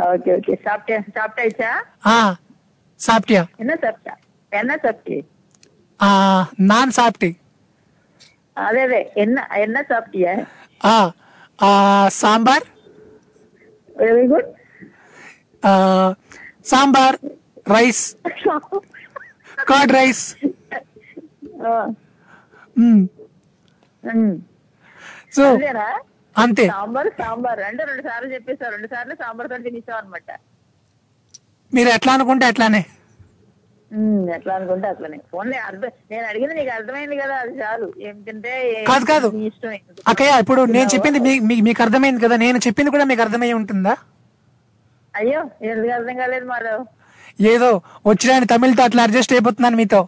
[0.09, 0.55] Okay okay.
[0.67, 1.71] சாப்பிட்டியா சாப்பிட்டாச்சா?
[2.07, 2.17] ஆ
[3.01, 3.43] சாப்பிட்டியா?
[3.63, 4.15] என்ன சாப்பிட்டா?
[4.53, 5.19] என்ன சாப்பிட்டி?
[6.01, 6.11] ஆ
[6.71, 7.31] நான் சாப்பிட்டி.
[8.57, 9.01] அதே அதே.
[9.25, 10.35] என்ன என்ன சாப்பிட்டியா?
[10.85, 10.95] ஆ
[11.59, 11.71] ஆ
[12.21, 12.67] sambar.
[13.97, 14.51] Very good
[16.73, 17.19] sambar
[17.67, 18.05] rice.
[19.71, 20.25] Curd rice.
[25.35, 25.45] So
[26.37, 26.65] అంతే.
[26.69, 27.61] సాంబార్ సాంబార్.
[27.61, 30.31] అంటే రెండు సార్లు చెప్పేసావు రెండు సార్లు సాంబార్తో తినేసావు అనమాట
[31.73, 32.81] మీరు ఎట్లా అనుకుంటే అట్లానే.
[34.35, 35.17] ఎట్లా అనుకుంటే అట్లనే.
[35.35, 37.87] ఓన్లీ అర్థం నేను అడిగింది నీకు అర్థమైంది కదా అది చాలు.
[38.03, 39.29] ఏ- కాదు కాదు.
[39.41, 39.67] ఎందుకు
[40.09, 40.89] అక్కయ్య ఇప్పుడు నేను?
[40.95, 41.21] చెప్పింది
[41.63, 43.95] మీకు అర్థమైంది కదా నేను చెప్పింది కూడా మీకు అర్థమై ఉంటుందా?
[45.15, 46.83] అయ్యో ఎందుకు అర్థం కాలేదు మాధవ్
[47.47, 47.71] ఏదో
[48.07, 50.01] వచ్చిన తమిళ్తో అట్లా అడ్జస్ట్ అయిపోతున్నాను మీతో.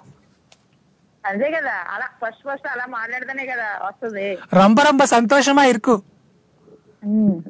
[1.28, 4.26] అంతే కదా అలా ఫస్ట్ ఫస్ట్ అలా మాట్లాడితేనే కదా వస్తుంది.
[4.60, 5.94] రంబ రంబ సంతోషమా ఇరుకు?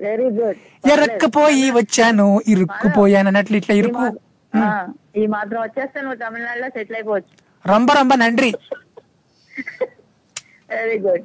[0.05, 0.59] వెరీ గుడ్
[0.93, 4.05] ఎరక్కపోయి వచ్చాను ఇరుక్కుపోయాను అన్నట్లు ఇట్లా ఇరుకు.
[5.21, 7.33] ఈ మాత్రం వచ్చేస్తే నువ్వు తమిళనాడులో సెటిల్ అయిపోవచ్చు.
[7.65, 8.51] రంబ రంబ నండ్రి
[10.75, 11.25] very good.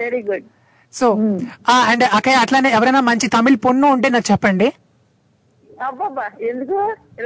[0.00, 0.46] Very good
[0.92, 1.06] so
[1.92, 4.68] and అక్కయ్య అట్లానే ఎవరైనా మంచి తమిళ్ పొన్ను ఉంటే నాకు చెప్పండి.
[5.86, 6.78] అబ్బబ్బా ఎందుకు?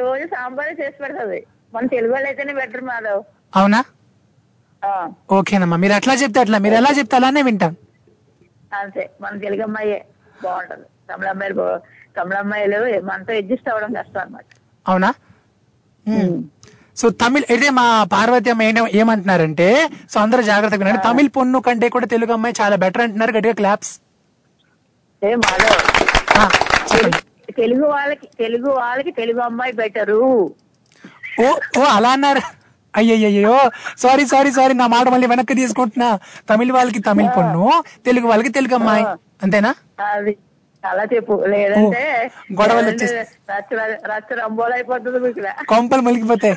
[0.03, 1.41] రోజు సాంబార్ చేసి పెడుతుంది.
[1.75, 3.21] మన తెలుగు వాళ్ళు అయితేనే బెటర్ మాధవ్.
[3.59, 3.81] అవునా?
[5.33, 7.73] ఓకేనమ్మా మీరు ఎట్లా చెప్తే అట్లా మీరు ఎలా చెప్తే అలానే వింటాం.
[8.75, 10.05] అంతే మన తెలుగు అమ్మాయే
[10.45, 10.83] బాగుంటది.
[11.11, 11.79] తమిళ అమ్మాయిలు బా-
[12.17, 14.45] తమిళ అమ్మాయిలు మనతో అడ్జస్ట్ అవ్వడం కష్టం అన్నమాట.
[14.87, 15.11] అవునా.
[16.97, 21.03] సో తమిళ్ అయితే మా పార్వతి అమ్మ ఏంట ఏమంటున్నారంటే సో అందరూ జాగ్రత్తగా వినండి.
[21.09, 23.93] తమిళ్ పొన్ను కంటే కూడా తెలుగు అమ్మాయి చాలా బెటర్ అంటున్నారు గట్టిగా క్లాప్స్
[27.57, 30.21] తెలుగు వాళ్ళకి తెలుగు వాళ్ళకి తెలుగు అమ్మాయి బెటరు
[31.41, 31.49] ఓ
[31.79, 32.41] ఓ అలా అన్నారు.
[32.97, 33.57] అయ్యయ్యో
[33.99, 36.09] సారీ సారీ సారీ నా మాట మళ్ళీ వెనక్కి తీసుకుంటున్నా.
[36.51, 37.67] తమిళ వాళ్ళకి తమిళ పొన్ను
[38.07, 39.05] తెలుగు వాళ్ళకి తెలుగు అమ్మాయి.
[39.43, 39.73] అంతేనా?
[40.85, 41.35] అలా చెప్పు.
[41.49, 42.03] లేదంటే
[42.53, 42.91] గొడవలు.
[45.69, 46.57] కొంపలు ములిగిపోతాయి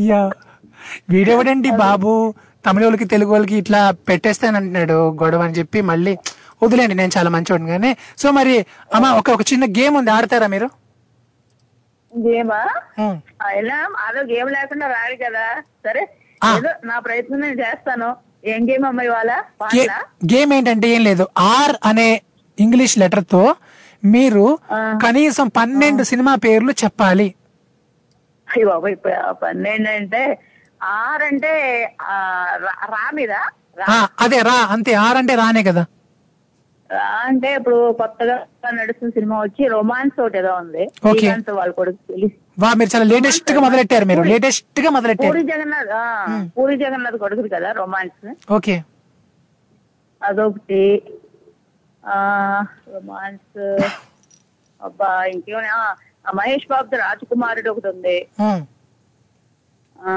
[0.00, 0.20] యా.
[1.10, 2.12] వీడెవడండి బాబు?
[2.64, 6.12] తమిళ వాళ్ళకి తెలుగు వాళ్ళకి ఇట్లా పెట్టేస్తానంటున్నాడు గొడవ అని చెప్పి మళ్ళీ
[6.62, 10.66] వదిలేండి నేను చాలా మంచివాడిని కానీ సో మరి అమ్మ ఒక ఒక చిన్న గేమ్ ఉంది ఆడతారా మీరు?
[12.18, 12.68] గేమా.
[13.46, 15.60] అయినా అదో గేమ్ లేకుండా రాడు కదా.
[15.60, 16.08] సరే
[16.56, 18.16] ఏదో నా ప్రయత్నం నేను చేస్తాను.
[18.44, 19.42] ఏం గేమ్ అమ్మాయి వాళ్ళ
[19.76, 19.90] గే-
[20.34, 21.28] గేమ్ ఏంటంటే ఏం లేదు.
[21.38, 22.22] ఆర్ అనే
[22.60, 23.54] ఇంగ్లీష్ లెటర్తో
[24.04, 27.34] మీరు కనీసం పన్నెండు సినిమా పేర్లు చెప్పాలి.
[28.66, 28.88] బాబు
[29.42, 30.40] పన్నెండు అంటే
[30.82, 31.52] ఆర్ అంటే
[32.60, 33.32] రా- మీద?
[34.20, 34.94] అదే రా అంతే.
[34.94, 35.86] ఆర్ అంటే రానే కదా.
[37.22, 38.34] అంటే ఇప్పుడు కొత్తగా
[38.72, 40.84] నడుస్తున్న సినిమా వచ్చి రొమాన్స్ ఒకటి ఏదో ఉంది.
[41.02, 44.22] శ్రీకాంత్ వాళ్ళ కొడుకు వా మీరు చాలా లేటెస్ట్గా మొదలెట్టారు మీరు.
[44.30, 45.30] లేటెస్ట్గా మొదలెట్టారు.
[45.30, 46.04] పూరి జగన్నాథ్ ఆ,
[46.56, 48.22] పూరి జగన్నాథ్ కొడుకుది కదా రొమాన్స్
[48.52, 48.76] ఓకే
[50.22, 50.82] అదొకటి.
[52.04, 52.18] ఆ
[52.90, 53.58] రొమాన్స్
[54.80, 55.74] అబ్బా ఇంకేమైనా
[56.24, 58.16] ఆ, మహేష్ బాబు రాజకుమారుడు ఒకటి ఉంది.
[59.96, 60.12] ఆ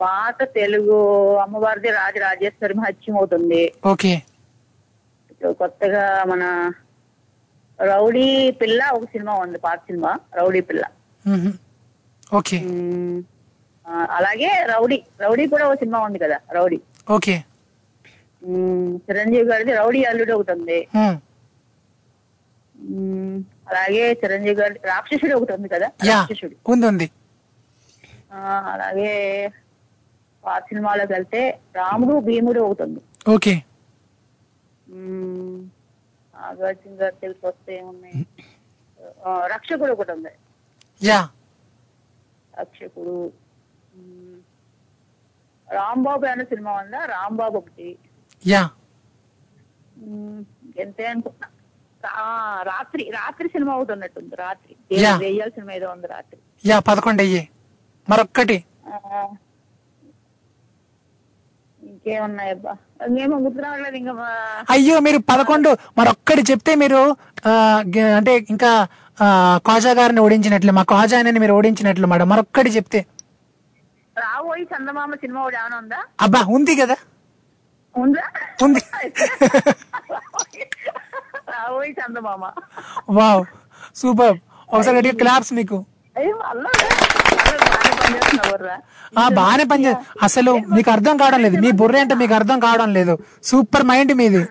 [0.00, 0.96] పాత తెలుగు
[1.42, 4.12] అమ్మవారిది రాజరాజేశ్వరి మహత్యం అవుతుంది ఓకే
[5.60, 6.44] కొత్తగా మన
[7.80, 10.84] రౌడీ పిల్ల ఒక సినిమా ఉంది పాత సినిమా రౌడీ పిల్ల.
[12.34, 12.58] ఓకే.
[14.18, 16.78] అలాగే రౌడీ రౌడీ కూడా ఒక సినిమా ఉంది కదా రౌడీ.
[17.10, 17.34] ఓకే.
[19.06, 20.78] చిరంజీవి గారిది రౌడీ అల్లుడు ఒకటి ఉంది.
[23.70, 26.54] అలాగే చిరంజీవి గారి రాక్షసుడు ఒకటి ఉంది కదా రాక్షసుడు.
[26.72, 27.10] ఉంది
[28.72, 29.10] అలాగే
[30.44, 33.00] పాత సినిమాలోకి వెళ్తే రాముడు భీముడు ఒకటి ఉంది.
[33.34, 33.54] ఓకే.
[36.96, 38.20] గారి తెలిసి వస్తే ఏమున్నాయి
[39.52, 40.32] రక్షకుడు ఒకటి ఉంది
[41.00, 41.20] యా
[42.54, 43.14] రక్షకుడు
[45.68, 47.88] రాంబాబు అనే సినిమా ఉందా రాంబాబు ఒకటి
[48.44, 48.62] యా
[50.76, 51.48] ఎంతే అనుకున్నా
[52.12, 52.22] ఆ,
[52.64, 55.12] రాత్రి రాత్రి సినిమా ఒకటి ఉన్నట్టుంది రాత్రి యా.
[55.18, 57.42] దెయ్యాల సినిమా ఏదో ఉంది రాత్రి యా పదకొండు అయ్యి
[58.08, 58.56] మరొక్కటి
[62.04, 62.72] ఆ, ఇంకేమున్నాయబ్బా
[63.06, 64.12] ఇంకేమో గుర్తు రావట్లేదు ఇంకా
[64.70, 67.00] అయ్యో మీరు పదకొండు మరొక్కటి చెప్తే మీరు
[68.18, 68.70] అంటే ఇంకా
[69.66, 72.28] కాజా గారిని ఓడించినట్లు మా కాజా అని మీరు ఓడించినట్లు మేడం.
[72.28, 73.00] మరొక్కటి చెప్తే.
[74.16, 76.00] రాబోయి చందమామ సినిమా ఒకటి ఏమైనా ఉందా?
[76.20, 76.96] అబ్బా ఉంది కదా.
[77.94, 78.24] ఉందా?
[78.62, 78.82] ఉంది.
[81.52, 82.42] రాబోయి చందమామ.
[83.10, 83.44] Wow
[83.96, 84.36] super.
[84.68, 85.78] ఒకసారి క్లాప్స్ మీకు.
[86.16, 86.70] అయ్యో అల్లా
[89.34, 89.92] బాగానే పనిచే
[90.22, 91.56] అసలు మీకు అర్థం కావడం లేదు.
[91.56, 93.14] మీ బుర్ర అంటే మీకు అర్థం కావడం లేదు.
[93.42, 94.42] సూపర్ మైండ్ మీది.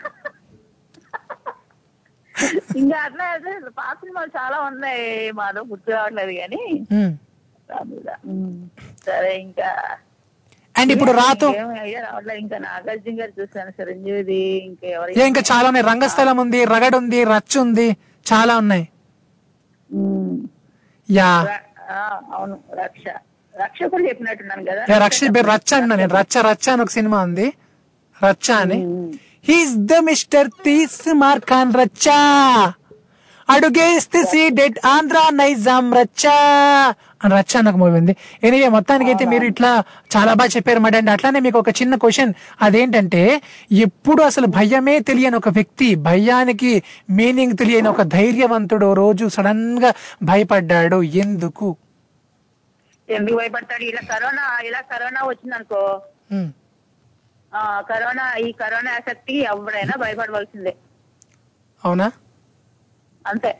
[2.76, 3.26] ఇంకా అట్లా
[3.78, 6.64] పాత సినిమాలు చాలా ఉన్నాయి మాధవ్ గుర్తు రావట్లేదు కానీ.
[9.06, 9.69] సరే ఇంకా.
[10.76, 11.48] అండ్ ఇప్పుడు రాతో
[12.38, 15.86] ఇంకా నాగార్జున గారు చూసాను చిరంజీవిది ఇంకా ఎవరి ఇంకా చాలా ఉన్నాయి.
[15.86, 17.88] రంగస్థలం ఉంది రగడ్ ఉంది రచ్చ ఉంది.
[18.26, 18.86] చాలా ఉన్నాయి.
[21.10, 21.32] యా.
[22.36, 23.06] అవును రక్ష.
[23.60, 24.86] రక్ష కూడా చెప్పినట్టున్నాను కదా.
[24.90, 26.15] యా, రక్ష రచ్చ అన్నా నేను.
[26.15, 27.53] రచ్చ రచ్చ అని ఒక సినిమా ఉంది.
[28.30, 29.11] రచ్చ అని.
[29.48, 32.10] హీస్ ద మిస్టర్ తీస్ మార్ఖాన్ రచ్చ.
[33.49, 36.28] అడుగేస్తే సీడెడ్ ఆంధ్ర నైజాం రచ్చ.
[37.23, 38.15] అని రచ్చ అని ఒక మూవీ ఉంది.
[38.44, 39.84] ఎనివే మొత్తానికి అయితే మీరు ఇట్లా
[40.18, 43.41] చాలా బాగా చెప్పారు మాట అండి అట్లానే మీకు ఒక చిన్న క్వశ్చన్ అదేంటంటే
[43.72, 51.02] ఎప్పుడు అసలు భయమే తెలియని ఒక వ్యక్తి భయానికి మీనింగ్ తెలియని ఒక ధైర్యవంతుడు రోజు సడన్గా భయపడ్డాడు.
[51.03, 51.76] ఎందుకు?
[53.12, 53.84] ఎందుకు భయపడతాడు.
[53.84, 55.82] ఇలా కరోనా ఇలా కరోనా వచ్చింది అనుకో
[56.32, 56.50] ఉమ్,
[57.52, 60.74] ఆ కరోనా ఈ కరోనా ఎఫెక్ట్ ఎవరైనా భయపడవలసిందే.
[61.84, 62.08] అవునా?
[63.26, 63.52] అంతే.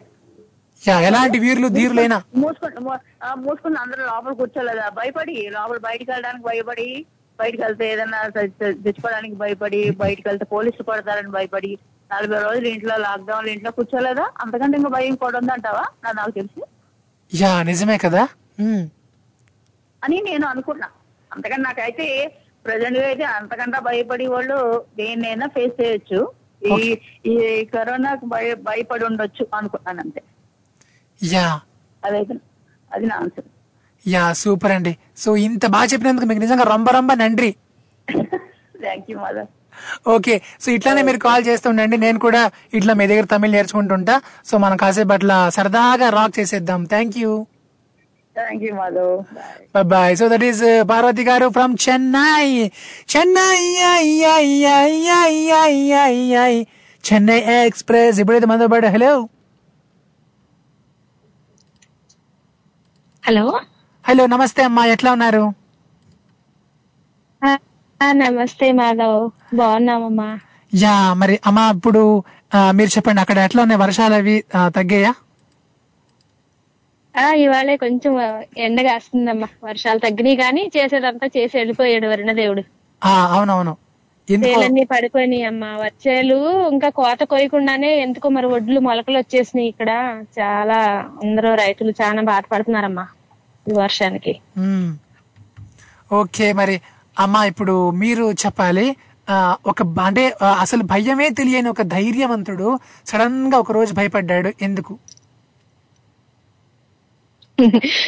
[1.04, 2.18] ఎలాంటి వీరులు ధీరులైనా?
[2.36, 2.80] మూసుకుని
[3.38, 6.88] మూసుకుని అందరూ లోపల కూర్చోలేదా భయపడి లోపల బయటికి వెళ్ళడానికి భయపడి
[7.40, 7.86] బయటికి వెళ్తే
[8.60, 11.72] తె- తెచ్చుకోవడానికి భయపడి బయటికి వెళ్తే పోలీసులు పడతారని భయపడి
[12.12, 14.26] నలభై రోజులు ఇంట్లో లాక్డౌన్ ఇంట్లో కూర్చోలేదా?
[14.42, 15.84] అంతకంటే ఇంకా భయం కూడా ఉందంటావా?
[16.04, 16.62] నా నాకు తెలిసి.
[17.32, 18.24] యా నిజమే కదా.
[20.02, 20.88] అని నేను అనుకున్నా.
[21.32, 22.06] అంతకని నాకైతే
[22.66, 24.58] ప్రజెంట్గా అయితే అంతకంటే భయపడి వాళ్ళు
[24.98, 26.20] దేన్నైనా ఫేస్ చేయొచ్చు.
[26.74, 26.98] ఈ
[27.32, 27.36] ఈ
[27.76, 30.22] కరోనాకు భయ భయపడి ఉండొచ్చు అనుకున్నాను అంతే
[31.20, 31.46] యా.
[32.04, 32.36] అదైతే
[32.92, 33.48] అది నా ఆన్సర్.
[34.06, 34.94] యా సూపర్ అండి.
[35.24, 37.52] సో ఇంత బాగా చెప్పినందుకు మీకు నిజంగా రొంబ రొంబ నండ్రి
[38.84, 39.50] thank you mother
[40.14, 40.34] okay.
[40.64, 42.42] So ఇట్లానే మీరు కాల్ చేస్తుండండి నేను కూడా
[42.78, 44.16] ఇట్లా మీ దగ్గర తమిళ్ నేర్చుకుంటుంటా.
[44.50, 46.82] సో మనం కాసేపు అట్లా సరదాగా రాక్ చేసేద్దాం.
[46.94, 47.32] Thank you
[48.36, 49.08] thank you Madhu
[49.92, 52.48] bye so that is Parvati గారు ఫ్రమ్ చెన్నై
[53.14, 53.62] చెన్నై
[57.04, 59.14] చెన్నై ఎక్స్ప్రెస్ ఇప్పుడైతే మనతో పాటు హలో
[63.24, 63.46] హలో
[64.06, 65.44] హలో నమస్తే అమ్మా ఎట్లా ఉన్నారు
[68.22, 69.20] నమస్తే మాధవ్
[69.56, 70.30] బాగున్నామమ్మా
[70.72, 72.02] యా మరి అమ్మా ఇప్పుడు
[72.72, 74.36] మీరు చెప్పండి అక్కడ ఎట్లా ఉన్నాయి వర్షాలు అవి
[74.70, 75.12] తగ్గాయా
[77.36, 78.14] ఇవాళే కొంచెం
[78.58, 82.64] ఎండగా వస్తుందమ్మా వర్షాలు తగ్గినాయి కానీ చేసేదంతా చేసి వెళ్ళిపోయాడు వరుణ దేవుడు.
[83.02, 83.74] ఆ, అవునవును.
[84.28, 85.78] చేలన్నీ పడిపోయినాయి అమ్మా.
[85.78, 86.38] వచ్చేలు
[86.70, 89.90] ఇంకా కోత కోయకుండానే ఎందుకో మరి ఒడ్లు మొలకలు వచ్చేసినాయి ఇక్కడ.
[90.40, 90.78] చాలా
[91.24, 93.06] అందరూ రైతులు చాలా బాధపడుతున్నారమ్మా
[93.66, 94.34] ఈ వర్షానికి.
[96.14, 96.76] ఓకే మరి
[97.20, 98.88] అమ్మా ఇప్పుడు మీరు చెప్పాలి
[99.66, 100.24] ఒక అంటే
[100.60, 102.68] అసలు భయమే తెలియని ఒక ధైర్యవంతుడు
[103.06, 104.50] సడన్గా ఒక రోజు భయపడ్డాడు.
[104.62, 104.94] ఎందుకు?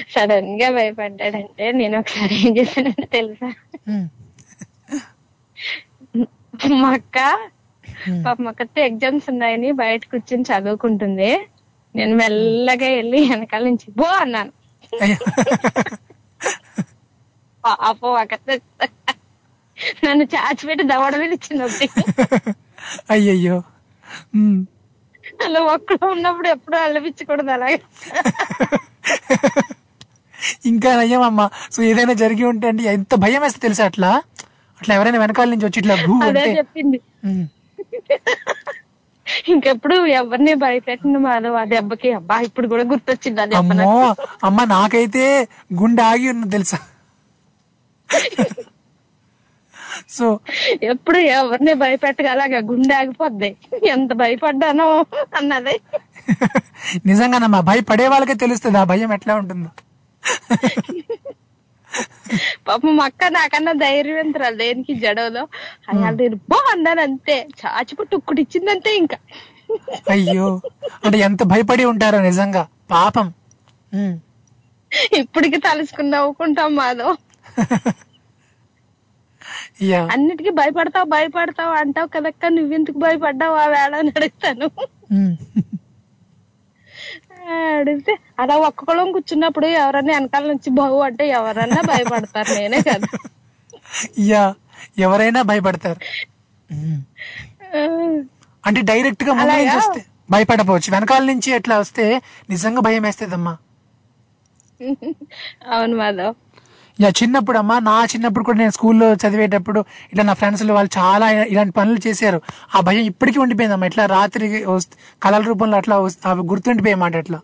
[0.10, 3.50] సడన్గా భయపడ్డాడంటే నేను ఒకసారి ఏం చేశానంటే తెలుసా.
[6.76, 7.18] మా అక్క
[8.26, 11.48] పాప అక్కతో ఎగ్జామ్స్ ఉన్నాయని బయట కూర్చొని చదువుకుంటుంది.
[11.96, 14.52] నేను మెల్లగా వెళ్ళి వెనకాల నుంచి బో అన్నాను.
[17.66, 18.34] పాపం అక్క
[20.06, 21.90] నన్ను చాచిపెట్టి దవడమే ఇచ్చింది
[23.12, 23.64] అయ్యయ్యో.
[25.40, 27.78] అలా ఒక్కడు ఉన్నప్పుడు ఎప్పుడు అల్లపించకూడదు అలాగే
[30.70, 34.12] ఇంకా నయ్యమమ్మా సో ఏదైనా జరిగి ఉంటే అంటే ఎంత భయం వేస్తే తెలుసా అట్లా
[34.82, 36.98] అట్లా ఎవరైనా వెనకాల నుంచి వచ్చి ఇట్లా భూ అదే చెప్పింది.
[39.48, 44.26] ఇంకెప్పుడు ఎవరిని భయపెట్టిన మాధవ్ ఆ దెబ్బకి అబ్బా ఇప్పుడు కూడా గుర్తొచ్చింది అమ్మో నాకు.
[44.46, 45.24] అమ్మ నాకైతే
[45.80, 46.80] గుండె ఆగి ఉన్నది తెలుసా
[50.10, 50.40] సో
[50.84, 53.56] ఎప్పుడు ఎవరిని భయపెట్టగలగా గుండె ఆగిపోద్ది.
[53.88, 55.06] ఎంత భయపడ్డానో
[55.36, 55.76] అన్నది.
[57.06, 59.70] నిజంగానమ్మా భయపడే వాళ్ళకే తెలుస్తుంది ఆ భయం ఎట్లా ఉంటుందో.
[62.68, 65.48] పాపం అక్క నాకన్నా ధైర్యవంతురాలు దేనికి జడవలో.
[65.90, 67.48] అయ్యా నేను బో అన్నాను అంతే
[68.40, 69.18] ఇచ్చిందంతే ఇంకా.
[70.10, 70.62] అయ్యో
[71.06, 72.68] అంటే ఎంత భయపడి ఉంటారో నిజంగా.
[72.92, 73.34] పాపం.
[75.14, 77.16] ఇప్పటికి తలుసుకుని నవ్వుకుంటాం మాధవ్
[80.14, 84.68] అన్నిటికీ భయపడతావు భయపడతావు అంటావు కదక్క నువ్వెందుకు భయపడ్డావు ఆ వేళ అని అడుగుతాను.
[87.78, 93.08] అడిగితే అలా ఒక్కొక్కళ్ళం కూర్చున్నప్పుడు ఎవరన్నా వెనకాల నుంచి బావు అంటే ఎవరన్నా భయపడతారు నేనే కదా.
[94.32, 94.44] యా
[95.06, 96.00] ఎవరైనా భయపడతారు.
[98.64, 99.76] అంటే డైరెక్ట్గా ముందు నుంచి అలాగా?
[99.82, 100.02] వస్తే
[100.32, 100.90] భయపడపోవచ్చు.
[100.96, 102.06] వెనకాల నుంచి ఎట్లా వస్తే
[102.50, 103.54] నిజంగా భయం వేస్తుందమ్మా
[105.74, 106.34] అవును మాధవ్.
[107.00, 109.80] యా చిన్నప్పుడు అమ్మా నా చిన్నప్పుడు కూడా నేను స్కూల్లో చదివేటప్పుడు
[110.12, 112.40] ఇట్లా నా ఫ్రెండ్స్ వాళ్ళు చాలా ఇలా- ఇలాంటి పనులు చేశారు.
[112.76, 114.48] ఆ భయం ఇప్పటికీ ఉండిపోయిందమ్మా ఇట్లా రాత్రి
[115.22, 115.96] కళల రూపంలో అట్లా
[116.32, 117.40] అవి గుర్తుండిపోయాయి మాట ఇట్లా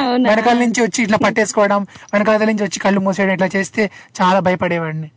[0.00, 0.26] అవునా?
[0.30, 1.82] వెనకాల నుంచి వచ్చి ఇట్లా పట్టేసుకోవడం
[2.14, 3.82] వెనకాల నుంచి వచ్చి కళ్ళు మూసేయడం ఇట్లా చేస్తే
[4.18, 5.08] చాలా భయపడేవాడిని.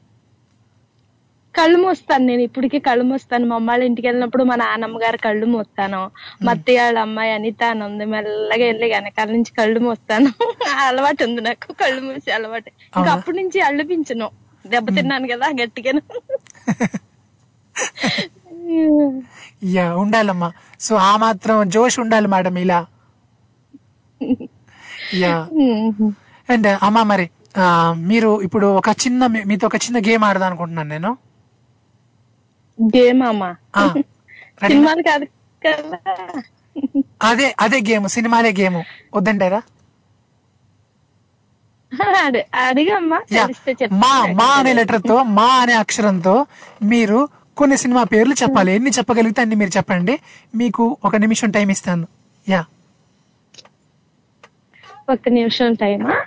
[1.55, 3.47] కళ్ళు మూస్తాను నేను ఇప్పటికీ కళ్ళు మూస్తాను.
[3.47, 6.11] మా అమ్మాళ్ళ ఇంటికి వెళ్ళినప్పుడు మా నాన్నమ్మ గారు కళ్ళు మూస్తాను.
[6.43, 10.33] మా అత్తయ్య వాళ్ళ అమ్మాయి అనిత అని ఉంది మెల్లగా వెళ్ళి వెనకాల నుంచి కళ్ళు మూస్తాను.
[10.87, 11.73] అలవాటు ఉంది నాకు.
[11.73, 12.71] కళ్ళు మూసి అలవాటు.
[12.97, 13.11] ఇంకా?
[13.11, 14.29] అప్పటి నుంచి అల్లుపించను.
[14.67, 16.01] దెబ్బ తిన్నాను కదా గట్టిగాను.
[19.75, 20.51] యా ఉండాలమ్మా.
[20.79, 22.85] సో ఆ మాత్రం జోష్ ఉండాలి మేడం ఇలా.
[25.13, 25.47] యా.
[26.49, 27.29] అండ్ అమ్మా మరి
[28.07, 31.17] మీరు ఇప్పుడు ఒక చిన్న మీతో ఒక చిన్న గేమ్ ఆడదాం అనుకుంటున్నాను నేను.
[32.77, 33.55] గేమ్ అమ్మా?
[34.67, 35.27] సినిమాలు కాదు
[35.61, 35.97] కదా.
[37.21, 38.83] అదే అదే గేమ్ సినిమాలే గేమ్.
[39.15, 39.61] వద్దంటారా.
[43.93, 46.45] మా మా అనే లెటర్తో మా అనే అక్షరంతో
[46.83, 48.71] మీరు కొన్ని సినిమా పేర్లు చెప్పాలి.
[48.71, 50.19] ఎన్ని చెప్పగలిగితే అన్ని మీరు చెప్పండి.
[50.55, 52.07] మీకు ఒక నిమిషం టైం ఇస్తాను.
[52.49, 52.65] యా.
[55.09, 56.21] ఒక్క నిమిషం టైమా?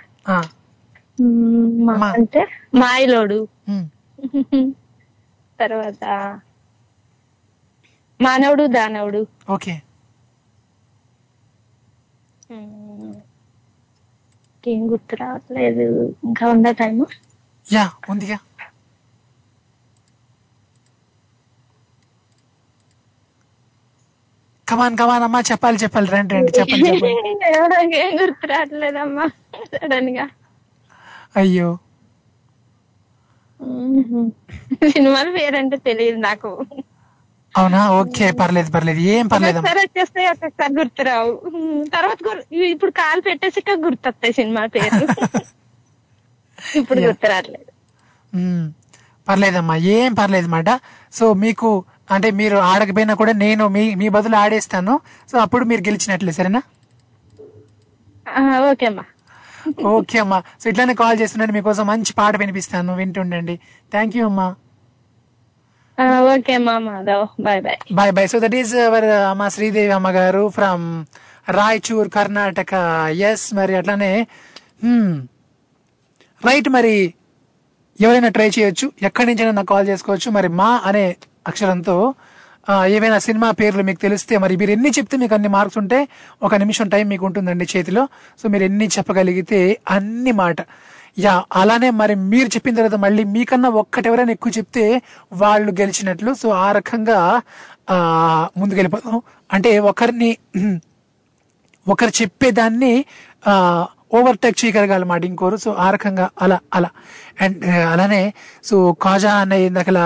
[2.13, 3.47] అంటే మాయలోడు.
[5.59, 6.03] తర్వాత
[8.19, 9.21] మానవుడు దానవుడు.
[9.49, 9.75] ఓకే.
[14.63, 15.87] ఏం గుర్తు రావట్లేదు.
[16.23, 17.05] ఇంకా ఉందా టైము
[17.65, 18.37] యా ఉందిగా
[24.67, 26.07] కమాన్ కమాన్ అమ్మా చెప్పాలి చెప్పాలి.
[26.15, 26.91] రండి రండి చెప్పండి
[28.03, 29.25] ఏం గుర్తు రావట్లేదమ్మా
[29.73, 30.25] సడన్గా.
[31.35, 31.69] అయ్యో.
[34.91, 36.49] సినిమాల పేరంటే తెలియదు నాకు.
[37.55, 37.91] అవునా?
[37.91, 38.99] ఓకే పర్లేదు పర్లేదు.
[39.13, 39.59] ఏం పర్లేదు.
[39.59, 41.31] ఒకసారి వచ్చేస్తాయి ఒక్కొక్కసారి గుర్తురావు.
[41.87, 44.99] తర్వాత గుర్- ఇప్పుడు కాలు పెట్టేసాక గుర్తొస్తాయి సినిమా పేరు
[46.75, 46.99] ఇప్పుడు.
[46.99, 47.71] గుర్తురాట్లేదు
[48.33, 48.65] మ్మ్.
[49.27, 50.69] పర్లేదమ్మా ఏం పర్లేదు మాట.
[51.13, 51.69] సో మీకు
[52.11, 54.93] అంటే మీరు ఆడకపోయినా కూడా నేను మీ మీ బదులు ఆడేస్తాను.
[55.31, 56.61] సో అప్పుడు మీరు గెలిచినట్లే సరేనా?
[58.71, 59.05] ఓకే అమ్మా.
[59.95, 60.39] ఓకే అమ్మా.
[60.61, 63.55] సో ఇట్లానే కాల్ చేస్తున్నాను మీకోసం మంచి పాట వినిపిస్తాను వింటుండండి.
[63.93, 64.47] థ్యాంక్ యూ అమ్మా.
[66.33, 66.73] ఓకే అమ్మా
[67.45, 70.83] bye bye bye bye so that is our అమ్మ శ్రీదేవి అమ్మగారు ఫ్రమ్
[71.57, 72.73] రాయచూర్ కర్ణాటక.
[73.29, 74.11] ఎస్ మరి అట్లానే
[76.41, 76.95] రైట్ మరి
[77.99, 78.87] ఎవరైనా ట్రై చేయొచ్చు.
[79.07, 80.29] ఎక్కడి నుంచైనా నాకు కాల్ చేసుకోవచ్చు.
[80.37, 81.05] మరి మా అనే
[81.47, 81.95] అక్షరంతో
[82.69, 86.07] ఏవైనా సినిమా పేర్లు మీకు తెలిస్తే మరి మీరు ఎన్ని చెప్తే మీకు అన్ని మార్క్స్ ఉంటే
[86.43, 88.07] ఒక నిమిషం టైం మీకు ఉంటుందండి చేతిలో.
[88.39, 90.57] సో మీరు ఎన్ని చెప్పగలిగితే అన్ని మాట.
[91.19, 95.01] యా అలానే మరి మీరు చెప్పిన తర్వాత మళ్ళీ మీకన్నా ఒక్కటి ఎవరైనా ఎక్కువ చెప్తే
[95.33, 96.33] వాళ్ళు గెలిచినట్లు.
[96.33, 97.41] సో ఆ రకంగా
[97.89, 97.97] ఆ
[98.57, 99.21] ముందుకెళ్ళిపోతాం
[99.53, 100.31] అంటే ఒకరిని
[101.87, 103.05] ఒకరు చెప్పేదాన్ని
[104.13, 105.57] ఓవర్టేక్ చేయగలగాలన్నమాట ఇంకోరు.
[105.57, 106.89] సో ఆ రకంగా అలా అలా.
[107.41, 108.33] అండ్ అలానే
[108.63, 109.99] సో కాజా అనే ఇందాకల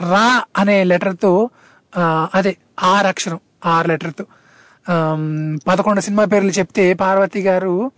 [0.00, 0.26] రా
[0.56, 1.50] అనే లెటర్తో
[2.34, 4.24] అదే ఆర్ అక్షరం ఆర్ లెటర్తో.
[5.68, 7.90] పదకొండు సినిమా పేర్లు చెప్తే పార్వతి గారు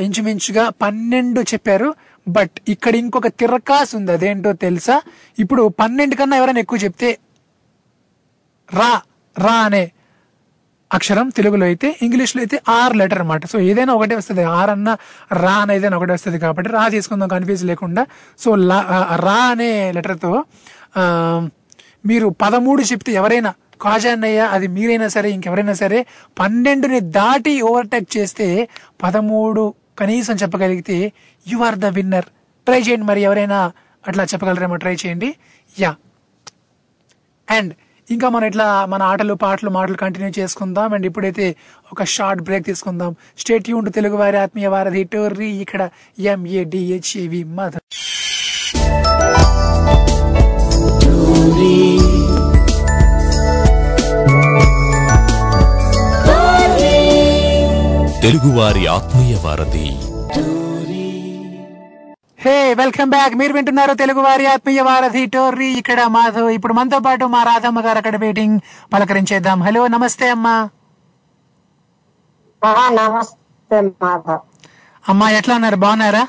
[0.00, 1.94] ఇంచుమించుగా పన్నెండు చెప్పారు.
[2.28, 5.02] బట్ ఇక్కడ ఇంకొక తిరకాసు ఉంది అదేంటో తెలుసా?
[5.38, 7.18] ఇప్పుడు పన్నెండు కన్నా ఎవరైనా ఎక్కువ చెప్తే
[8.74, 9.02] రా
[9.38, 9.92] రా అనే
[10.92, 13.46] అక్షరం తెలుగులో అయితే ఇంగ్లీష్లో అయితే ఆర్ లెటర్ అన్నమాట.
[13.46, 14.42] సో ఏదైనా ఒకటే వస్తుంది.
[14.42, 14.96] ఆర్ అన్న
[15.32, 18.06] రా అని ఏదైనా ఒకటే వస్తుంది కాబట్టి రా తీసుకుందాం కన్ఫ్యూజ్ లేకుండా.
[18.38, 20.44] సో లా- రా అనే లెటర్తో
[20.96, 21.48] ఆ,
[22.06, 26.06] మీరు పదమూడు చెప్తే ఎవరైనా కాజాన్నయ్య అది మీరైనా సరే ఇంకెవరైనా సరే
[26.38, 28.46] పన్నెండుని దాటి ఓవర్టేక్ చేస్తే
[29.02, 31.12] పదమూడు కనీసం చెప్పగలిగితే
[31.46, 32.28] you are the winner
[32.66, 33.72] try చేయండి మరి ఎవరైనా
[34.08, 35.30] అట్లా చెప్పగలరేమో ట్రై చేయండి.
[35.78, 35.90] యా
[37.48, 37.72] అండ్
[38.10, 40.94] ఇంకా మనం ఇట్లా మన ఆటలు పాటలు మాటలు కంటిన్యూ చేసుకుందాం.
[40.94, 41.46] అండ్ ఇప్పుడైతే
[41.92, 43.16] ఒక షార్ట్ బ్రేక్ తీసుకుందాం.
[43.38, 45.82] స్టేట్ యూన్ తెలుగు వారి ఆత్మీయ వారధి టోర్రీ ఇక్కడ
[46.18, 47.42] M A D H A V
[58.22, 59.86] తెలుగువారి ఆత్మీయ వారధి.
[62.44, 63.34] Hey welcome back.
[63.34, 65.66] మీరు వింటున్నారు తెలుగు వారి ఆత్మీయ వారధి టోర్రీ.
[65.66, 66.50] ఇక్కడ మాధవ్.
[66.50, 68.60] ఇప్పుడు మనతో పాటు మా రాధమ్మ గారు అక్కడ వెయిటింగ్
[68.92, 69.62] పలకరించేద్దాం.
[69.62, 70.68] హలో నమస్తే అమ్మా.
[72.88, 73.76] నమస్తే
[75.08, 75.76] అమ్మా ఎట్లా ఉన్నారు?
[75.76, 76.24] బాగున్నారా?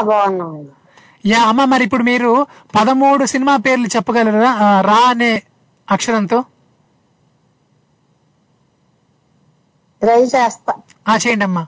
[0.00, 0.79] బాగున్నాం
[1.24, 2.30] యా అమ్మ మరి ఇప్పుడు మీరు
[2.74, 4.50] పదమూడు సినిమా పేర్లు చెప్పగలరా?
[4.58, 5.32] ఆ, రా అనే
[5.88, 6.38] అక్షరంతో.
[10.02, 10.72] ట్రై చేస్తా
[11.08, 11.64] ఆ చేయండి అమ్మా.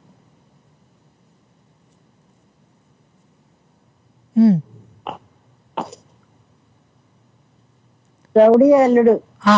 [8.37, 9.15] రౌడీ అల్లుడు.
[9.47, 9.57] ఆ,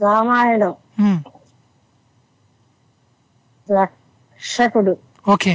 [0.00, 0.72] రామాయణం.
[3.68, 4.94] రక్షకుడు.
[5.28, 5.52] ఓకే.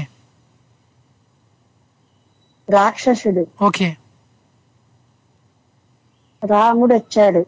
[2.71, 3.47] రాక్షసుడు.
[3.61, 3.97] ఓకే.
[6.45, 7.45] రాముడు వచ్చాడు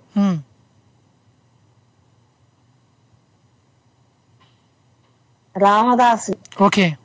[5.58, 6.64] రామదాసు.
[6.64, 6.98] ఓకే.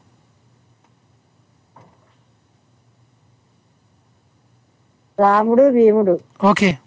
[5.21, 6.21] రాముడు భీముడు.
[6.45, 6.79] ఓకే.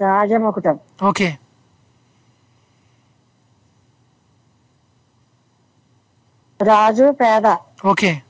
[0.00, 0.78] రాజమకుటం.
[1.02, 1.38] ఓకే.
[6.62, 7.46] రాజు పేద.
[7.86, 8.22] Okay.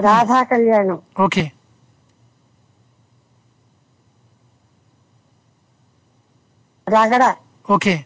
[0.00, 1.02] Radha Kalyanam.
[1.20, 1.52] Okay.
[6.88, 7.36] Ragada.
[7.70, 8.04] Okay.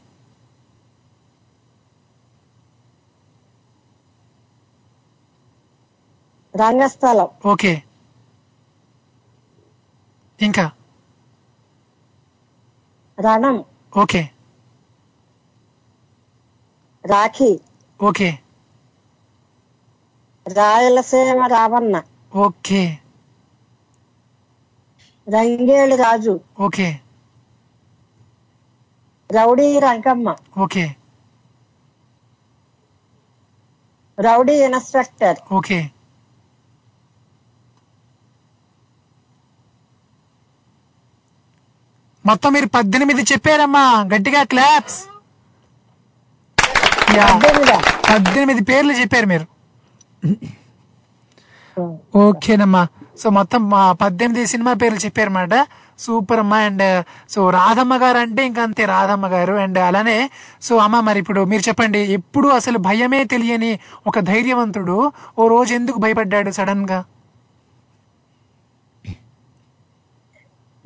[6.57, 7.29] Rangasthalam.
[7.47, 7.83] Okay.
[10.41, 10.71] ఇంకా?
[13.21, 13.65] Ranam.
[13.97, 14.31] Okay.
[17.11, 17.61] Rakhi.
[18.03, 18.39] Okay.
[20.49, 22.03] Rayalaseema Ravanna
[22.35, 22.99] okay.
[25.29, 26.41] Rangeli Raju.
[26.61, 27.01] Okay.
[29.33, 30.37] Rowdy Rangamma.
[30.59, 30.95] Okay.
[34.19, 35.91] Rowdy inspector okay.
[42.27, 44.05] మొత్తం మీరు పద్దెనిమిది చెప్పారమ్మా.
[44.15, 45.07] గట్టిగా క్లాప్స్.
[48.09, 48.63] పద్దెనిమిది.
[48.63, 49.47] పేర్లు చెప్పారు మీరు.
[52.17, 52.83] ఓకేనమ్మా.
[53.19, 55.55] సో మొత్తం మా పద్దెనిమిది సినిమా పేర్లు చెప్పారన్నమాట.
[55.99, 56.85] సూపర్ అమ్మా అండ్
[57.31, 59.55] సో రాధమ్మ గారు అంటే ఇంకా అంతే రాధమ్మ గారు.
[59.55, 60.17] అండ్ అలానే
[60.63, 63.71] సో అమ్మ మరి ఇప్పుడు మీరు చెప్పండి ఎప్పుడు అసలు భయమే తెలియని
[64.07, 64.99] ఒక ధైర్యవంతుడు
[65.39, 67.01] ఓ రోజు ఎందుకు భయపడ్డాడు సడన్గా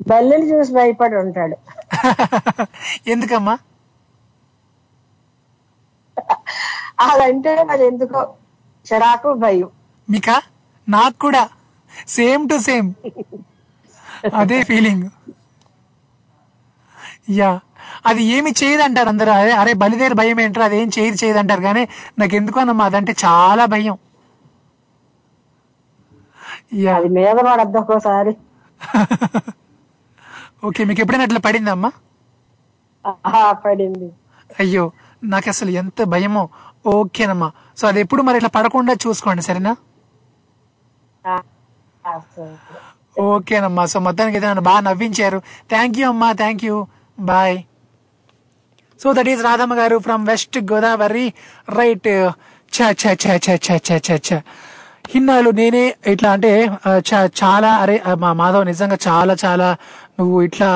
[0.07, 1.55] బల్లెలు చూసి భయపడి ఉంటాడు.
[3.07, 3.55] ఎందుకమ్మా?
[7.07, 8.21] అదంటే అది ఎందుకో
[8.85, 9.69] చిరాకు భయం.
[10.07, 10.37] మీకా?
[10.87, 11.43] నాకు కూడా.
[12.07, 12.89] సేమ్ టు సేమ్
[14.41, 15.05] అదే ఫీలింగ్
[17.39, 17.49] యా
[18.05, 19.31] అది ఏమి చేయదు అంటారు అందరూ?
[19.33, 20.65] అరే అరే బలిదేరు భయం ఏంటారు?
[20.65, 21.83] అదేం చేయదు చేయదు అంటారు కానీ
[22.19, 23.95] నాకు ఎందుకనమ్మా అదంటే చాలా భయం.
[26.95, 28.33] అది మీద పడద్దు ఒక్కోసారి.
[30.67, 31.89] ఓకే మీకు ఎప్పుడైనా అట్లా పడిందమ్మా
[33.63, 34.07] పడింది.
[34.59, 34.83] అయ్యో.
[35.23, 36.43] నాకు అసలు ఎంత భయమో.
[36.91, 37.47] ఓకేనమ్మా
[37.77, 39.73] సో అది ఎప్పుడు మరి ఇట్లా పడకుండా చూసుకోండి సరేనా?
[43.25, 45.39] ఓకేనమ్మా సో మొత్తానికి అయితే నన్ను బాగా నవ్వించారు.
[45.69, 46.75] థ్యాంక్ యూ అమ్మా thank you
[47.17, 47.57] bye
[48.99, 51.25] so that is Radhamma గారు ఫ్రమ్ వెస్ట్ గోదావరి
[51.71, 52.11] రైట్
[52.73, 54.39] చ చ చ చ చ చ చ చ
[55.09, 56.51] హిన్నాలు నేనే ఇట్లా అంటే
[57.07, 59.67] చ- చాలా అరే మా మాధవ్ నిజంగా చాలా చాలా
[60.19, 60.67] నువ్వు ఇట్లా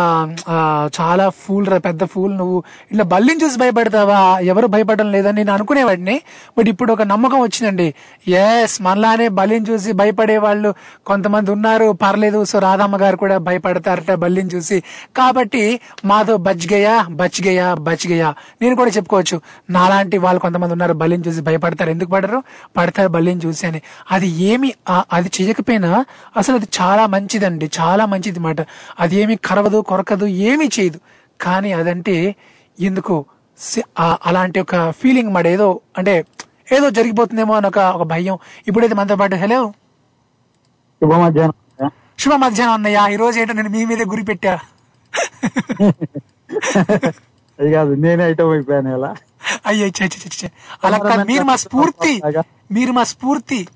[1.01, 2.63] చాలా ఫూల్ రా పెద్ద ఫూల్ నువ్వు.
[2.91, 4.39] ఇట్లా బల్లిని చూసి భయపడతావా?
[4.39, 6.21] ఎవరు భయపడడం లేదని నేను అనుకునేవాడిని.
[6.57, 7.93] బట్ ఇప్పుడు ఒక నమ్మకం వచ్చిందండి.
[8.27, 10.73] ఎస్ మనలానే బల్లిని చూసి భయపడే వాళ్ళు
[11.05, 11.91] కొంతమంది ఉన్నారు.
[11.91, 14.83] పర్లేదు సో రాధమ్మ గారు కూడా భయపడతారట బల్లిని చూసి.
[15.17, 17.05] కాబట్టి మాతో బజ్గయా
[17.47, 19.41] గయా బజ్గయా నేను కూడా చెప్పుకోవచ్చు.
[19.69, 21.89] నాలాంటి వాళ్ళు కొంతమంది ఉన్నారు బలిని చూసి భయపడతారు.
[21.89, 22.43] ఎందుకు పడరు?
[22.77, 23.81] పడతారు బలిని చూసి అని.
[24.11, 26.05] అది ఏమి అది చేయకపోయినా
[26.37, 27.71] అసలు అది చాలా మంచిదండి.
[27.79, 28.57] చాలా మంచిది మాట.
[28.99, 30.99] అది ఏమి కరవదు కొరకదు ఏమీ చేయదు.
[31.39, 32.35] కానీ అదంటే
[32.79, 33.25] ఎందుకు?
[34.25, 36.25] అలాంటి ఒక ఫీలింగ్ మాట ఏదో అంటే
[36.71, 38.37] ఏదో జరిగిపోతుందేమో అని ఒక ఒక భయం.
[38.67, 39.73] ఇప్పుడైతే మనతో పాటు హలో
[41.01, 43.13] శుభ మధ్యాహ్నం శుభ మధ్యాహ్నం అన్నయ్య.
[43.13, 44.59] ఈ రోజు ఏంటో నేను మీ మీదే గురి పెట్టా.
[47.59, 49.15] కాదు నేనే ఐటమ్ అయిపోయాను ఇలా.
[49.65, 49.89] అయ్యో.
[50.83, 52.21] అలా మీరు మా స్ఫూర్తి
[52.71, 53.67] మీరు మా స్ఫూర్తి.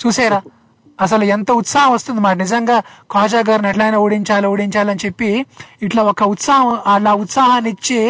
[0.00, 0.42] చూసారా?
[0.98, 2.36] అసలు ఎంత ఉత్సాహం వస్తుంది మాట.
[2.36, 2.76] నిజంగా
[3.12, 5.30] ఖాజా గారిని ఎట్లయినా ఓడించాలి ఓడించాలని చెప్పి
[5.82, 8.00] ఇట్లా ఒక ఉత్సాహం అలా ఉత్సాహాన్ని ఇచ్చే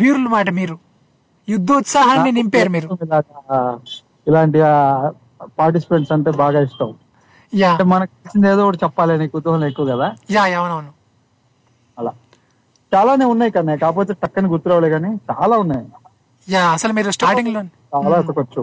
[0.00, 0.76] వీరులు మాట మీరు.
[1.48, 2.88] యుద్ధోత్సాహాన్ని నింపారు మీరు.
[4.26, 4.58] ఇలాంటి
[5.58, 6.92] పార్టిసిపెంట్స్ అంటే బాగా ఇష్టం.
[7.86, 8.12] మనకు
[8.52, 10.06] ఏదో ఒకటి చెప్పాలని కుతూహలం ఎక్కువ కదా?
[10.30, 10.92] యా అవునవును.
[11.98, 12.12] అలా.
[12.92, 15.84] చాలానే ఉన్నాయి కన్నా కాకపోతే టక్కని గుర్తురావలే కానీ చాలా ఉన్నాయి.
[16.48, 17.60] యా అసలు మీరు స్టార్టింగ్లో
[17.94, 18.62] చాలా ఎత్తుకొచ్చు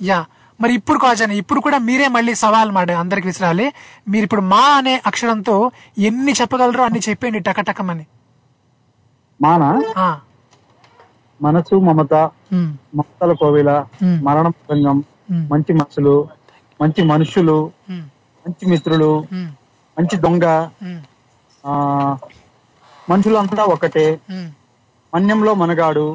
[0.00, 0.18] యా.
[0.60, 3.66] మరి ఇప్పుడు కాజాని ఇప్పుడు కూడా మీరే మళ్ళీ సవాల్ మాట అందరికి విసిరాలి.
[4.12, 5.56] మీరు ఇప్పుడు మా అనే అక్షరంతో
[6.08, 8.04] ఎన్ని చెప్పగలరో అన్ని చెప్పండి టకటకమని.
[9.40, 9.62] మాన
[11.40, 12.14] మనసు మమత
[12.96, 13.70] మమతల కోవిల
[14.26, 14.98] మరణం సంఘం
[15.52, 16.14] మంచి మనసులు
[16.80, 17.58] మంచి మనుషులు
[18.46, 19.12] మంచి మిత్రులు
[19.96, 20.44] మంచి దొంగ
[21.64, 21.72] ఆ
[23.08, 24.06] మనుషులంతా ఒకటే.
[25.12, 26.06] మన్యంలో మనగాడు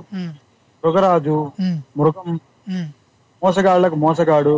[0.83, 1.37] మృగరాజు
[1.97, 2.27] మృగం
[3.43, 4.55] మోసగాళ్ళకు మోసగాడు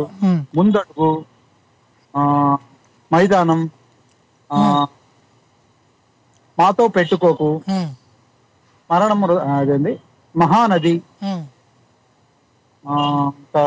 [0.56, 1.08] ముందడుగు
[3.10, 3.60] మైదానం
[6.58, 7.48] మాతో పెట్టుకోకు
[8.90, 9.20] మరణం
[9.56, 9.92] అదండి
[10.34, 10.94] మహానది
[13.40, 13.64] ఇంకా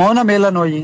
[0.00, 0.82] మౌనమేల నోయి.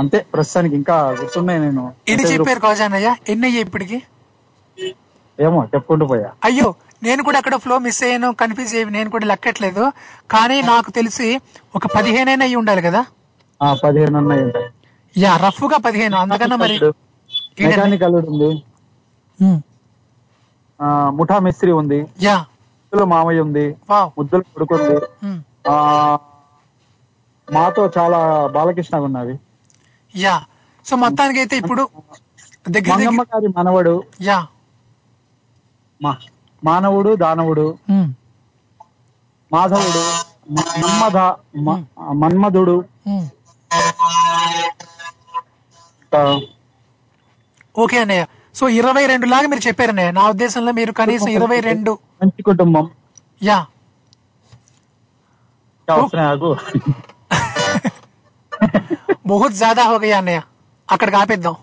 [0.00, 1.84] అంతే ప్రస్తుతానికి ఇంకా గుర్తున్నాయి నేను.
[2.12, 3.98] ఇది చెప్పారు కాజానయ్య ఎన్ని అయ్యాయి ఇప్పటికి?
[5.38, 6.28] ఏమో చెప్పుకుంటూ పోయా.
[6.44, 6.68] అయ్యో
[7.02, 9.84] నేను కూడా అక్కడ ఫ్లో మిస్ అయ్యాను కన్ఫ్యూజ్ అయ్యి నేను కూడా లెక్కట్లేదు.
[10.34, 11.28] కానీ నాకు తెలిసి
[11.74, 13.02] ఒక పదిహేనైనా అయ్యి ఉండాలి కదా?
[13.60, 14.68] ఆ పదిహేను ఉన్నాయి ఉంటాయి
[15.14, 17.66] యా రఫ్గా పదిహేను అందుకన్నా మరి ఏంటండి?
[17.66, 18.50] మెకానికల్ ఉంది.
[19.38, 19.60] ఉమ్,
[20.80, 20.86] ఆ
[21.18, 21.98] ముఠా మిస్త్రి ఉంది.
[22.26, 22.36] యా.
[22.82, 23.66] ముద్దుల మామయ్య ఉంది.
[24.18, 24.96] ముద్దుల కొడుకు ఉంది.
[25.68, 25.74] ఆ
[27.48, 28.18] మాతో చాలా
[28.54, 29.34] బాలకృష్ణ ఉన్నది
[30.14, 30.34] యా.
[30.86, 31.82] సో మొత్తానికి అయితే ఇప్పుడు
[32.70, 33.10] దగ్గర
[33.58, 33.94] మనవడు.
[34.22, 34.38] యా.
[36.64, 37.78] మానవుడు దానవుడు.
[39.52, 40.02] మాధవుడు
[40.52, 42.84] మ- మన్మథ మ- మన్మధుడు
[47.78, 48.26] ఓకే అన్నయ్య.
[48.54, 50.10] సో ఇరవై రెండు లాగా మీరు చెప్పారు అన్నయ్య.
[50.10, 52.90] నా ఉద్దేశంలో మీరు కనీసం ఇరవై రెండు మంచి కుటుంబం.
[53.42, 53.66] యా.
[59.26, 60.42] బహుత్ జాదా హో గయా అన్నయ్య.
[60.92, 61.54] అక్కడికి ఆపేద్దాం.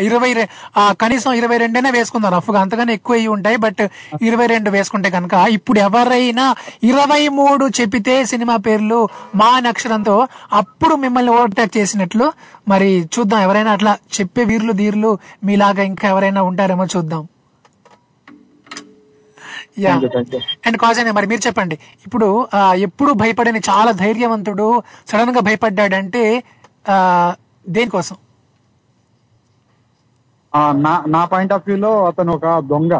[0.00, 0.30] ఇరవై
[1.00, 2.32] కనీసం ఇరవై రెండైనా వేసుకుందాం.
[2.32, 2.60] రఫ్గా.
[2.60, 3.82] అంతగానే ఎక్కువ అయ్యి ఉంటాయి బట్
[4.22, 6.46] ఇరవై రెండు వేసుకుంటే కనుక ఇప్పుడు ఎవరైనా
[6.82, 8.98] ఇరవై మూడు చెప్పితే సినిమా పేర్లు
[9.34, 10.16] మా అనే అక్షరంతో
[10.52, 12.26] అప్పుడు మిమ్మల్ని ఓవర్టేక్ చేసినట్లు.
[12.68, 15.12] మరి చూద్దాం ఎవరైనా అట్లా చెప్పే వీర్లు ధీర్లు
[15.44, 17.24] మీలాగా ఇంకా ఎవరైనా ఉంటారేమో చూద్దాం.
[19.78, 19.94] యా.
[20.66, 21.76] అండ్ కాజనే మరి మీరు చెప్పండి.
[22.06, 22.28] ఇప్పుడు
[22.78, 24.68] ఎప్పుడు భయపడని చాలా ధైర్యవంతుడు
[25.08, 26.22] సడన్గా భయపడ్డాడంటే
[26.88, 26.96] ఆ,
[27.68, 28.16] దేనికోసం?
[30.82, 32.92] నా నా పాయింట్ ఆఫ్ వ్యూ లో అతను ఒక దొంగ.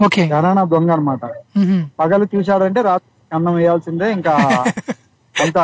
[0.00, 0.22] ఓకే.
[0.32, 1.22] ఘరానా దొంగ అనమాట
[1.98, 4.34] పగలు చూశాడంటే రాత్రి అన్నం వేయాల్సిందే ఇంకా
[5.34, 5.58] అంత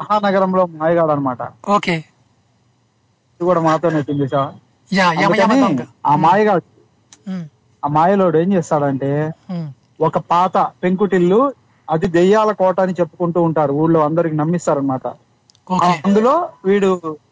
[0.00, 1.42] మహానగరంలో మాయగాడు అనమాట
[1.76, 1.94] ఓకే.
[3.34, 4.26] ఇది కూడా మాతోనే వచ్చింది
[6.06, 6.64] ఆ మాయగాడు
[7.82, 9.10] ఆ మాయలోడు ఏం చేస్తాడంటే
[10.00, 11.40] ఒక పాత పెంకుటిల్లు
[11.88, 13.72] అది దెయ్యాల కోట అని చెప్పుకుంటూ ఉంటారు.
[13.82, 15.06] ఊళ్ళో అందరికి నమ్మిస్తారనమాట
[15.88, 16.90] అందులో వీడు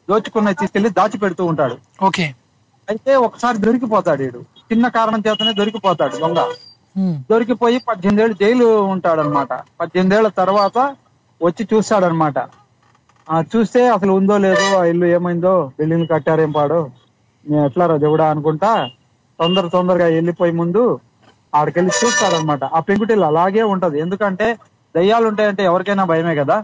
[0.08, 1.76] దోచుకున్న తీసుకెళ్ళి దాచి పెడుతూ ఉంటాడు.
[2.02, 2.26] ఓకే.
[2.88, 4.40] అయితే ఒకసారి దొరికిపోతాడు వీడు.
[4.70, 6.40] చిన్న కారణం చేతనే దొరికిపోతాడు దొంగ.
[7.30, 10.76] దొరికిపోయి పద్దెనిమిదేళ్ళు జైలు ఉంటాడనమాట పద్దెనిమిదేళ్ళ తర్వాత
[11.40, 12.38] వచ్చి చూస్తాడనమాట
[13.28, 16.80] ఆ చూస్తే అసలు ఉందో లేదో ఆ ఇల్లు ఏమైందో బిల్డింగ్ కట్టారేం పాడో
[17.46, 18.70] నేను ఎట్లా దేవుడా అనుకుంటా
[19.38, 20.82] తొందర తొందరగా వెళ్ళిపోయి ముందు
[21.52, 23.96] ఆడికెళ్ళి చూస్తాడనమాట ఆ పెంకుటిల్లు అలాగే ఉంటది.
[24.04, 24.46] ఎందుకంటే
[24.94, 26.56] దయ్యాలు ఉంటాయంటే ఎవరికైనా భయమే కదా.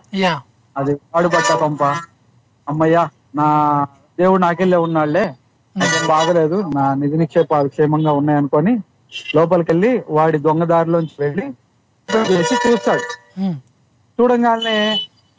[0.76, 1.82] అది ఆడుబట్ట పంప.
[2.66, 3.02] అమ్మయ్యా
[3.38, 3.46] నా
[4.18, 5.24] దేవుడు నాకెళ్ళే ఉన్నాళ్ళే.
[5.76, 6.70] నాకేం బాగలేదు.
[6.74, 8.72] నా నిధి నిక్షేపాలు క్షేమంగా ఉన్నాయనుకొని
[9.36, 11.46] లోపలికెళ్ళి వాడి దొంగదారిలోంచి వెళ్ళి
[12.30, 13.04] చేసి చూస్తాడు.
[14.18, 14.76] చూడంగానే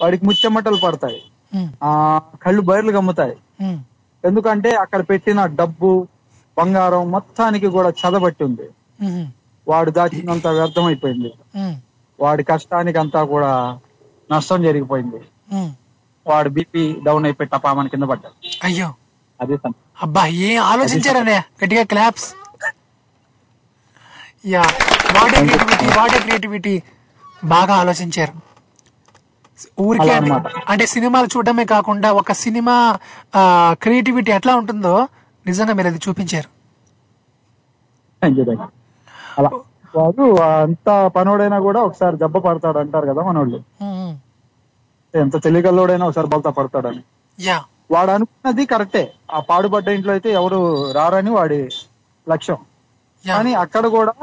[0.01, 1.21] వాడికి ముచ్చెమటలు పడతాయి.
[1.83, 1.91] ఆ
[2.43, 3.35] కళ్ళు బయర్లు గమ్ముతాయి.
[4.23, 6.07] ఎందుకంటే అక్కడ పెట్టిన డబ్బు
[6.57, 8.67] బంగారం మొత్తానికి కూడా చదబట్టి ఉంది
[9.67, 11.31] వాడు దాచినంత వ్యర్థం అయిపోయింది
[12.19, 13.51] వాడి కష్టానికి అంతా కూడా
[14.31, 15.21] నష్టం జరిగిపోయింది.
[16.27, 18.37] వాడు బీపీ డౌన్ అయిపోయి టపామని కింద పడ్డాడు.
[18.63, 18.89] అయ్యో.
[19.41, 19.79] అదే సంగతి.
[20.01, 21.37] అబ్బా ఏం ఆలోచించారనే?
[21.63, 22.33] గట్టిగా claps
[24.45, 24.61] yeah
[25.15, 26.83] what creativity what creativity
[27.45, 28.33] బాగా ఆలోచించారు.
[29.79, 30.13] ఊరికే
[30.69, 32.75] అంటే- సినిమాలు చూడడమే కాకుండా ఒక సినిమా
[33.81, 35.07] క్రియేటివిటీ ఎట్లా ఉంటుందో
[35.47, 36.49] నిజంగా మీరు అది చూపించారు.
[39.97, 43.59] వాడు అంత పనోడైనా కూడా ఒకసారి దెబ్బ పడతాడు అంటారు కదా మనోళ్ళు.
[45.15, 47.03] ఎంత తెలియగల్లోడైనా ఒకసారి బలతా పడతాడని.
[47.39, 49.03] యా వాడు అనుకున్నది కరెక్టే.
[49.35, 50.59] ఆ పాడుపడ్డ ఇంట్లో అయితే ఎవరు
[50.97, 51.59] రారని వాడి
[52.27, 52.59] లక్ష్యం.
[53.25, 54.13] కానీ అక్కడ కూడా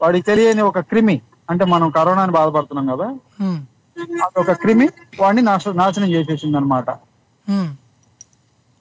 [0.00, 1.16] వాడికి తెలియని ఒక క్రిమి
[1.50, 3.08] అంటే మనం కరోనాని బాధపడుతున్నాం కదా
[4.42, 4.86] ఒక క్రిమి
[5.20, 6.88] వాడిని నాశ నాశనం చేసేసింది అనమాట.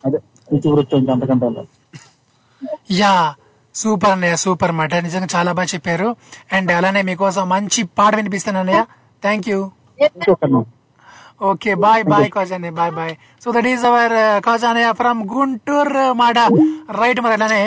[0.04, 0.20] అదే
[0.56, 1.48] ఇతివృత్తం అంతకంటే.
[3.02, 3.14] యా
[3.76, 6.08] సూపర్ అన్నయ్య సూపర్ అన్నమాట నిజంగా చాలా బాగా చెప్పారు.
[6.56, 8.82] అండ్ అలానే మీకోసం మంచి పాట వినిపిస్తాను అన్నయ్య.
[9.24, 9.60] Thank you.
[11.42, 14.14] Okay bye bye Khajane bye bye so that is our
[14.46, 16.38] Khajane from Guntur మాట
[17.00, 17.62] రైట్ మరి అలానే.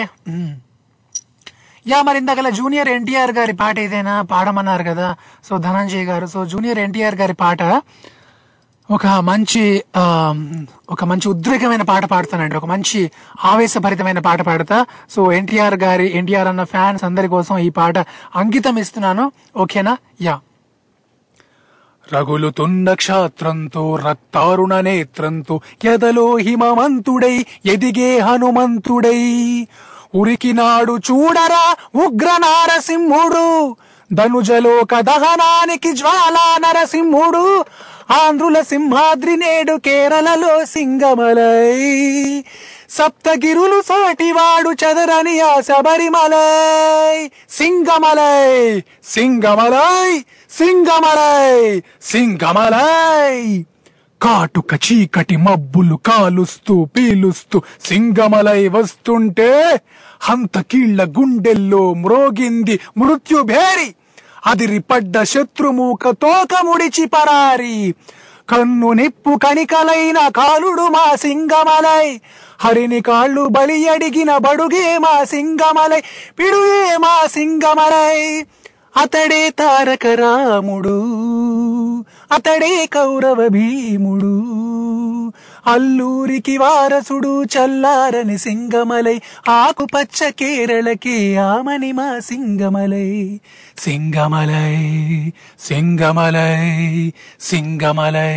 [1.86, 5.09] యా మరి ఇందాకలా జూనియర్ ఎన్టీఆర్ గారి పాట ఏదైనా పాడమన్నారు కదా.
[5.44, 6.26] సో ధనంజయ్ గారు.
[6.26, 7.60] సో జూనియర్ ఎన్టీఆర్ గారి పాట
[8.88, 9.62] ఒక మంచి
[9.97, 10.02] ఆ,
[10.90, 12.56] ఒక మంచి ఉద్రేకమైన పాట పాడతానండి.
[12.56, 13.01] ఒక మంచి
[13.44, 14.76] ఆవేశభరితమైన పాట పాడతా.
[15.10, 17.97] సో ఎన్టీఆర్ గారి ఎన్టీఆర్ అన్న ఫ్యాన్స్ అందరి కోసం ఈ పాట
[18.34, 19.24] అంకితం ఇస్తున్నాను.
[19.56, 20.36] ఓకేనా యా
[22.14, 29.22] రగులుతున్న క్షాత్రంతో రక్తారుణ నేత్రంతో ఎదలో హిమమంతుడై ఎదిగే హనుమంతుడై.
[30.14, 33.76] ఉరికినాడు చూడరా ఉగ్ర నారసింహుడు
[34.12, 37.64] ధనుజలోక దహనానికి జ్వాలా నరసింహుడు
[38.10, 42.44] ఆంధ్రుల సింహాద్రి నేడు కేరళలో సింగమలై.
[42.98, 50.18] సప్తగిరులు సాటివాడు చదరని ఆ శబరిమలై సింగమలై సింగమలై
[50.51, 53.64] సింగమలై సింగమలై.
[54.23, 59.81] కాటుక చీకటి మబ్బులు కాలుస్తూ పీలుస్తూ సింగమలై వస్తుంటే
[60.20, 63.94] హంతకీళ్ళ గుండెల్లో మ్రోగింది మృత్యుభేరి.
[64.47, 67.94] అదిరిపడ్డ శత్రుమూక తోక ముడిచి పరారి.
[68.51, 72.20] కన్ను నిప్పు కణికలైన కాలుడు మా సింగమలై.
[72.60, 76.01] హరిని కాళ్ళు బలి అడిగిన బడుగే మా సింగమలై.
[76.39, 78.47] పిడుగే మా సింగమలై.
[78.97, 81.01] అతడే తారక రాముడు.
[82.32, 84.43] అతడే కౌరవ భీముడు.
[85.66, 93.40] అల్లూరికి వారసుడు చల్లారని సింగమలై ఆకుపచ్చ కేరళకి ఆమని మా సింగమలై.
[93.78, 94.76] సింగమలై
[95.60, 96.60] సింగమలై
[97.40, 98.36] సింగమలై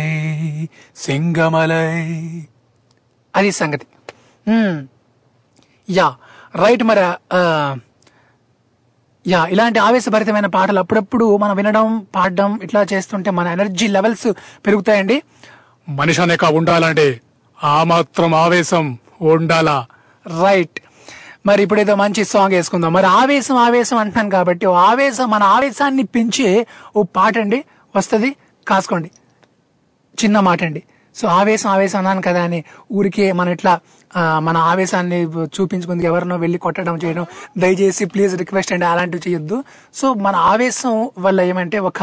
[0.96, 1.92] సింగమలై.
[3.36, 3.86] అది సంగతి.
[5.90, 6.08] యా
[6.56, 7.00] రైట్ మరి
[9.26, 14.28] యా ఇలాంటి ఆవేశభరితమైన పాటలు అప్పుడప్పుడు మనం వినడం పాడడం ఇట్లా చేస్తుంటే మన ఎనర్జీ లెవెల్స్
[14.66, 15.22] పెరుగుతాయండి.
[15.90, 17.20] మనిషి అనేక ఉండాలంటే
[17.64, 19.86] ఆ మాత్రం ఆవేశం ఉండాలా?
[20.42, 20.80] రైట్.
[21.46, 22.92] మరి ఇప్పుడు ఏదో మంచి సాంగ్ వేసుకుందాం.
[22.92, 27.64] మరి ఆవేశం ఆవేశం అంటున్నాను కాబట్టి ఓ ఆవేశం మన ఆవేశాన్ని పెంచే ఓ పాట అండి
[27.96, 28.36] వస్తుంది
[28.68, 29.10] కాసుకోండి.
[30.24, 30.82] చిన్న మాట అండి
[31.16, 32.60] సో ఆవేశం ఆవేశం అన్నాను కదా అని
[32.92, 33.72] ఊరికే మన ఇట్లా
[34.38, 35.18] మన ఆవేశాన్ని
[35.54, 37.24] చూపించుకుంది ఎవరినో వెళ్ళి కొట్టడం చేయడం
[37.58, 39.56] దయచేసి ప్లీజ్ రిక్వెస్ట్ అండి అలాంటివి చేయొద్దు.
[39.94, 42.00] సో మన ఆవేశం వల్ల ఏమంటే ఒక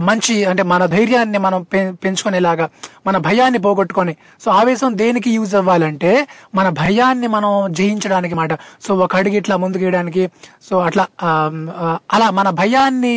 [0.00, 2.66] మంచి అంటే మన ధైర్యాన్ని మనం పె- పెంచుకునేలాగా
[3.06, 4.14] మన భయాన్ని పోగొట్టుకొని
[4.44, 6.12] సో ఆవేశం దేనికి యూజ్ అవ్వాలంటే
[6.54, 8.52] మన భయాన్ని మనం జయించడానికి మాట.
[8.80, 10.24] సో ఒక అడుగు ఇట్లా ముందుకు వేయడానికి
[10.70, 11.06] సో అట్లా
[12.12, 13.14] అలా మన భయాన్ని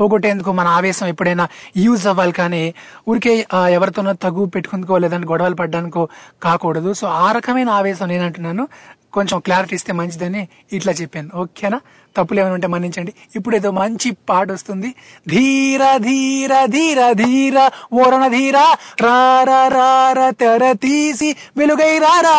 [0.00, 2.74] పోగొట్టేందుకు మన ఆవేశం ఎప్పుడైనా యూజ్ అవ్వాలి కానీ
[3.08, 6.08] ఊరికే ఎవరితోనో తగు పెట్టుకుందుకో లేదంటే గొడవలు పడ్డానికో
[6.42, 6.92] కాకూడదు.
[6.92, 8.68] సో ఆ రకమైన ఆవేశం నేను అంటున్నాను
[9.12, 11.30] కొంచెం క్లారిటీ ఇస్తే మంచిదని ఇట్లా చెప్పాను.
[11.36, 11.80] ఓకేనా?
[12.16, 13.12] తప్పులు ఏమైనా ఉంటే మన్నించండి.
[13.36, 14.94] ఇప్పుడు ఏదో మంచి పాట వస్తుంది.
[15.28, 18.58] ధీర ధీర ధీర ధీర ఓరణ ధీర
[19.00, 22.38] రార రార తెర తీసి వెలుగై రారా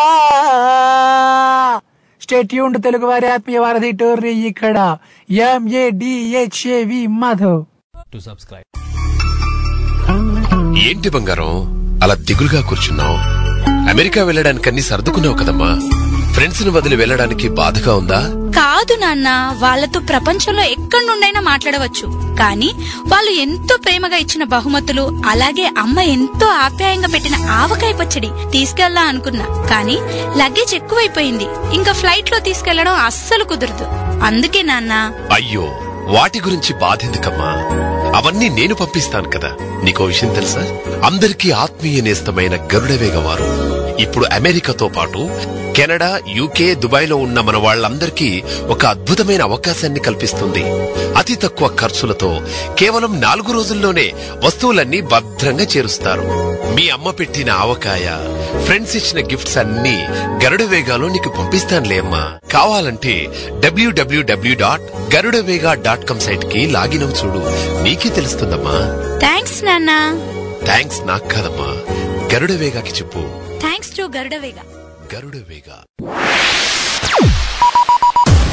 [2.22, 4.98] స్టేట్ యూన్ తెలుగు వారి ఆత్మీయ వారధి టోర్రీ ఇక్కడ
[5.30, 7.60] ఎంఏడిహెచ్ఏవి మాధవ్
[8.14, 8.66] to subscribe.
[10.88, 11.52] ఏంటి బంగారం?
[12.04, 13.18] అలా దిగులుగా కూర్చున్నావు?
[13.90, 15.72] అమెరికా వెళ్ళడానికి అన్ని సర్దుకున్నావు కదమ్మా.
[16.34, 18.22] ఫ్రెండ్స్ని వదిలి వెళ్ళడానికి బాధగా ఉందా?
[18.60, 22.36] కాదు నాన్న వాళ్ళతో ప్రపంచంలో ఎక్కడి నుండైనా మాట్లాడవచ్చు.
[22.40, 22.74] కానీ
[23.08, 29.46] వాళ్ళు ఎంతో ప్రేమగా ఇచ్చిన బహుమతులు అలాగే అమ్మ ఎంతో ఆప్యాయంగా పెట్టిన ఆవకాయ పచ్చడి తీసుకెళ్ళా అనుకున్నా.
[29.70, 29.98] కానీ
[30.38, 31.46] లగేజ్ ఎక్కువైపోయింది.
[31.74, 33.86] ఇంకా ఫ్లైట్లో తీసుకెళ్ళడం అస్సలు కుదరదు.
[34.24, 35.12] అందుకే నాన్న.
[35.34, 35.70] అయ్యో
[36.08, 37.52] వాటి గురించి బాధెందుకమ్మా?
[38.16, 39.52] అవన్నీ నేను పంపిస్తాను కదా.
[39.84, 40.62] నీకో విషయం తెలుసా?
[41.06, 45.30] అందరికీ ఆత్మీయ నేస్తమైన గరుడవేగ వారు ఇప్పుడు అమెరికాతో పాటు
[45.76, 50.64] కెనడా యూకే దుబాయ్లో ఉన్న మన వాళ్ళందరికీ ఒక అద్భుతమైన అవకాశాన్ని కల్పిస్తుంది.
[51.18, 52.42] అతి తక్కువ ఖర్చులతో
[52.80, 54.14] కేవలం నాలుగు రోజుల్లోనే
[54.44, 56.22] వస్తువులన్నీ భద్రంగా చేరుస్తారు.
[56.76, 58.10] మీ అమ్మ పెట్టిన ఆవకాయ
[58.66, 60.04] ఫ్రెండ్స్ ఇచ్చిన గిఫ్ట్స్ అన్ని
[60.46, 62.38] గరుడ వేగాలో నీకు పంపిస్తానులే అమ్మా.
[62.52, 63.28] కావాలంటే
[63.60, 67.40] డబ్ల్యూడబ్ల్యూడబ్ల్యూ డాట్ గరుడవేగా డాట్ కామ్ సైట్కి లాగిన్ అవు చూడు.
[67.84, 68.78] నీకే తెలుస్తుందమ్మా.
[69.20, 70.20] థ్యాంక్స్ నాన్న.
[70.66, 71.94] థ్యాంక్స్ నాకు కాదమ్మా.
[72.34, 72.94] గరుడ వేగాకి
[73.60, 74.64] చెప్పు thanks to Garudavega
[75.14, 75.78] Garuda Vega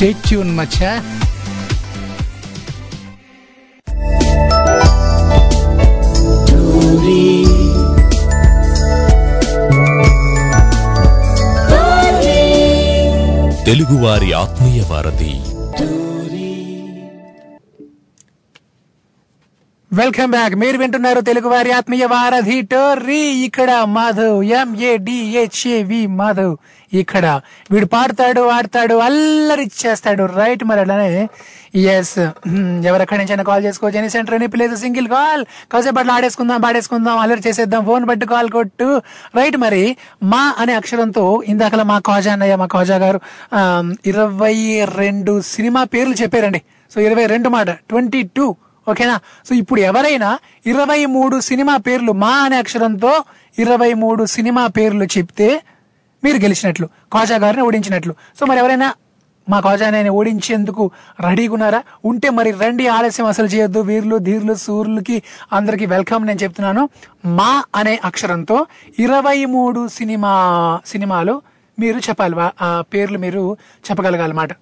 [0.00, 1.02] stay tune మచ్చా.
[13.66, 15.40] తెలుగువారి ఆత్మీయ వారధి.
[19.98, 20.54] Welcome back.
[20.62, 23.22] మీరు వింటున్నారు తెలుగు వారి ఆత్మీయ వారధి టోర్రీ.
[23.46, 26.52] ఇక్కడ మాధవ్ ఎంఏడిహెచ్ఏవి మాధవ్
[27.00, 27.26] ఇక్కడ.
[27.72, 30.26] వీడు పాడతాడు ఆడతాడు అల్లరి చేస్తాడు.
[30.36, 31.08] రైట్ మరి అలానే.
[31.94, 32.14] ఎస్
[32.90, 35.42] ఎవరెక్కడి నుంచైనా కాల్ చేసుకోవచ్చు any centre any place single call.
[35.72, 38.88] కాసేపు అట్లా ఆడేసుకుందాం పాడేసుకుందాం అల్లరి చేసేద్దాం ఫోన్ పట్టు కాల్ కొట్టు.
[39.40, 39.84] రైట్ మరి
[40.34, 43.20] మా అనే అక్షరంతో ఇందాకలా మా కాజా అన్నయ్య మా కాజా గారు
[44.12, 44.56] ఇరవై
[45.02, 46.62] రెండు సినిమా పేర్లు చెప్పారండి.
[46.94, 47.70] సో ఇరవై రెండు మాట.
[47.92, 48.48] Twenty two.
[48.88, 49.16] ఓకేనా?
[49.46, 50.30] సో ఇప్పుడు ఎవరైనా
[50.66, 53.12] ఇరవై మూడు సినిమా పేర్లు మా అనే అక్షరంతో
[53.58, 55.48] ఇరవై మూడు సినిమా పేర్లు చెప్తే
[56.24, 58.14] మీరు గెలిచినట్లు కాజా గారిని ఓడించినట్లు.
[58.38, 58.88] సో మరి ఎవరైనా
[59.48, 60.90] మా కాజాని ఓడించేందుకు
[61.26, 61.82] రెడీగా ఉన్నారా?
[62.04, 63.80] ఉంటే మరి రండి ఆలస్యం అసలు చేయొద్దు.
[63.80, 66.82] వీర్లు ధీర్లు సూర్యులకి అందరికి వెల్కమ్ నేను చెప్తున్నాను.
[67.38, 68.66] మా అనే అక్షరంతో
[68.98, 70.32] ఇరవై మూడు సినిమా
[70.92, 71.42] సినిమాలు
[71.78, 72.36] మీరు చెప్పాలి
[72.94, 73.56] పేర్లు మీరు
[73.88, 74.52] చెప్పగలగాలన్నమాట.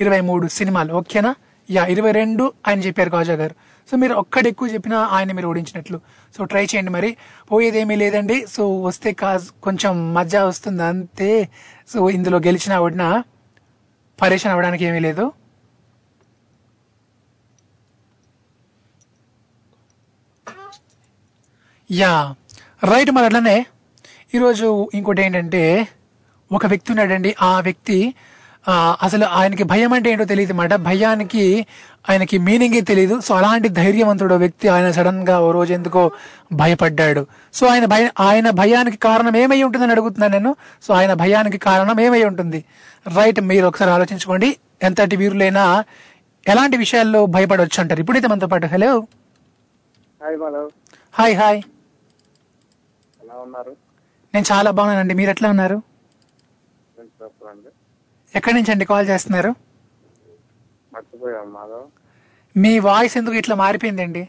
[0.00, 1.32] ఇరవై మూడు సినిమాలు ఓకేనా?
[1.70, 3.54] యా ఇరవై రెండు ఆయన చెప్పారు కాజా గారు.
[3.90, 6.00] సో మీరు ఒక్కటి ఎక్కువ చెప్పినా ఆయన మీరు ఓడించినట్లు.
[6.36, 7.16] సో ట్రై చేయండి మరి.
[7.52, 8.46] పోయేదేమీ లేదండి.
[8.46, 11.48] సో వస్తే కాజ్ కొంచెం మజా వస్తుంది అంతే.
[11.88, 13.24] సో ఇందులో గెలిచినా ఓడినా
[14.22, 15.32] పరేషన్ అవ్వడానికి ఏమీ లేదు.
[21.90, 22.34] యా
[22.84, 23.66] రైట్ మరి అట్లనే.
[24.34, 25.88] ఈరోజు ఇంకోటి ఏంటంటే
[26.52, 27.36] ఒక వ్యక్తి ఉన్నాడండి.
[27.42, 28.14] ఆ వ్యక్తి
[29.02, 30.74] అసలు ఆయనకి భయం అంటే ఏంటో తెలియదు అన్నమాట.
[30.74, 31.66] భయానికి
[32.10, 36.10] ఆయనకి మీనింగే తెలియదు సో అలాంటి ధైర్యవంతుడు వ్యక్తి ఆయన సడన్గా ఓ రోజు ఎందుకో
[36.52, 37.26] భయపడ్డాడు.
[37.54, 40.56] సో ఆయన భయ ఆయన భయానికి కారణం ఏమై ఉంటుందని అడుగుతున్నాను నేను.
[40.82, 42.64] సో ఆయన భయానికి కారణం ఏమై ఉంటుంది?
[43.16, 44.56] రైట్ మీరు ఒకసారి ఆలోచించుకోండి.
[44.82, 45.84] ఎంతటి వీరులైనా
[46.48, 48.00] ఎలాంటి విషయాల్లో భయపడవచ్చు అంటారు?
[48.00, 48.92] ఇప్పుడైతే మనతో పాటు హలో
[50.22, 50.36] హాయ్
[51.14, 51.62] హాయ్ హాయ్
[53.22, 53.76] ఎలా ఉన్నారు?
[54.34, 55.14] నేను చాలా బాగున్నానండి.
[55.14, 55.93] మీరు ఎట్లా ఉన్నారు?
[58.34, 59.54] ఎక్కడి నుంచి అండి కాల్ చేస్తున్నారు?
[62.56, 64.28] మీ వాయిస్ ఎందుకు ఇట్లా మారిపోయిందండి?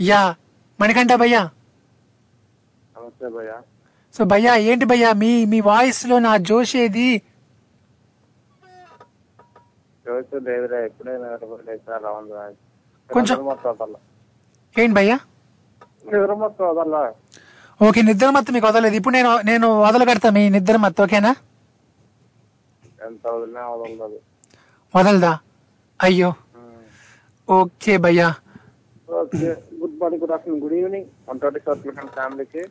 [0.00, 0.36] యా
[0.80, 1.50] మణికంఠ భయ్యా.
[2.96, 3.60] నమస్తే భయ్య.
[4.14, 7.22] సో భయ్యా ఏంటి భయ్యా మీ మీ వాయిస్లో నా జోష్ ఏది?
[13.12, 13.38] కొంచెం-
[14.78, 15.18] ఏంటి భయ్యా?
[17.80, 18.96] ఓకే నిద్ర మత్తు మీకు వదలలేదు.
[18.98, 21.32] ఇప్పుడు నేను నేను వదలగడతా మీ నిద్ర మత్తు ఓకేనా?
[23.02, 24.18] వదలదు.
[24.94, 25.32] వదలదా?
[26.06, 26.30] అయ్యో.
[27.48, 28.28] ఓకే భయ్యా.
[29.80, 31.06] Good morning good afternoon good evening.
[31.28, 31.78] One four
[32.16, 32.62] ఫ్యామిలీకి.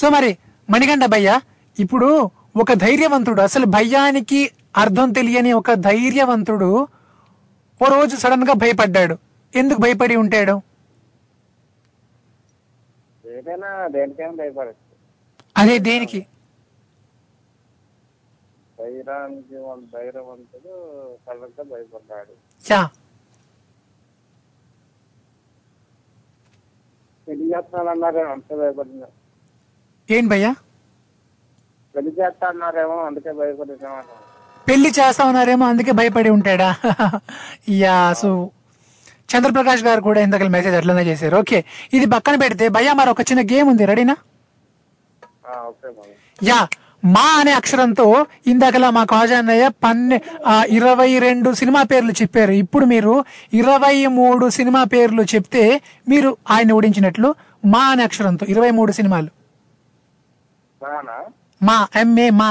[0.00, 0.30] సో మరి
[0.68, 1.40] మణికంఠ భయ్య
[1.76, 2.08] ఇప్పుడు
[2.62, 4.40] ఒక ధైర్యవంతుడు అసలు భయ్యానికి
[4.82, 6.70] అర్థం తెలియని ఒక ధైర్యవంతుడు
[7.80, 9.14] ఓ రోజు సడన్గా భయపడ్డాడు.
[9.54, 10.54] ఎందుకు భయపడి ఉంటాడు?
[13.48, 14.84] ఏదైనా దేనికైనా భయపడచ్చు.
[15.56, 16.20] అదే దేనికి?
[18.78, 19.54] ధైర్యానికి
[19.92, 20.72] ధైర్యవంతుడు
[21.24, 22.34] సడన్గా భయపడ్డాడు.
[27.26, 29.08] పెళ్ళి చేస్తానన్నారేమో అంతే భయపడింది
[30.08, 30.52] ఏం భయ్యా?
[31.94, 33.98] పెళ్ళి చేస్తా అన్నారేమో అందుకే భయపడిందేమో
[34.66, 36.70] పెళ్ళి చేస్తా ఉన్నారేమో అందుకే భయపడి ఉంటాడా?
[37.82, 38.30] యా సో
[39.28, 41.36] చంద్రప్రకాష్ గారు కూడా ఇంతకల్ మెసేజ్ అట్లనే చేశారు.
[41.42, 41.58] ఓకే
[41.96, 43.86] ఇది పక్కన పెడితే భయ్యా మరి ఒక చిన్న గేమ్ ఉంది.
[43.90, 44.16] రెడీనా
[46.50, 46.60] యా
[47.14, 48.04] మా అనే అక్షరంతో
[48.52, 50.16] ఇందాకలా మా కాజా అన్నయ్య పన్నె
[50.76, 52.54] ఇరవై రెండు సినిమా పేర్లు చెప్పారు.
[52.62, 53.12] ఇప్పుడు మీరు
[53.60, 55.62] ఇరవై మూడు సినిమా పేర్లు చెప్తే
[56.12, 57.28] మీరు ఆయన ఓడించినట్లు
[57.74, 59.30] మా అనే అక్షరంతో ఇరవై మూడు సినిమాలు.
[61.68, 62.50] మా ఎంఏ మా.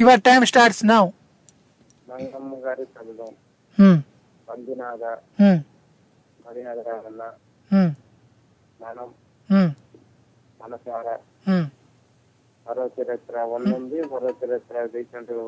[0.00, 1.02] Your time starts now
[2.12, 3.26] Mangamma గారి చదువు
[4.48, 5.04] మంజునాథ
[6.44, 7.22] మర్యాద రామన్న
[8.80, 9.08] మనం.
[10.60, 11.06] మనసార.
[12.66, 15.42] మరో చరిత్ర వన్ ఉంది మరో చరిత్ర రీసెంట్గా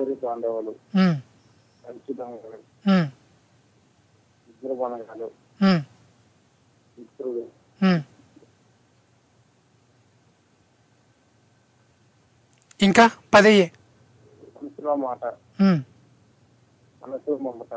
[0.00, 0.72] ఊరి పాండవులు.
[1.84, 2.58] మంచి దొంగలు
[4.48, 5.28] ఇద్దరు బనగాలు
[6.98, 7.44] మిత్రుడు
[12.82, 13.04] ఇంకా
[13.34, 13.66] పదయ్యే.
[15.02, 15.22] మాట
[17.02, 17.72] మనసు మమత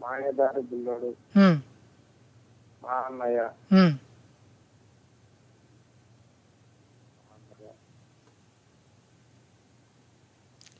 [0.00, 1.10] మాయదారి బుల్లోడు
[2.82, 3.40] మా అన్నయ్య.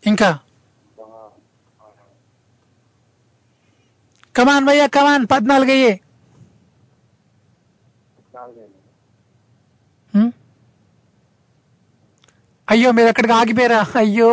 [0.04, 0.30] ఇంకా?
[4.34, 5.92] కమాన్ భయ్యా కమాన్ పద్నాలుగు అయ్యే
[8.34, 8.76] నాలుగైదు
[10.14, 10.30] ఉమ్.
[12.70, 13.80] అయ్యో మీరు ఎక్కడికి ఆగిపోయారా?
[14.02, 14.30] అయ్యో.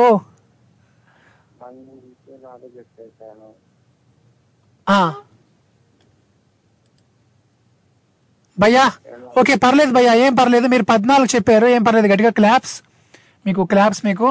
[8.58, 8.84] భయ్యా
[9.40, 10.68] ఓకే పర్లేదు భయ్యా ఏం పర్లేదు.
[10.74, 12.76] మీరు పద్నాలుగు చెప్పారు ఏం పర్లేదు గట్టిగా క్లాప్స్
[13.46, 14.28] మీకు క్లాప్స్ మీకు.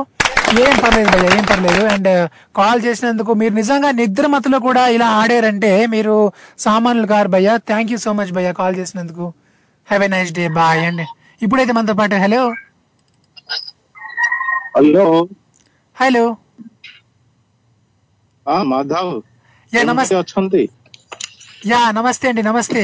[0.65, 1.83] ఏం పర్లేదు భయ్యా ఏం పర్లేదు.
[1.95, 2.11] అండ్
[2.59, 6.15] కాల్ చేసినందుకు మీరు నిజంగా నిద్రమతులో కూడా ఇలా ఆడారంటే మీరు
[6.67, 7.55] సామాన్యులు కారు భయ్యా.
[7.71, 9.27] థ్యాంక్ యూ సో మచ్ భయ్యా కాల్ చేసినందుకు.
[9.89, 11.07] Have a nice day bye అండి
[11.43, 12.43] ఇప్పుడైతే మనతో పాటు హలో
[14.76, 15.06] హలో
[15.98, 16.26] హలో
[18.46, 19.08] ହଁ ମାଧବ
[19.74, 20.64] యా କେମିତି నమస్తే ଅଛନ୍ତି
[21.68, 22.84] యా నమస్తే అండి నమస్తే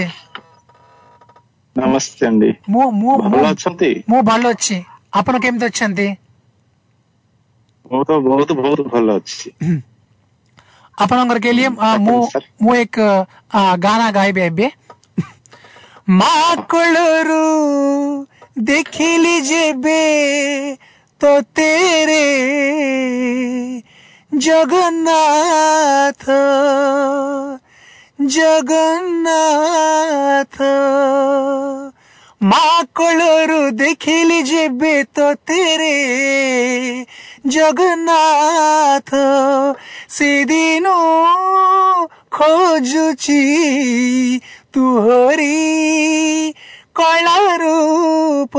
[1.76, 4.77] ନମସ୍ତେ అండి ମୁଁ ମୁଁ ଭଲ ମୁଁ ଅଛନ୍ତି ମୁଁ ଭଲ ଅଛି
[5.14, 6.07] ଆପଣ କେମିତି ଅଛନ୍ତି
[7.91, 9.48] ମୁଁ ତ ବହୁତ ବହୁତ ଭଲ ଅଛି
[10.98, 12.19] ଆପଣଙ୍କର के लिए आ, ମୁଁ
[12.64, 12.98] ମୁଁ ଏକ
[13.52, 14.68] आ, ଗାନା ଗାଇବି ଏବେ
[16.19, 16.31] ମା
[16.72, 17.44] କୋଳରୁ
[18.69, 20.02] ଦେଖିଲି ଯେବେ
[21.23, 22.23] तो तेरे
[24.39, 26.24] জগন্নাথ
[28.28, 29.77] জগন্নাথ
[32.40, 35.99] মা কলরু দেখিলি যেবে তো তেরে
[37.49, 39.11] জগন্নাথ
[40.09, 40.86] সেদিন
[42.32, 43.43] খোঁজুছি
[44.73, 45.61] তুহরি
[46.94, 48.55] কলা রূপ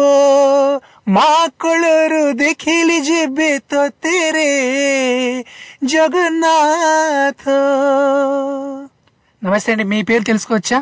[1.08, 4.52] মাকড়রু দেখিলি যেবে তো তেরে
[5.84, 7.44] జగన్నాథ
[9.42, 10.80] నమస్తే అండి మీ పేరు తెలుసుకోవచ్చా?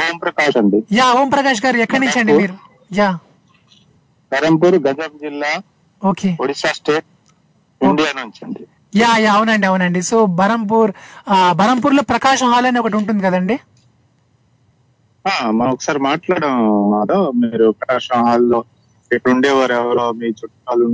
[0.00, 0.56] ఓం ప్రకాష్
[0.92, 1.28] యా ఓం
[1.64, 2.54] గారు ఎక్కడి నుంచి అండి మీరు?
[2.92, 3.08] యా.
[4.32, 5.52] కరంపూర్ గజబ్ జిల్లా
[6.02, 6.30] ఓకే.
[6.40, 7.06] ఒడిశా స్టేట్
[7.80, 8.62] ఇండియా నుంచి అండి.
[8.94, 10.02] యా యా అవునండి అవునండి.
[10.02, 10.90] సో బరంపూర్
[11.52, 13.56] బరంపూర్లో ప్రకాశం హాల్ అని ఒకటి ఉంటుంది కదండి?
[15.24, 16.54] మనం ఒకసారి మాట్లాడాం
[16.90, 17.32] మాధవ్.
[17.42, 18.60] మీరు ప్రకాశం హాల్లో
[19.10, 20.84] ఇక్కడ ఉండేవారు ఎవరో మీ చుట్టాలు.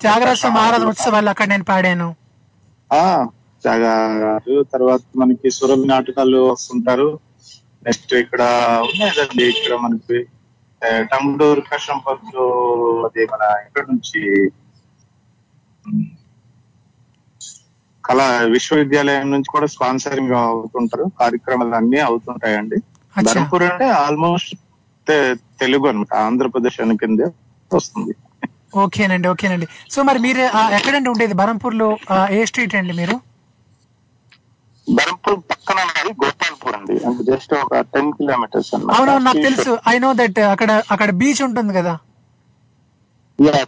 [0.00, 2.08] త్యాగరాజ ఆరాధన ఉత్సవాలు అక్కడ నేను పాడాను.
[2.90, 3.02] ఆ,
[3.64, 7.08] జాగా గారు తర్వాత మనకి సురభి నాటకాలు వస్తుంటారు.
[7.82, 8.42] నెక్స్ట్ ఇక్కడ
[8.86, 10.18] ఉన్నదండి ఇక్కడ మనకి
[10.82, 12.44] ఆ, టంగుటూరు కృష్ణంపర్లు
[13.06, 14.20] అది మన ఇక్కడ నుంచి
[18.04, 21.06] కళా విశ్వవిద్యాలయం నుంచి కూడా స్పాన్సరింగ్ అవుతుంటారు.
[21.20, 22.78] కార్యక్రమాలు అన్ని అవుతుంటాయండి.
[23.16, 24.52] ధర్మపురి అంటే ఆల్మోస్ట్
[25.60, 27.20] తెలుగు అనమాట ఆంధ్రప్రదేశ్ అని కింద
[27.70, 28.12] వస్తుంది.
[28.80, 29.66] ఓకేనండి ఓకేనండి.
[29.90, 30.42] సో మరి మీరు
[30.76, 31.34] ఎక్కడండి ఉండేది?
[31.34, 33.16] బరంపూర్లో ఆ, ఏ స్ట్రీట్ అండి మీరు?
[34.86, 36.94] ధర్మపురి పక్కన ఉన్నది గోపాల్పూర్ అండి.
[37.04, 39.72] అంటే జస్ట్ ఒక టెన్ కిలోమీటర్స్ అవునవును నాకు తెలుసు.
[39.88, 41.94] ఐ నో దట్ అక్కడ అక్కడ బీచ్ ఉంటుంది కదా?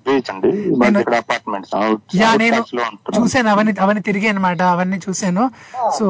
[0.06, 0.50] బీచ్ అండి.
[0.78, 1.72] మాది ఇక్కడ అపార్ట్మెంట్స్
[2.20, 2.86] యా నేను లో
[3.16, 5.44] చూసాను అవన్నీ అవన్నీ తిరిగి అనమాట అవన్నీ చూసాను
[5.98, 6.06] సో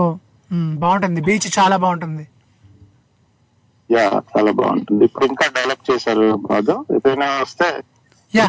[0.50, 1.20] మ్, బాగుంటుంది.
[1.26, 2.24] బీచ్ చాలా బాగుంటుంది.
[3.90, 5.04] యా చాలా బాగుంటుంది.
[5.04, 6.74] ఇప్పుడు ఇంకా డెవలప్ చేశారు బాగా.
[6.96, 7.66] ఎప్పుడైనా వస్తే
[8.32, 8.44] యా.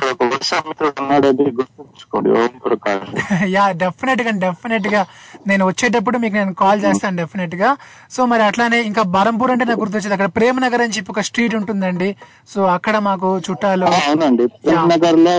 [3.76, 5.02] డెఫినెట్ గా డెఫినెట్గా.
[5.48, 7.70] నేను వచ్చేటప్పుడు మీకు నేను కాల్ చేస్తాను డెఫినెట్గా.
[8.12, 11.56] సో మరి అట్లానే ఇంకా బరంపూర్ అంటే నాకు గుర్తొచ్చేది అక్కడ ప్రేమ నగర్ అని చెప్పి ఒక స్ట్రీట్
[11.56, 12.10] ఉంటుందండి.
[12.48, 14.46] సో అక్కడ మాకు చుట్టాలు అవునండి.
[14.94, 15.36] నగర్లో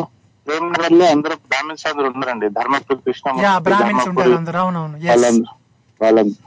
[0.47, 2.49] ప్రేమ్ నగర్లో అందరూ బ్రాహ్మిన్స్ అందరూ ఉన్నారండి.
[2.59, 4.59] ధర్మపురి కృష్ణ యా బ్రాహ్మిన్స్ ఉంటారు అందరు.
[4.59, 4.99] అవునవును.
[6.01, 6.41] వాళ్ళందరూ.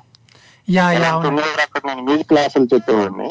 [0.67, 0.85] యా
[1.63, 3.29] అక్కడ నేను మ్యూజిక్ క్లాసులు చెప్పేవాడిని.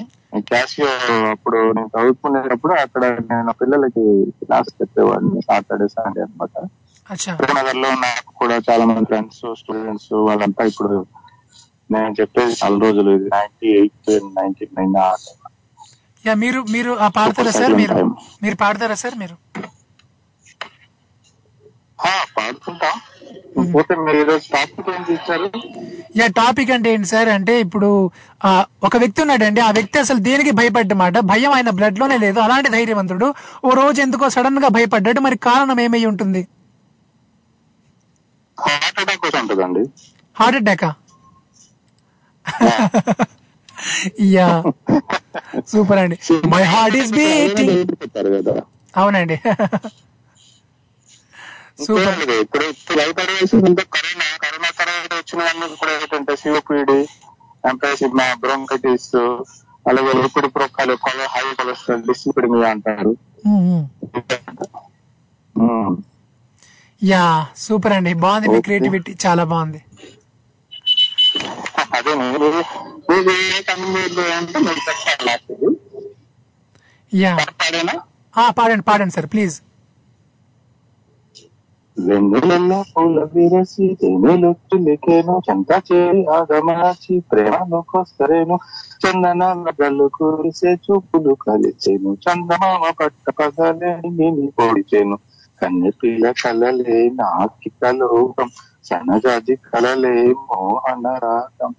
[0.49, 0.89] క్యాషియో
[1.33, 4.05] అప్పుడు నేను చదువుకునేటప్పుడు అక్కడ నేను పిల్లలకి
[4.41, 6.55] క్లాస్ చెప్పేవాడిని సాటర్డే సండే అనమాట
[7.57, 10.93] నగర్లో నాకు కూడా చాలా మంది ఫ్రెండ్స్ స్టూడెంట్స్ వాళ్ళంతా ఇప్పుడు
[11.91, 14.95] నేను చెప్పేది చాలా రోజులు ఇది ninety eight ninety nine
[16.25, 17.95] yeah మీరు మీరు పాడతారా సార్ మీరు?
[18.43, 19.71] మీరు పాడతారా సార్ మీరు పాడుతుంటాం
[20.63, 21.83] పోతే మీరు ఈరోజు టాపిక్ ఏం ఇచ్చారు
[26.19, 27.29] యా టాపిక్ అంటే ఏంటి సార్?
[27.37, 27.89] అంటే ఇప్పుడు
[28.87, 29.61] ఒక వ్యక్తి ఉన్నాడండి.
[29.61, 31.19] ఆ వ్యక్తి అసలు దేనికి భయపడ్డమాట?
[31.33, 32.39] భయం ఆయన బ్లడ్లోనే లేదు.
[32.41, 33.29] అలాంటి ధైర్యవంతుడు.
[33.65, 35.21] ఓ రోజు ఎందుకో సడన్గా భయపడ్డాడు.
[35.27, 36.43] మరి కారణం ఏమై ఉంటుంది?
[38.59, 39.85] హార్ట్ అటాక్ ఉంటుందండి.
[40.41, 40.91] హార్ట్ అటాకా
[44.37, 44.49] యా.
[45.73, 46.17] సూపర్ అండి.
[46.53, 47.73] మై హార్ట్ ఈస్ బీటింగ్
[48.97, 49.37] అవునండి.
[51.79, 52.03] సూపర్.
[52.03, 52.99] ఇంకేంటి, ఇప్పుడు ఇప్పుడు
[53.95, 56.99] కరోనా కరోనా తర్వాత వచ్చిన అన్ని కూడా ఏంటంటే సిఓపిడి
[57.65, 59.17] ఎంపైసిమా బ్రోంకైటిస్
[59.89, 60.95] అలాగే లిపిడ్ ప్రొక్కాలు
[61.35, 63.13] హై కొలెస్ట్రాల్ అంటారు.
[67.03, 67.25] యా
[67.65, 68.13] సూపర్ అండి.
[68.25, 69.13] బాగుంది మీ క్రియేటివిటీ.
[69.27, 69.81] చాలా బాగుంది.
[77.13, 77.33] యా.
[78.59, 79.57] పాడండి పాడండి సార్ ప్లీజ్.
[81.97, 88.57] వెన్నెలలో పూల విరసి తేనెలు చిలికేను చెంత చేరి ఆగమనాచి ప్రేమను కొస్తరేను
[89.03, 89.71] చందనాల
[90.17, 95.17] కురిసే చూపులు కలిసేను చందమామ పట్ట పగలేని నేను పొడిచేను.
[95.61, 98.49] కన్నె పిల్ల కలలే నాకిక లోకం
[98.85, 100.15] సనజాజి కలలే
[100.45, 101.73] మోహన రాగం.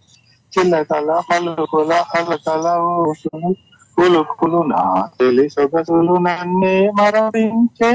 [0.54, 2.66] చిల్లకల పలుకుల హలకల
[3.00, 3.50] ఊసులు
[3.98, 4.82] పులుకులు నా
[5.16, 7.92] తెలి సొగసులు నన్నే మరపించే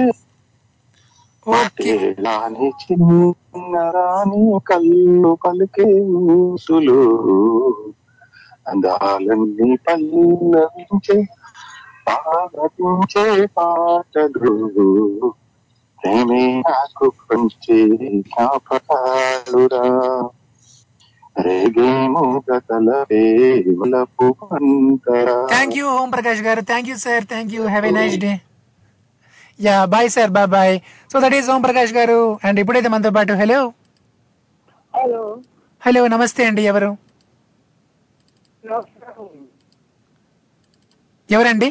[2.18, 5.86] రాని చిన్న రాని కళ్ళు పలికే
[6.34, 6.98] ఊసులు.
[8.66, 11.18] అందాలన్నీ పల్లవించే
[12.06, 13.24] పాడించే
[13.56, 14.54] పాటలు.
[16.02, 17.78] ప్రేమే నాకు పంచే
[18.26, 19.84] జ్ఞాపకాలురా
[25.50, 26.60] థ్యాంక్ యూ ఓం ప్రకాష్ గారు.
[26.62, 28.32] Thank you sir thank you have a nice day
[29.60, 30.74] yeah bye sir bye bye
[31.10, 33.60] so that is Om Prakash గారు అండ్ ఇప్పుడైతే మనతో పాటు హలో
[34.94, 35.22] హలో
[35.82, 36.90] హలో నమస్తే అండి ఎవరు?
[41.28, 41.68] ఎవరండి?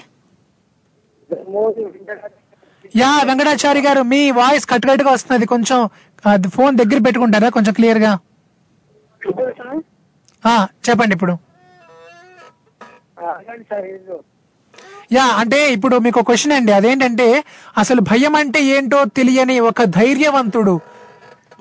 [2.96, 5.46] యా వెంకటాచారి గారు మీ వాయిస్ కట్ కట్గా వస్తున్నది.
[5.46, 5.80] కొంచెం
[6.56, 7.50] ఫోన్ దగ్గర పెట్టుకుంటారా?
[7.50, 8.14] కొంచెం క్లియర్గా
[10.88, 11.36] చెప్పండి ఇప్పుడు.
[15.12, 16.72] యా అంటే ఇప్పుడు మీకు క్వశ్చన్ అండి.
[16.72, 17.44] అదేంటంటే
[17.78, 20.80] అసలు భయం అంటే ఏంటో తెలియని ఒక ధైర్యవంతుడు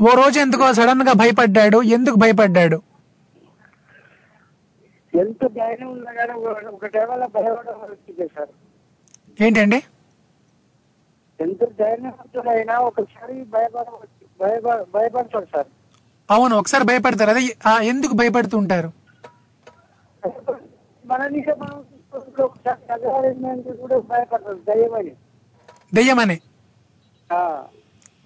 [0.02, 1.82] ఓ రోజు ఎందుకో సడన్గా భయపడ్డాడు.
[1.82, 2.82] ఎందుకు భయపడ్డాడు?
[5.14, 8.48] ఎంత ధైర్యం ఉన్నా కానీ ఒక- ఒక టైంలో భయపడడం వచ్చింది సార్.
[9.42, 9.82] ఏంటండి?
[11.40, 13.86] ఎంత ధైర్యవంతుడైనా ఒకసారి భయపడ
[14.94, 15.66] భయపడతాడు సార్.
[16.30, 17.30] అవును ఒకసారి భయపడతారు.
[17.30, 17.56] అదే
[17.86, 18.92] ఎందుకు భయపడుతూ ఉంటారు?
[21.06, 21.28] మన
[22.12, 23.96] కూడా
[24.68, 25.12] దయ్యమని.
[25.92, 26.36] దెయ్యమని
[27.30, 27.40] ఆ,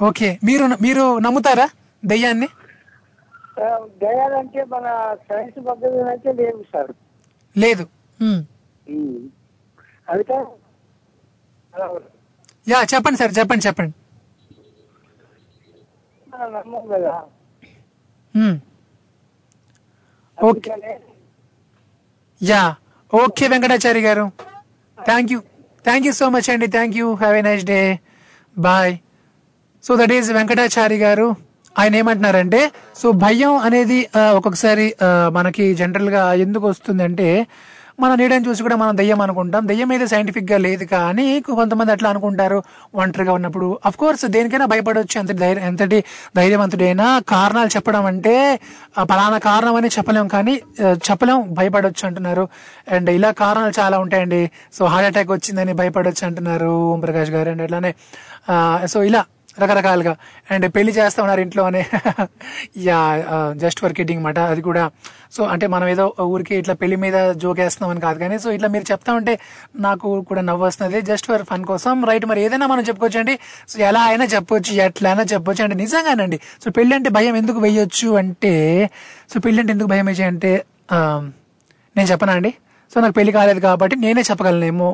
[0.03, 1.67] ఓకే మీరు మీరు నమ్ముతారా
[2.03, 2.49] దెయ్యాన్ని?
[4.03, 4.87] దయ్యాలంటే మన
[5.29, 6.93] సైన్స్ పద్ధతులు అయితే లేవు సార్.
[7.57, 7.85] లేదు.
[10.09, 10.37] అయితే
[12.67, 13.95] యా చెప్పండి సార్ చెప్పండి చెప్పండి.
[16.53, 17.15] నమ్మం కదా.
[20.39, 20.71] ఓకే.
[22.41, 22.63] యా.
[23.13, 24.25] ఓకే వెంకటాచారి గారు.
[24.99, 25.39] Thank you
[25.87, 26.67] thank you so much అండి.
[26.77, 27.81] Thank you have a nice day
[28.57, 28.93] bye
[29.85, 31.27] so that is Venkatachari గారు.
[31.81, 32.61] ఆయన ఏమంటున్నారంటే
[33.01, 33.99] సో భయం అనేది
[34.39, 34.87] ఒక్కొక్కసారి
[35.37, 37.29] మనకి జనరల్గా ఎందుకు వస్తుంది అంటే
[38.03, 39.69] మన నీడని చూసి కూడా మనం దయ్యం అనుకుంటాం.
[39.69, 42.59] దయ్యం అయితే సైంటిఫిక్గా లేదు కానీ కొంతమంది అట్లా అనుకుంటారు.
[42.95, 43.79] ఒంటరిగా ఉన్నప్పుడు.
[43.87, 45.99] అఫ్ కోర్స్ దేనికైనా భయపడవచ్చు ఎంత ధైర్యం ఎంతటి
[46.37, 48.35] ధైర్యవంతుడైనా కారణాలు చెప్పడం అంటే
[48.99, 50.55] ఆ, పలానా కారణం అని చెప్పలేం కానీ
[51.09, 52.47] చెప్పలేం భయపడవచ్చు అంటున్నారు.
[52.91, 54.43] అండ్ ఇలా కారణాలు చాలా ఉంటాయండి.
[54.73, 57.51] సో హార్ట్ అటాక్ వచ్చిందని భయపడవచ్చు అంటున్నారు ఓం ప్రకాష్ గారు.
[57.51, 57.93] అండ్ అట్లానే
[58.87, 59.23] సో ఇలా
[59.61, 60.13] రకరకాలుగా.
[60.53, 61.83] అండ్ పెళ్ళి చేస్తా ఉన్నారు ఇంట్లోనే.
[62.89, 62.99] యా
[63.63, 64.85] జస్ట్ ఫర్ కిడ్డింగ్ మాట అది కూడా.
[65.37, 66.05] సో అంటే మనం ఏదో
[66.35, 69.35] ఊరికి ఇట్లా పెళ్ళి మీద జోక్ వేస్తున్నాం అని కాదు కానీ సో ఇట్లా మీరు చెప్తా ఉంటే
[69.87, 72.05] నాకు కూడా నవ్వు వస్తుంది జస్ట్ ఫర్ ఫన్ కోసం.
[72.11, 73.37] రైట్ మరి ఏదైనా మనం చెప్పుకోవచ్చు అండి
[73.73, 75.63] సో ఎలా అయినా చెప్పొచ్చు ఎట్లా అయినా చెప్పొచ్చు.
[75.67, 78.55] అంటే నిజంగానండి సో పెళ్ళి అంటే భయం ఎందుకు వేయొచ్చు అంటే
[79.35, 80.53] సో పెళ్ళి అంటే ఎందుకు భయం వేయచ్చు అంటే
[81.97, 82.53] నేను చెప్పనా అండి?
[82.95, 84.89] సో నాకు పెళ్ళి కాలేదు కాబట్టి నేనే చెప్పగలనేమో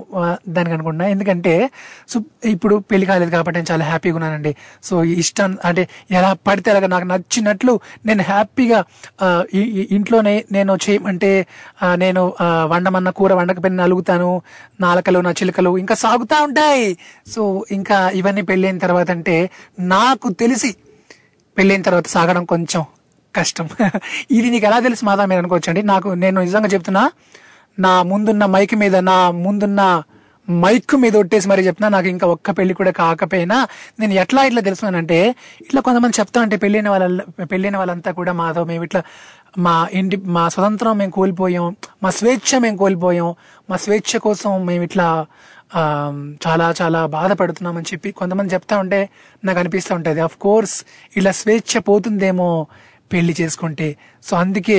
[0.48, 1.06] దానికి అనుకుంటున్నా.
[1.08, 1.70] ఎందుకంటే
[2.08, 4.52] సో ఇప్పుడు పెళ్ళి కాలేదు కాబట్టి నేను చాలా హ్యాపీగా ఉన్నానండి.
[4.82, 8.84] సో ఇష్టం అంటే ఎలా పడితే అలాగా నాకు నచ్చినట్లు నేను హ్యాపీగా
[9.96, 11.46] ఇంట్లోనే నేను చేయమంటే
[11.96, 12.22] నేను
[12.64, 14.30] వండమన్న కూర వండకపోయినా నలుగుతాను
[14.80, 16.86] నాలకలు నా చిలుకలు ఇంకా సాగుతూ ఉంటాయి.
[17.34, 19.50] సో ఇంకా ఇవన్నీ పెళ్ళైన తర్వాత అంటే
[19.80, 20.70] నాకు తెలిసి
[21.56, 22.82] పెళ్ళైన తర్వాత సాగడం కొంచెం
[23.34, 23.66] కష్టం.
[24.36, 25.80] ఇది నీకు ఎలా తెలుసు మాదా మీరు అనుకోవచ్చండి.
[25.82, 27.02] నాకు నేను నిజంగా చెప్తున్నా
[27.78, 29.82] నా ముందున్న మైక్ మీద నా ముందున్న
[30.48, 33.56] మైక్ మీద ఒట్టేసి మరి చెప్తున్నా నాకు ఇంకా ఒక్క పెళ్ళి కూడా కాకపోయినా
[34.00, 35.18] నేను ఎట్లా ఇట్లా తెలుసుకున్నానంటే
[35.64, 37.20] ఇట్లా కొంతమంది చెప్తా అంటే పెళ్ళైన వాళ్ళ
[37.52, 39.02] పెళ్ళైన వాళ్ళంతా కూడా మాతో మేము ఇట్లా
[39.66, 41.68] మా ఇంటి మా స్వతంత్రం మేము కోల్పోయాం
[42.04, 43.28] మా స్వేచ్ఛ మేము కోల్పోయాం
[43.70, 45.08] మా స్వేచ్ఛ కోసం మేము ఇట్లా
[46.44, 49.00] చాలా చాలా బాధపడుతున్నామని చెప్పి కొంతమంది చెప్తా ఉంటే
[49.44, 50.20] నాకు అనిపిస్తూ ఉంటుంది.
[50.26, 50.76] అఫ్ కోర్స్
[51.16, 52.48] ఇలా స్వేచ్ఛ పోతుందేమో
[53.12, 53.88] పెళ్ళి చేసుకుంటే.
[54.22, 54.78] సో అందుకే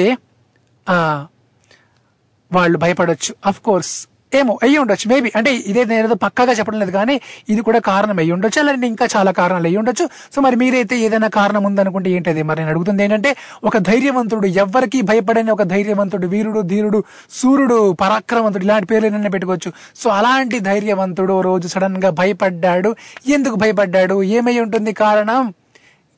[2.52, 3.36] వాళ్ళు భయపడొచ్చు.
[3.46, 7.62] అఫ్ కోర్స్ ఏమో అయ్యి ఉండొచ్చు మేబీ అంటే ఇదే నేను ఏదో పక్కాగా చెప్పడం లేదు కానీ ఇది
[7.62, 11.64] కూడా కారణం అయ్యి ఉండొచ్చు అలాగే ఇంకా చాలా కారణాలు అయ్యి ఉండొచ్చు సో మరి మీరైతే ఏదైనా కారణం
[11.64, 12.44] ఉందనుకుంటే ఏంటది?
[12.44, 18.88] మరి నేను అడుగుతుంది ఏంటంటే ఒక ధైర్యవంతుడు ఎవ్వరికి భయపడని ఒక ధైర్యవంతుడు వీరుడు ధీరుడు సూర్యుడు పరాక్రమవంతుడు ఇలాంటి
[18.88, 19.72] పేర్లు ఏదైనా పెట్టుకోవచ్చు.
[19.96, 22.96] సో అలాంటి ధైర్యవంతుడు రోజు సడన్గా భయపడ్డాడు.
[23.28, 24.24] ఎందుకు భయపడ్డాడు?
[24.24, 25.54] ఏమై ఉంటుంది కారణం?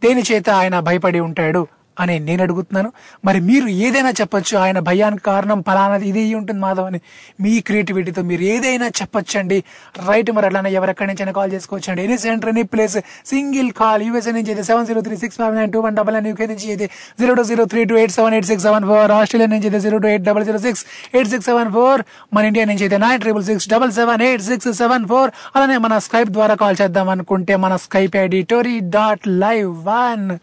[0.04, 1.68] దేని చేత ఆయన భయపడి ఉంటాడు?
[2.00, 2.94] అని నేను అడుగుతున్నాను.
[3.26, 7.00] మరి మీరు ఏదైనా చెప్పొచ్చు ఆయన భయానికి కారణం ఫలానాది ఇది ఉంటుంది మాధవ్ అని.
[7.42, 9.64] మీ క్రియేటివిటీతో మీరు ఏదైనా చెప్పొచ్చండి.
[10.08, 12.04] రైట్ మరి అలానే ఎవరెక్కడి నుంచి కాల్ చేసుకోవచ్చండి.
[12.04, 15.72] Any centre any place single call USA నుంచి అయితే seven zero three six five nine
[15.72, 16.90] two one double nine UK నుంచి అయితే
[17.20, 19.12] zero two zero three two eight seven eight six seven four.
[19.12, 22.04] Australia నుంచి అయితే zero two eight double zero six eight six seven four.
[22.34, 25.32] మన India నుంచి అయితే nine triple six double seven eight six seven four.
[25.56, 30.38] అలానే మన Skype ద్వారా call చేద్దాం అనుకుంటే మన Skype ID tori dot live one.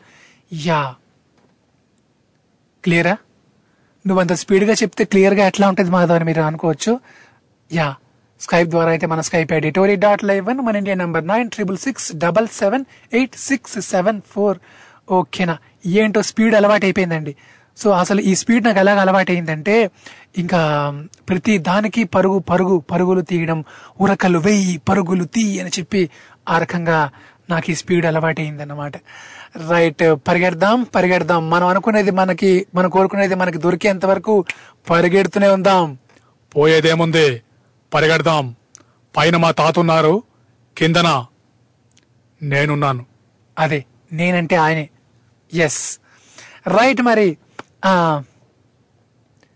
[0.53, 0.95] Yeah.
[2.85, 3.17] క్లియరా?
[4.07, 7.01] నువ్వు అంత స్పీడ్గా చెప్తే క్లియర్గా ఎట్లా ఉంటుంది మాధవ్ అని మీరు అనుకోవచ్చు?
[7.73, 7.95] యా.
[8.41, 11.79] స్కైప్ ద్వారా అయితే మన Skype ID tori dot live one మన India number nine triple
[11.79, 14.59] six double seven eight six seven four.
[15.11, 15.59] ఓకేనా?
[15.87, 17.37] ఏంటో స్పీడ్ అలవాటు అయిపోయిందండి
[17.77, 19.91] సో అసలు ఈ స్పీడ్ నాకు ఎలాగ అలవాటైందంటే
[20.39, 20.61] ఇంకా
[21.29, 23.65] ప్రతి దానికి పరుగు పరుగు పరుగులు తీయడం
[24.01, 26.11] ఉరకలు వెయ్యి పరుగులు తీ అని చెప్పి
[26.49, 27.11] ఆ రకంగా
[27.51, 28.93] నాకు ఈ స్పీడ్ అలవాటు అయిందన్నమాట
[29.57, 31.51] రైట్ పరిగెడదాం పరిగెడదాం.
[31.51, 34.45] మనం అనుకునేది మనకి మనం కోరుకునేది మనకి దొరికేంత వరకు
[34.91, 35.99] పరిగెడుతూనే ఉందాం.
[36.57, 37.43] పోయేదేముంది?
[37.95, 38.55] పరిగెడదాం.
[39.17, 40.23] పైన మా తాత ఉన్నారు
[40.79, 41.27] కిందన
[42.43, 43.07] నేనున్నాను.
[43.59, 44.89] అదే నేనంటే ఆయనే.
[45.55, 45.99] ఎస్
[46.67, 47.37] రైట్ మరి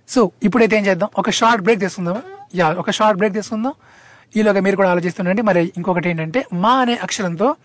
[0.08, 1.08] సో ఇప్పుడైతే ఏం చేద్దాం?
[1.18, 2.22] ఒక షార్ట్ బ్రేక్ తీసుకుందాం
[2.54, 3.72] యా ఒక షార్ట్ బ్రేక్ తీసుకుందాం.
[4.36, 5.42] ఈలోగా మీరు కూడా ఆలోచిస్తుండండి.
[5.42, 7.56] మరి ఇంకొకటి ఏంటంటే మా అనే అక్షరంతో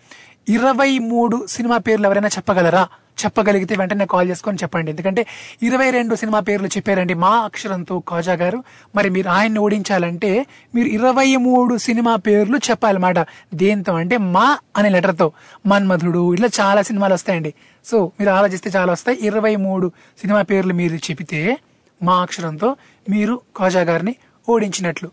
[0.48, 2.88] ఇరవై మూడు సినిమా పేర్లు ఎవరైనా చెప్పగలరా?
[3.24, 4.90] చెప్పగలిగితే వెంటనే కాల్ చేసుకొని చెప్పండి.
[4.90, 5.26] ఎందుకంటే
[5.62, 8.64] ఇరవై రెండు సినిమా పేర్లు చెప్పారండి మా అక్షరంతో కాజా గారు.
[8.96, 13.18] మరి మీరు ఆయన్ని ఓడించాలంటే మీరు ఇరవై మూడు సినిమా పేర్లు చెప్పాలన్నమాట.
[13.54, 15.32] దేంతో అంటే మా అనే లెటర్తో.
[15.66, 17.54] మన్మధుడు ఇట్లా చాలా సినిమాలు వస్తాయండి.
[17.84, 19.18] సో మీరు ఆలోచిస్తే చాలా వస్తాయి.
[19.22, 21.58] ఇరవై మూడు సినిమా పేర్లు మీరు చెబితే
[22.02, 22.76] మా అక్షరంతో
[23.10, 24.14] మీరు కాజా గారిని
[24.48, 25.10] ఓడించినట్లు.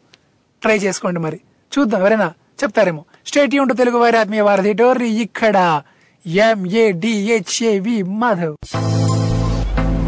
[0.61, 1.39] ట్రై చేసుకోండి మరి.
[1.79, 2.33] చూద్దాం ఎవరైనా
[2.63, 3.05] చెప్తారేమో.
[3.27, 5.81] స్టేట్ యూన్ తెలుగు వారి ఆత్మీయ వారధి డోర్రి ఇక్కడ.
[6.25, 8.55] ఎంఏడిహెచ్ఏవి మాధవ్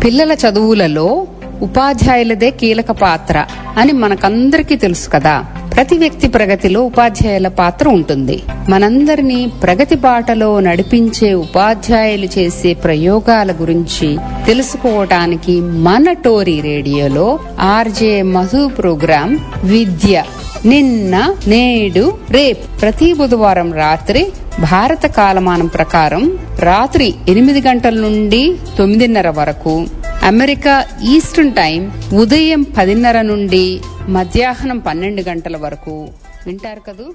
[0.06, 1.28] పిల్లల చదువులలో
[1.62, 3.46] ఉపాధ్యాయులదే కీలక పాత్ర
[3.78, 5.46] అని మనకందరికీ తెలుసు కదా.
[5.76, 8.44] ప్రతి వ్యక్తి ప్రగతిలో ఉపాధ్యాయుల పాత్ర ఉంటుంది.
[8.70, 14.18] మనందరినీ ప్రగతి బాటలో నడిపించే ఉపాధ్యాయులు చేసే ప్రయోగాల గురించి
[14.48, 20.24] తెలుసుకోవటానికి మన టోరీ రేడియోలో ఆర్జే మధు ప్రోగ్రాం విద్య.
[20.66, 22.80] నిన్న నేడు రేపు.
[22.80, 24.32] ప్రతి బుధవారం రాత్రి
[24.72, 29.86] భారత కాలమానం ప్రకారం రాత్రి ఎనిమిది గంటల నుండి తొమ్మిదిన్నర వరకు.
[30.24, 36.08] అమెరికా ఈస్టర్న్ టైం ఉదయం పదిన్నర నుండి మధ్యాహ్నం పన్నెండు గంటల వరకు.
[36.48, 37.14] వింటారు కదూ?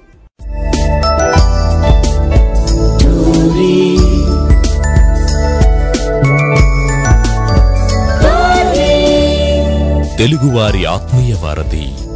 [10.18, 12.11] తెలుగువారి ఆత్మీయ వారధి.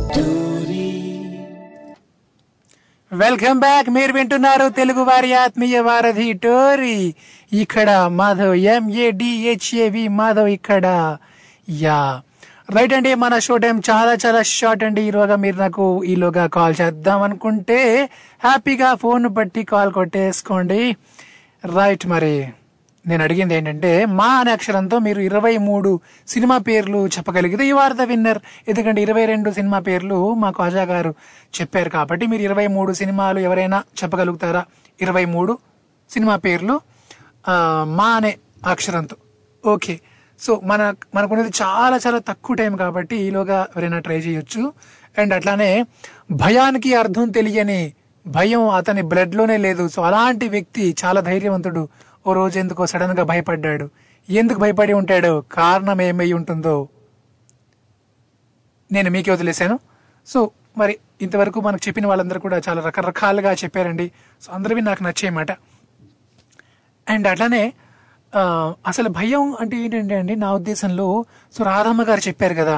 [3.19, 3.91] Welcome back.
[3.91, 7.15] మీరు వింటున్నారు తెలుగు వారి ఆత్మీయ వారధి టోరీ.
[7.53, 11.17] ఇక్కడ మాధవ్ ఎంఏడిహెచ్ఏవి మాధవ్ ఇక్కడ.
[11.69, 12.21] యా.
[12.71, 15.03] రైట్ అండి మన షో టైం చాలా చాలా షార్ట్ అండి.
[15.03, 18.11] ఈరోగా మీరు నాకు ఈలోగా కాల్ చేద్దాం అనుకుంటే
[18.45, 20.97] హ్యాపీగా ఫోన్ బట్టి కాల్ కొట్టేసుకోండి.
[21.77, 22.49] రైట్ మరి.
[23.07, 28.03] నేను అడిగింది ఏంటంటే మా అనే అక్షరంతో మీరు ఇరవై మూడు సినిమా పేర్లు చెప్పగలిగితే యు ఆర్ ద
[28.03, 28.41] విన్నర్.
[28.69, 31.15] ఎందుకంటే ఇరవై రెండు సినిమా పేర్లు మా ఖాజా గారు
[31.61, 34.65] చెప్పారు కాబట్టి మీరు ఇరవై మూడు సినిమాలు ఎవరైనా చెప్పగలుగుతారా?
[35.01, 35.59] ఇరవై మూడు
[36.11, 36.81] సినిమా పేర్లు
[37.99, 38.33] మా అనే
[38.66, 39.16] అక్షరంతో.
[39.65, 40.01] ఓకే.
[40.41, 44.73] సో మన మనకున్నది చాలా చాలా తక్కువ టైం కాబట్టి ఈలోగా ఎవరైనా ట్రై చేయొచ్చు.
[45.19, 45.70] అండ్ అట్లానే
[46.31, 47.81] భయానికి అర్థం తెలియని
[48.27, 49.89] భయం అతని బ్లడ్లోనే లేదు.
[49.89, 51.89] సో అలాంటి వ్యక్తి చాలా ధైర్యవంతుడు.
[52.27, 53.86] ఓ రోజు ఎందుకో సడన్గా భయపడ్డాడు.
[54.28, 55.32] ఎందుకు భయపడి ఉంటాడు?
[55.53, 56.77] కారణం ఏమై ఉంటుందో
[58.90, 59.77] నేను మీకే వదిలేశాను.
[60.27, 60.39] సో
[60.78, 64.07] మరి ఇంతవరకు మనకు చెప్పిన వాళ్ళందరూ కూడా చాలా రకరకాలుగా చెప్పారండి.
[64.43, 65.53] సో అందరివి నాకు నచ్చేయమాట
[67.07, 67.62] అండ్ అట్లానే
[68.86, 71.07] అసలు భయం అంటే ఏంటంటే అండి నా ఉద్దేశంలో
[71.55, 72.77] సో రాధమ్మ గారు చెప్పారు కదా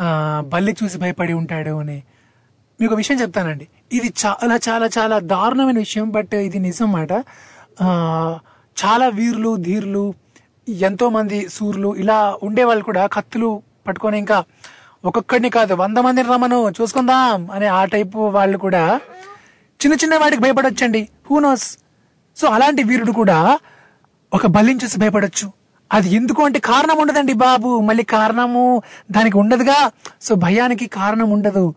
[0.00, 0.06] ఆ,
[0.46, 1.96] బల్లి చూసి భయపడి ఉంటాడు అని.
[2.78, 3.66] మీకు ఒక విషయం చెప్తానండి.
[3.92, 7.12] ఇది చాలా చాలా చాలా దారుణమైన విషయం బట్ ఇది నిజం మాట.
[8.76, 10.14] చాలా వీరులు ధీరులు
[10.68, 14.44] ఎంతో మంది సూర్యులు ఇలా ఉండేవాళ్ళు కూడా కత్తులు పట్టుకొని ఇంకా
[15.04, 19.00] ఒక్కొక్కడిని కాదు వంద మందిని రమ్మను చూసుకుందాం అనే ఆ టైపు వాళ్ళు కూడా
[19.80, 21.08] చిన్న చిన్న వాటికి భయపడొచ్చండి.
[21.30, 21.78] హూనోస్
[22.36, 23.58] సో అలాంటి వీరుడు కూడా
[24.34, 25.52] ఒక బలిని చూసి భయపడొచ్చు.
[25.92, 27.80] అది ఎందుకు అంటే కారణం ఉండదండి బాబు.
[27.80, 29.90] మళ్ళీ కారణము దానికి ఉండదుగా.
[30.22, 31.74] సో భయానికి కారణం ఉండదు.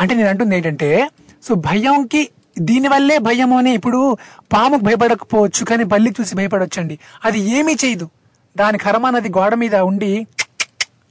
[0.00, 1.10] అంటే నేను అంటుంది ఏంటంటే
[1.42, 4.16] సో భయంకి దీనివల్లే భయము అని ఇప్పుడు
[4.52, 6.98] పాముకు భయపడకపోవచ్చు కానీ బల్లి చూసి భయపడొచ్చండి.
[7.24, 8.10] అది ఏమీ చేయదు.
[8.56, 10.26] దాని కర్మ అన్నది గోడ మీద ఉండి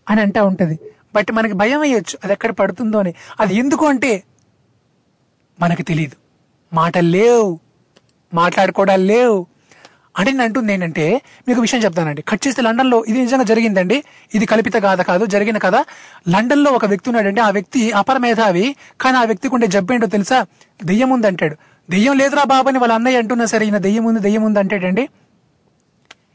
[0.09, 0.79] అని అంటా ఉంటది.
[1.15, 2.17] బట్ మనకి భయం వేయొచ్చు.
[2.23, 3.13] అది ఎక్కడ పడుతుందో అని.
[3.39, 4.23] అది ఎందుకు అంటే
[5.59, 6.15] మనకు తెలియదు
[6.75, 7.59] మాటలు లేవు.
[8.33, 9.47] మాట్లాడుకోవడాలు లేవు.
[10.19, 11.05] అంటే నేను అంటుంది ఏంటంటే
[11.47, 12.21] మీకు విషయం చెప్తానండి.
[12.29, 13.97] కట్ చేస్తే లండన్లో ఇది నిజంగా జరిగిందండి.
[14.35, 15.75] ఇది కల్పిత గాథ కాదు జరిగిన కథ.
[16.33, 17.41] లండన్లో ఒక వ్యక్తి ఉన్నాడండి.
[17.47, 18.65] ఆ వ్యక్తి అపర మేధావి
[19.01, 20.39] కానీ ఆ వ్యక్తికి ఉండే జబ్బేంటో ఏంటో తెలుసా?
[20.89, 21.55] దెయ్యం ఉంది అంటాడు.
[21.89, 25.05] దెయ్యం లేదురా బాబు అని వాళ్ళ అన్నయ్య అంటున్నా సరే ఈయన దెయ్యం ఉంది దెయ్యం ఉంది అంటాడండి.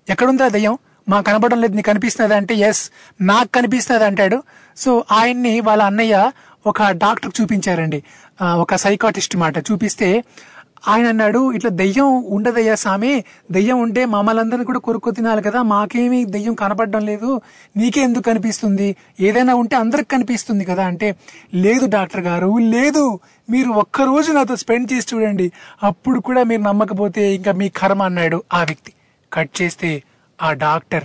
[0.09, 0.74] ఎక్కడుందా దెయ్యం?
[1.09, 2.82] మా కనబడడం లేదు నీకు కనిపిస్తున్నది అంటే ఎస్
[3.20, 4.39] నాకు కనిపిస్తున్నది అంటాడు.
[4.77, 6.16] సో ఆయన్ని వాళ్ళ అన్నయ్య
[6.66, 7.98] ఒక డాక్టర్ చూపించారండి.
[8.62, 9.56] ఒక సైకాటిస్ట్ మాట.
[9.70, 10.09] చూపిస్తే
[10.89, 16.55] ఆయన అన్నాడు ఇట్లా దెయ్యం ఉండదయ్యా స్వామి దెయ్యం ఉంటే మమ్మల్ందరినీ కూడా కొరుకు తినాలి కదా మాకేమీ దెయ్యం
[16.55, 17.40] కనపడడం లేదు
[17.77, 18.97] నీకే ఎందుకు కనిపిస్తుంది?
[19.20, 21.16] ఏదైనా ఉంటే అందరికి కనిపిస్తుంది కదా అంటే
[21.55, 23.20] లేదు డాక్టర్ గారు లేదు
[23.51, 25.52] మీరు ఒక్క రోజు నాతో స్పెండ్ చేసి చూడండి
[25.82, 28.93] అప్పుడు కూడా మీరు నమ్మకపోతే ఇంకా మీ కర్మ అన్నాడు ఆ వ్యక్తి.
[29.32, 30.02] కట్ చేస్తే
[30.43, 31.05] ఆ డాక్టర్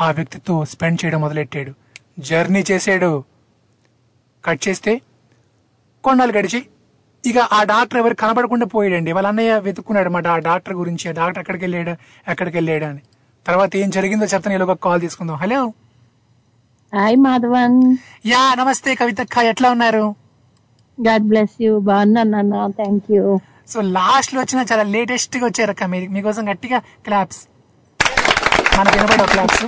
[0.00, 1.72] ఆ వ్యక్తితో స్పెండ్ చేయడం మొదలెట్టాడు.
[2.18, 3.24] జర్నీ చేశాడు.
[4.44, 5.00] కట్ చేస్తే
[6.04, 6.66] కొన్నాళ్ళు గడిచి
[7.26, 9.12] ఇక ఆ డాక్టర్ ఎవరు కనబడకుండా పోయాడండి.
[9.12, 11.90] వాళ్ళ అన్నయ్య వెతుక్కున్నాడు అనమాట ఆ డాక్టర్ గురించి ఆ డాక్టర్ ఎక్కడికి వెళ్ళాడు
[12.30, 13.00] ఎక్కడికి వెళ్ళాడు అని.
[13.46, 15.36] తర్వాత ఏం జరిగిందో చెప్తాను ఇలా ఒక కాల్ తీసుకుందాం.
[15.36, 15.72] హలో.
[16.94, 17.96] హాయ్ మాధవన్.
[18.26, 20.14] యా నమస్తే కవితక్క ఎట్లా ఉన్నారు?
[21.06, 23.40] గాడ్ బ్లెస్ యూ బాగున్నాను నాన్న థ్యాంక్ యూ.
[23.68, 26.10] సో లాస్ట్లో వచ్చిన చాలా లేటెస్ట్గా వచ్చారక్క మీరు.
[26.10, 27.48] మీకోసం గట్టిగా క్లాప్స్.
[28.78, 29.66] మనకి వినబడే క్లాప్స్.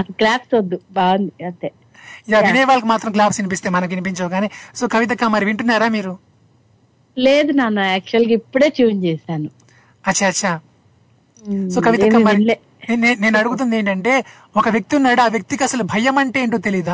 [0.12, 1.70] క్లాప్స్ వద్దు బాగుంది అంతే.
[2.28, 4.48] యా వినే వాళ్ళకి మాత్రం క్లాప్స్ వినిపిస్తే మనకి వినిపించవు కానీ.
[4.78, 6.12] సో కవితక్క మరి వింటున్నారా మీరు?
[7.16, 9.48] లేదు నాన్న యాక్చువల్గా ఇప్పుడే ట్యూన్ చేశాను.
[10.04, 10.52] అచ్చా అచ్చా.
[11.74, 12.56] సో కవితక్క ఏమీ మరి
[13.22, 14.12] నేను అడుగుతుంది ఏంటంటే
[14.56, 16.90] ఒక వ్యక్తి ఉన్నాడు ఆ వ్యక్తికి అసలు భయం అంటే ఏంటో తెలియదు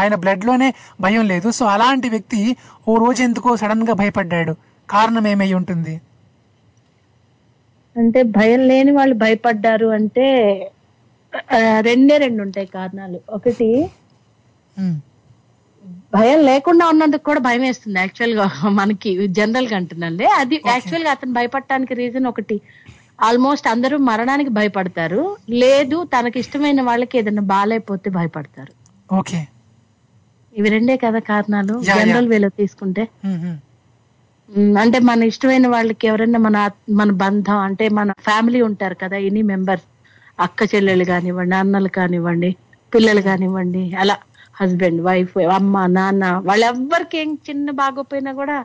[0.00, 0.68] ఆయన బ్లడ్లోనే
[1.04, 1.48] భయం లేదు.
[1.58, 2.40] సో అలాంటి వ్యక్తి
[2.88, 4.54] ఓ రోజు ఎందుకో సడన్గా భయపడ్డాడు.
[4.88, 5.94] కారణం ఏమై ఉంటుంది?
[7.96, 10.26] అంటే భయం లేని వాళ్ళు భయపడ్డారు అంటే
[11.88, 13.18] రెండే రెండు ఉంటాయి కారణాలు.
[13.30, 13.68] ఒకటి
[16.12, 18.44] భయం లేకుండా ఉన్నందుకు కూడా భయం వేస్తుంది యాక్చువల్గా
[18.78, 22.56] మనకి జనరల్గా అంటున్నాండి అది యాక్చువల్గా అతను భయపడటానికి రీజన్ ఒకటి.
[23.18, 25.22] ఆల్మోస్ట్ అందరూ మరణానికి భయపడతారు.
[25.62, 28.72] లేదు తనకి ఇష్టమైన వాళ్ళకి ఏదైనా బాగాలేకపోతే భయపడతారు.
[29.10, 29.40] ఓకే
[30.52, 31.74] ఇవి రెండే కదా కారణాలు.
[31.90, 33.02] జనరల్ వేలో తీసుకుంటే.
[34.48, 36.56] ఉమ్, అంటే మన ఇష్టమైన వాళ్ళకి ఎవరైనా మన
[36.92, 39.86] మన బంధం అంటే మన ఫ్యామిలీ ఉంటారు కదా ఎనీ మెంబర్స్
[40.38, 42.50] అక్క చెల్లెలు కానివ్వండి అన్నలు కానివ్వండి
[42.92, 44.16] పిల్లలు కానివ్వండి అలా.
[44.54, 48.56] హస్బెండ్ వైఫ్ అమ్మ నాన్న వాళ్ళెవ్వరికి ఏం చిన్న బాగోపోయినా కూడా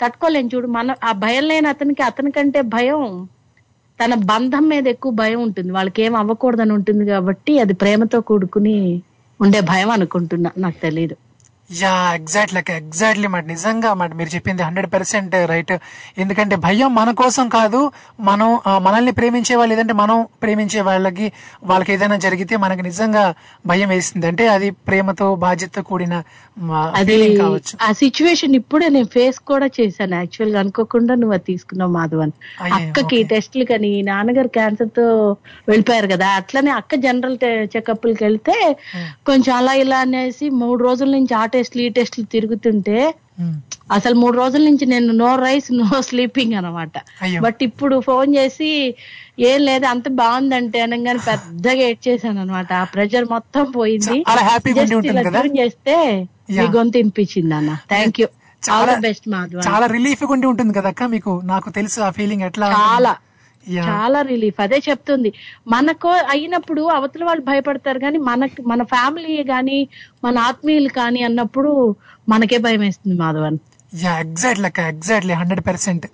[0.00, 0.46] తట్టుకోలేం.
[0.46, 3.02] చూడు మన ఆ భయం లేని అతనికి అతనికంటే భయం
[3.98, 5.70] తన బంధం మీద ఎక్కువ భయం ఉంటుంది.
[5.72, 8.76] వాళ్ళకి ఏం అవ్వకూడదని ఉంటుంది కాబట్టి అది ప్రేమతో కూడుకుని
[9.40, 11.16] ఉండే భయం అనుకుంటున్నా నాకు తెలియదు
[11.80, 13.44] యా ఎగ్జాక్ట్లీ ఎగ్జాక్ట్లీ మాట.
[13.50, 14.10] నిజంగా మాట.
[14.18, 15.72] మీరు చెప్పింది హండ్రెడ్ పర్సెంట్ రైట్
[16.18, 17.80] ఎందుకంటే భయం మన కోసం కాదు
[18.20, 18.48] మనం
[18.86, 21.26] మనల్ని ప్రేమించే వాళ్ళు లేదంటే మనం ప్రేమించే వాళ్ళకి
[21.64, 23.24] వాళ్ళకి ఏదైనా జరిగితే మనకి నిజంగా
[23.66, 24.26] భయం వేస్తుంది.
[24.26, 26.14] అంటే అది ప్రేమతో బాధ్యత కూడిన
[27.40, 27.72] కావచ్చు.
[27.82, 30.14] ఆ సిచ్యువేషన్ ఇప్పుడే నేను ఫేస్ కూడా చేశాను.
[30.14, 32.34] యాక్చువల్గా అనుకోకుండా నువ్వు అది తీసుకున్నావు మాధవన్.
[32.78, 35.06] అక్కకి టెస్ట్లు కానీ నాన్నగారు క్యాన్సర్తో
[35.70, 36.28] వెళ్ళిపోయారు కదా.
[36.40, 37.38] అట్లనే అక్క జనరల్
[37.76, 38.56] చెకప్లకి వెళ్తే
[39.26, 43.14] కొంచెం అలా ఇలా అనేసి మూడు రోజుల నుంచి ఆ టెస్ట్లు ఈ టెస్ట్లు తిరుగుతుంటే
[43.92, 46.92] అసలు మూడు రోజుల నుంచి నేను నో రైస్ నో స్లీపింగ్ అనమాట.
[47.40, 48.94] బట్ ఇప్పుడు ఫోన్ చేసి
[49.40, 54.24] ఏం లేదు అంత బాగుందంటే అనగానే పెద్దగా ఏడ్ చేశాను అనమాట ఆ ప్రెషర్ మొత్తం పోయింది.
[55.60, 56.66] చేస్తే మీ.
[56.76, 57.78] గొంతు వినిపించింది అన్న.
[57.88, 58.26] థ్యాంక్ యూ
[58.70, 59.60] చాలా బెస్ట్ మాధవ.
[59.68, 61.40] చాలా రిలీఫ్ ఉండి ఉంటుంది కదా మీకు?
[61.44, 62.72] నాకు తెలుసు ఆ ఫీలింగ్ ఎట్లా.
[62.72, 63.16] చాలా.
[63.86, 64.58] చాలా రిలీఫ్.
[64.60, 65.30] అదే చెప్తుంది.
[65.66, 69.78] మనకు అయినప్పుడు అవతల వాళ్ళు భయపడతారు కానీ మనకి మన ఫ్యామిలీ గాని
[70.24, 71.70] మన ఆత్మీయులు కానీ అన్నప్పుడు
[72.28, 73.58] మనకే భయం వేస్తుంది మాధవన్
[73.92, 76.06] యా ఎగ్జాక్ట్లీ అక్క exactly hundred percent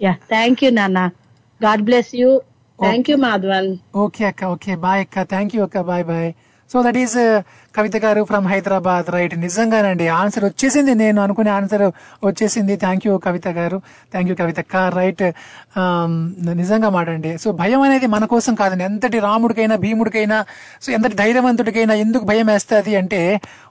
[0.00, 1.00] yeah thank you నాన్న.
[1.60, 2.30] God bless you
[2.78, 5.22] thank you Madhavan okay అక్క ఓకే బాయ్ అక్క.
[5.30, 6.28] థ్యాంక్ యూ అక్క bye bye
[6.70, 7.16] so that is
[7.76, 9.06] Kavitha గారు ఫ్రమ్ హైదరాబాద్.
[9.10, 10.94] రైట్ నిజంగానండి ఆన్సర్ వచ్చేసింది.
[10.94, 11.84] నేను అనుకునే ఆన్సర్
[12.24, 12.76] వచ్చేసింది.
[12.76, 13.78] థ్యాంక్ యూ కవిత గారు.
[14.12, 15.24] థ్యాంక్ యూ కవిత కార్ రైట్
[15.80, 16.12] um,
[16.62, 17.32] నిజంగా మాటండి.
[17.38, 18.84] సో భయం అనేది మన కోసం కాదండి.
[18.84, 20.38] ఎంతటి రాముడికైనా భీముడికైనా
[20.82, 23.20] సో ఎంతటి ధైర్యవంతుడికైనా ఎందుకు భయం వేస్తుంది అంటే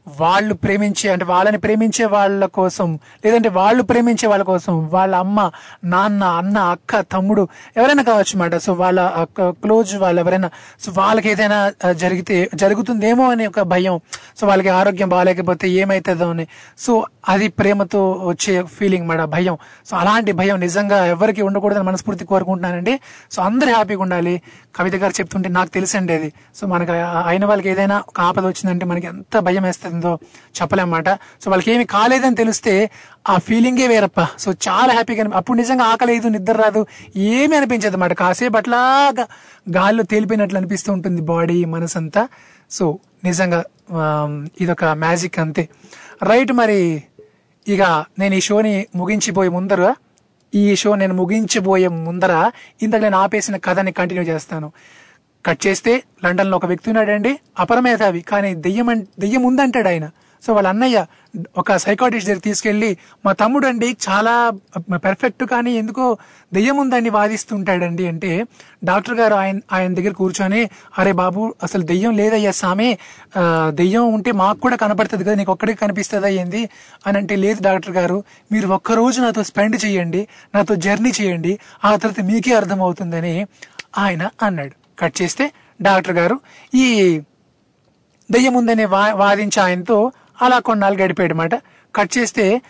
[0.07, 5.51] వాళ్ళు ప్రేమించే అంటే వాళ్ళని ప్రేమించే వాళ్ళ కోసం లేదంటే వాళ్ళు ప్రేమించే వాళ్ళ కోసం వాళ్ళ అమ్మ
[5.83, 10.49] నాన్న అన్న అక్క తమ్ముడు ఎవరైనా కావచ్చు అన్నమాట సో వాళ్ళ క్లోజ్ వాళ్ళు ఎవరైనా
[10.79, 13.99] సో వాళ్ళకి ఏదైనా జరిగితే జరుగుతుందేమో అనే ఒక భయం.
[14.37, 16.47] సో వాళ్ళకి ఆరోగ్యం బాగాలేకపోతే ఏమైతుందో అని.
[16.77, 19.57] సో అది ప్రేమతో వచ్చే ఫీలింగ్ మాట భయం.
[19.85, 22.99] సో అలాంటి భయం నిజంగా ఎవరికి ఉండకూడదని మనస్ఫూర్తి కోరుకుంటున్నానండి.
[23.31, 24.41] సో అందరు హ్యాపీగా ఉండాలి.
[24.75, 26.33] కవిత గారు చెప్తుంటే నాకు తెలుసండి అది.
[26.55, 26.91] సో మనకి
[27.27, 30.19] అయిన వాళ్ళకి ఏదైనా ఒక ఆపద వచ్చిందంటే మనకి ఎంత భయం వేస్తుందో
[30.61, 32.91] చెప్పలేమాట సో వాళ్ళకి ఏమి కాలేదని తెలిస్తే
[33.29, 34.27] ఆ ఫీలింగే వేరప్ప.
[34.39, 36.85] సో చాలా హ్యాపీగా అనిపి- అప్పుడు నిజంగా ఆకలేదు నిద్ర రాదు
[37.15, 38.13] ఏమీ అనిపించదు అన్నమాట.
[38.13, 39.27] కాసేపు అట్లాగా
[39.77, 42.27] గాల్లో తేలిపోయినట్లు అనిపిస్తూ ఉంటుంది బాడీ మనసంతా.
[42.71, 43.63] సో నిజంగా
[44.61, 45.69] ఇదొక మ్యాజిక్ అంతే.
[46.23, 47.03] రైట్ మరి
[47.67, 49.93] ఇక నేను ఈ షోని ముగించిపోయే ముందర
[50.53, 52.51] ఈ షో నేను ముగించిపోయే ముందర
[52.81, 54.67] ఇంతకు నేను ఆపేసిన కథని కంటిన్యూ చేస్తాను.
[55.45, 58.87] కట్ చేస్తే లండన్లో ఒక వ్యక్తి ఉన్నాడండి అపరమేధావి కానీ దెయ్యం
[59.19, 60.05] దెయ్యం ఉందంటాడు ఆయన.
[60.45, 60.97] సో వాళ్ళ అన్నయ్య
[61.57, 62.89] ఒక సైకాటిస్ట్ దగ్గర తీసుకెళ్ళి
[63.25, 64.33] మా తమ్ముడు అండి చాలా
[65.05, 66.05] పెర్ఫెక్ట్ కానీ ఎందుకో
[66.53, 68.07] దెయ్యం ఉందని వాదిస్తుంటాడండి.
[68.07, 68.31] అంటే
[68.83, 70.61] డాక్టర్ గారు ఆయన ఆయన దగ్గర కూర్చొని
[70.97, 72.89] అరే బాబు అసలు దెయ్యం లేదయ్యా సామే
[73.73, 76.61] దెయ్యం ఉంటే మాకు కూడా కనపడుతుంది కదా నీకు ఒక్కడికి కనిపిస్తుందా ఏంది?
[77.07, 78.17] అని అంటే లేదు డాక్టర్ గారు
[78.51, 80.21] మీరు ఒక్కరోజు నాతో స్పెండ్ చేయండి
[80.55, 81.53] నాతో జర్నీ చేయండి
[81.85, 83.35] ఆ తర్వాత మీకే అర్థం అవుతుందని
[83.97, 84.73] ఆయన అన్నాడు.
[84.99, 85.45] కట్ చేస్తే
[85.81, 86.35] డాక్టర్ గారు
[86.73, 86.85] ఈ
[88.29, 89.97] దెయ్యం ఉందని వా వాదించి ఆయనతో
[90.41, 91.57] అలా కొన్నాళ్ళు గడిపాడు
[91.95, 92.61] కట్ చేస్తే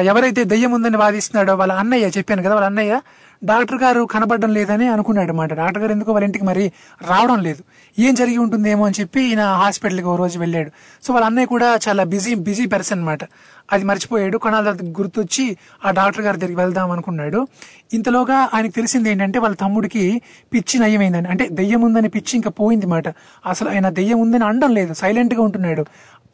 [0.00, 3.00] ఎవరైతే దెయ్యం ఉందని వాదిస్తున్నాడో వాళ్ళ అన్నయ్య చెప్పాను కదా వాళ్ళ అన్నయ్య
[3.44, 6.72] డాక్టర్ గారు కనబడడం లేదని అనుకున్నాడు అనమాట డాక్టర్ గారు ఎందుకో వాళ్ళ ఇంటికి మరి
[7.08, 7.62] రావడం లేదు.
[7.98, 10.70] ఏం జరిగి ఉంటుందేమో అని చెప్పి ఈయన హాస్పిటల్కి ఓ రోజు వెళ్ళాడు.
[11.02, 13.24] సో వాళ్ళ అన్నయ్య కూడా చాలా బిజీ బిజీ పర్సన్ అనమాట
[13.72, 14.38] అది మర్చిపోయాడు.
[14.38, 17.48] కొనాల తర్వాత గుర్తొచ్చి ఆ డాక్టర్ గారి దగ్గరికి వెళ్దాం అనుకున్నాడు.
[17.94, 20.22] ఇంతలోగా ఆయనకు తెలిసింది ఏంటంటే వాళ్ళ తమ్ముడికి
[20.54, 21.28] పిచ్చి నయమైందని.
[21.28, 23.08] అంటే దెయ్యం ఉందని పిచ్చి ఇంకా పోయింది మాట
[23.46, 24.94] అసలు ఆయన దెయ్యం ఉందని అనడం లేదు.
[24.94, 25.86] సైలెంట్గా ఉంటున్నాడు.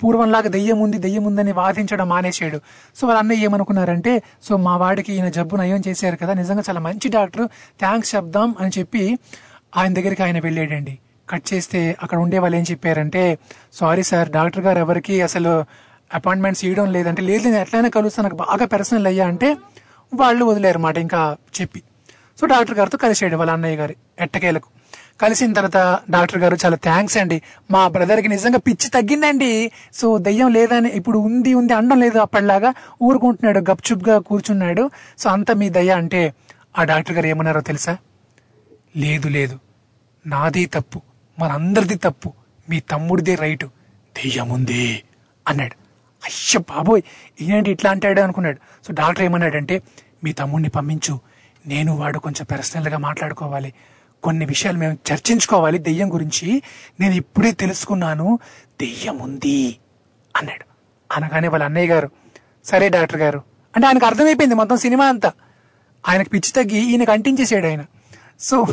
[0.03, 2.59] పూర్వంలాగా దెయ్యం ఉంది దెయ్యం ఉందని వాదించడం మానేశాడు.
[2.97, 7.09] సో వాళ్ళ అన్నయ్య ఏమనుకున్నారంటే సో మా వాడికి ఈయన జబ్బు నయం చేశారు కదా నిజంగా చాలా మంచి
[7.09, 7.47] డాక్టర్
[7.81, 9.19] థ్యాంక్స్ చెప్దాం అని చెప్పి
[9.77, 10.95] ఆయన దగ్గరికి ఆయన వెళ్ళాడండి.
[11.31, 13.39] కట్ చేస్తే అక్కడ ఉండే వాళ్ళు ఏం చెప్పారంటే
[13.73, 15.53] సారీ సార్ డాక్టర్ గారు ఎవరికి అసలు
[16.15, 19.49] అపాయింట్మెంట్స్ ఇవ్వడం లేదంటే లేదు నేను ఎట్లయినా కలుస్తాను నాకు బాగా పర్సనల్ అయ్యా అంటే
[20.15, 21.81] వాళ్ళు వదిలేరు మాట ఇంకా చెప్పి.
[22.41, 24.69] సో డాక్టర్ గారితో కలిసాడు వాళ్ళ అన్నయ్య గారు ఎట్టకేలకు.
[25.21, 27.43] కలిసిన తర్వాత డాక్టర్ గారు చాలా థ్యాంక్స్ అండి.
[27.71, 29.73] మా బ్రదర్కి నిజంగా పిచ్చి తగ్గిందండి.
[29.93, 34.91] సో దయ్యం లేదని ఇప్పుడు ఉంది ఉంది అండం లేదు అప్పటిలాగా ఊరుకుంటున్నాడు గప్చుప్గా కూర్చున్నాడు.
[35.19, 36.35] సో అంత మీ దయ్య అంటే
[36.79, 37.97] ఆ డాక్టర్ గారు ఏమన్నారో తెలుసా?
[38.97, 39.59] లేదు లేదు.
[40.27, 41.03] నాది తప్పు.
[41.39, 42.33] మనందరిది తప్పు.
[42.69, 43.67] మీ తమ్ముడిదే రైటు.
[44.17, 45.03] దెయ్యముంది
[45.49, 45.75] అన్నాడు.
[46.25, 47.03] అయ్య బాబోయ్!
[47.41, 48.59] ఏంటి ఇట్లా అంటాడు అనుకున్నాడు.
[48.87, 49.83] సో డాక్టర్ ఏమన్నాడంటే
[50.25, 51.21] మీ తమ్ముడిని పంపించు.
[51.67, 53.75] నేను వాడు కొంచెం పర్సనల్గా మాట్లాడుకోవాలి.
[54.23, 56.63] కొన్ని విషయాలు మేము చర్చించుకోవాలి దెయ్యం గురించి.
[57.01, 58.39] నేను ఇప్పుడే తెలుసుకున్నాను
[58.81, 59.79] దెయ్యం ఉంది
[60.37, 60.65] అన్నాడు.
[61.17, 62.11] అనగానే వాళ్ళ అన్నయ్య గారు
[62.65, 63.43] సరే డాక్టర్ గారు.
[63.77, 65.33] అంటే ఆయనకు అర్థమైపోయింది మొత్తం సినిమా అంతా.
[66.09, 67.85] ఆయనకు పిచ్చి తగ్గి ఈయనకు అంటించేసాడు ఆయన.
[68.41, 68.67] సో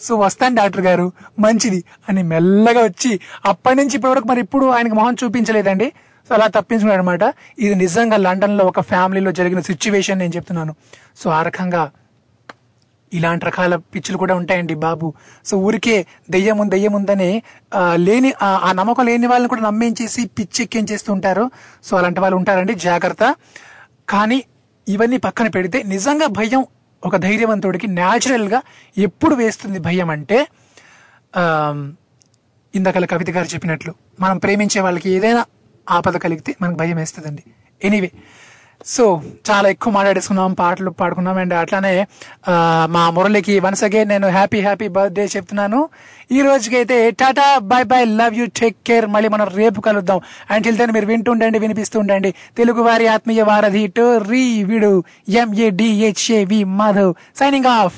[0.00, 4.94] సో వస్తాను డాక్టర్ గారు మంచిది అని మెల్లగా వచ్చి అప్పటి నుంచి ఇప్పటి వరకు మరి ఇప్పుడు ఆయనకు
[4.94, 5.92] మొహం చూపించలేదండి.
[6.28, 10.74] సో అలా తప్పించుకున్నాడు అనమాట ఇది నిజంగా లండన్లో ఒక ఫ్యామిలీలో జరిగిన సిచ్యువేషన్ నేను చెప్తున్నాను.
[11.16, 11.90] సో ఆ రకంగా
[13.12, 15.08] ఇలాంటి రకాల పిచ్చులు కూడా ఉంటాయండి బాబు.
[15.48, 15.96] సో ఊరికే
[16.30, 17.30] దెయ్యం ఉంది దెయ్యం ఉందని
[18.06, 18.30] లేని
[18.66, 21.44] ఆ నమ్మకం లేని వాళ్ళని కూడా నమ్మేంచేసి పిచ్చి ఎక్కించేస్తూ ఉంటారు.
[21.84, 23.24] సో అలాంటి వాళ్ళు ఉంటారండి జాగ్రత్త.
[24.08, 24.38] కానీ
[24.86, 26.62] ఇవన్నీ పక్కన పెడితే నిజంగా భయం
[27.02, 28.60] ఒక ధైర్యవంతుడికి న్యాచురల్గా
[29.06, 30.38] ఎప్పుడు వేస్తుంది భయం అంటే
[32.74, 35.42] ఇందాకల కవిత గారు చెప్పినట్లు మనం ప్రేమించే వాళ్ళకి ఏదైనా
[35.86, 37.42] ఆపద కలిగితే మనకు భయం వేస్తుందండి.
[37.84, 38.10] ఎనీవే
[38.84, 42.06] సో చాలా ఎక్కువ మాట్లాడేసుకున్నాం పాటలు పాడుకున్నాం అండ్ అట్లానే
[42.86, 45.88] మా మురళికి వన్స్ అగైన్ నేను హ్యాపీ హ్యాపీ బర్త్డే చెప్తున్నాను.
[46.32, 50.20] ఈ రోజుకైతే Tata bye bye love you take care మళ్ళీ మనం రేపు కలుద్దాం.
[50.50, 51.66] అండ్ టిల్ దెన్ మీరు వింటుండండి వినిపిస్తుండండి.
[51.66, 54.90] వినిపిస్తూ ఉండండి తెలుగు వారి ఆత్మీయ వారధి టు రీ ఎంఏ
[55.40, 57.96] ఎంఏడిహెచ్ఏ వి మాధవ్ సైనింగ్ ఆఫ్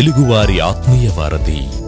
[0.00, 1.79] తెలుగువారి ఆత్మీయ వారధి.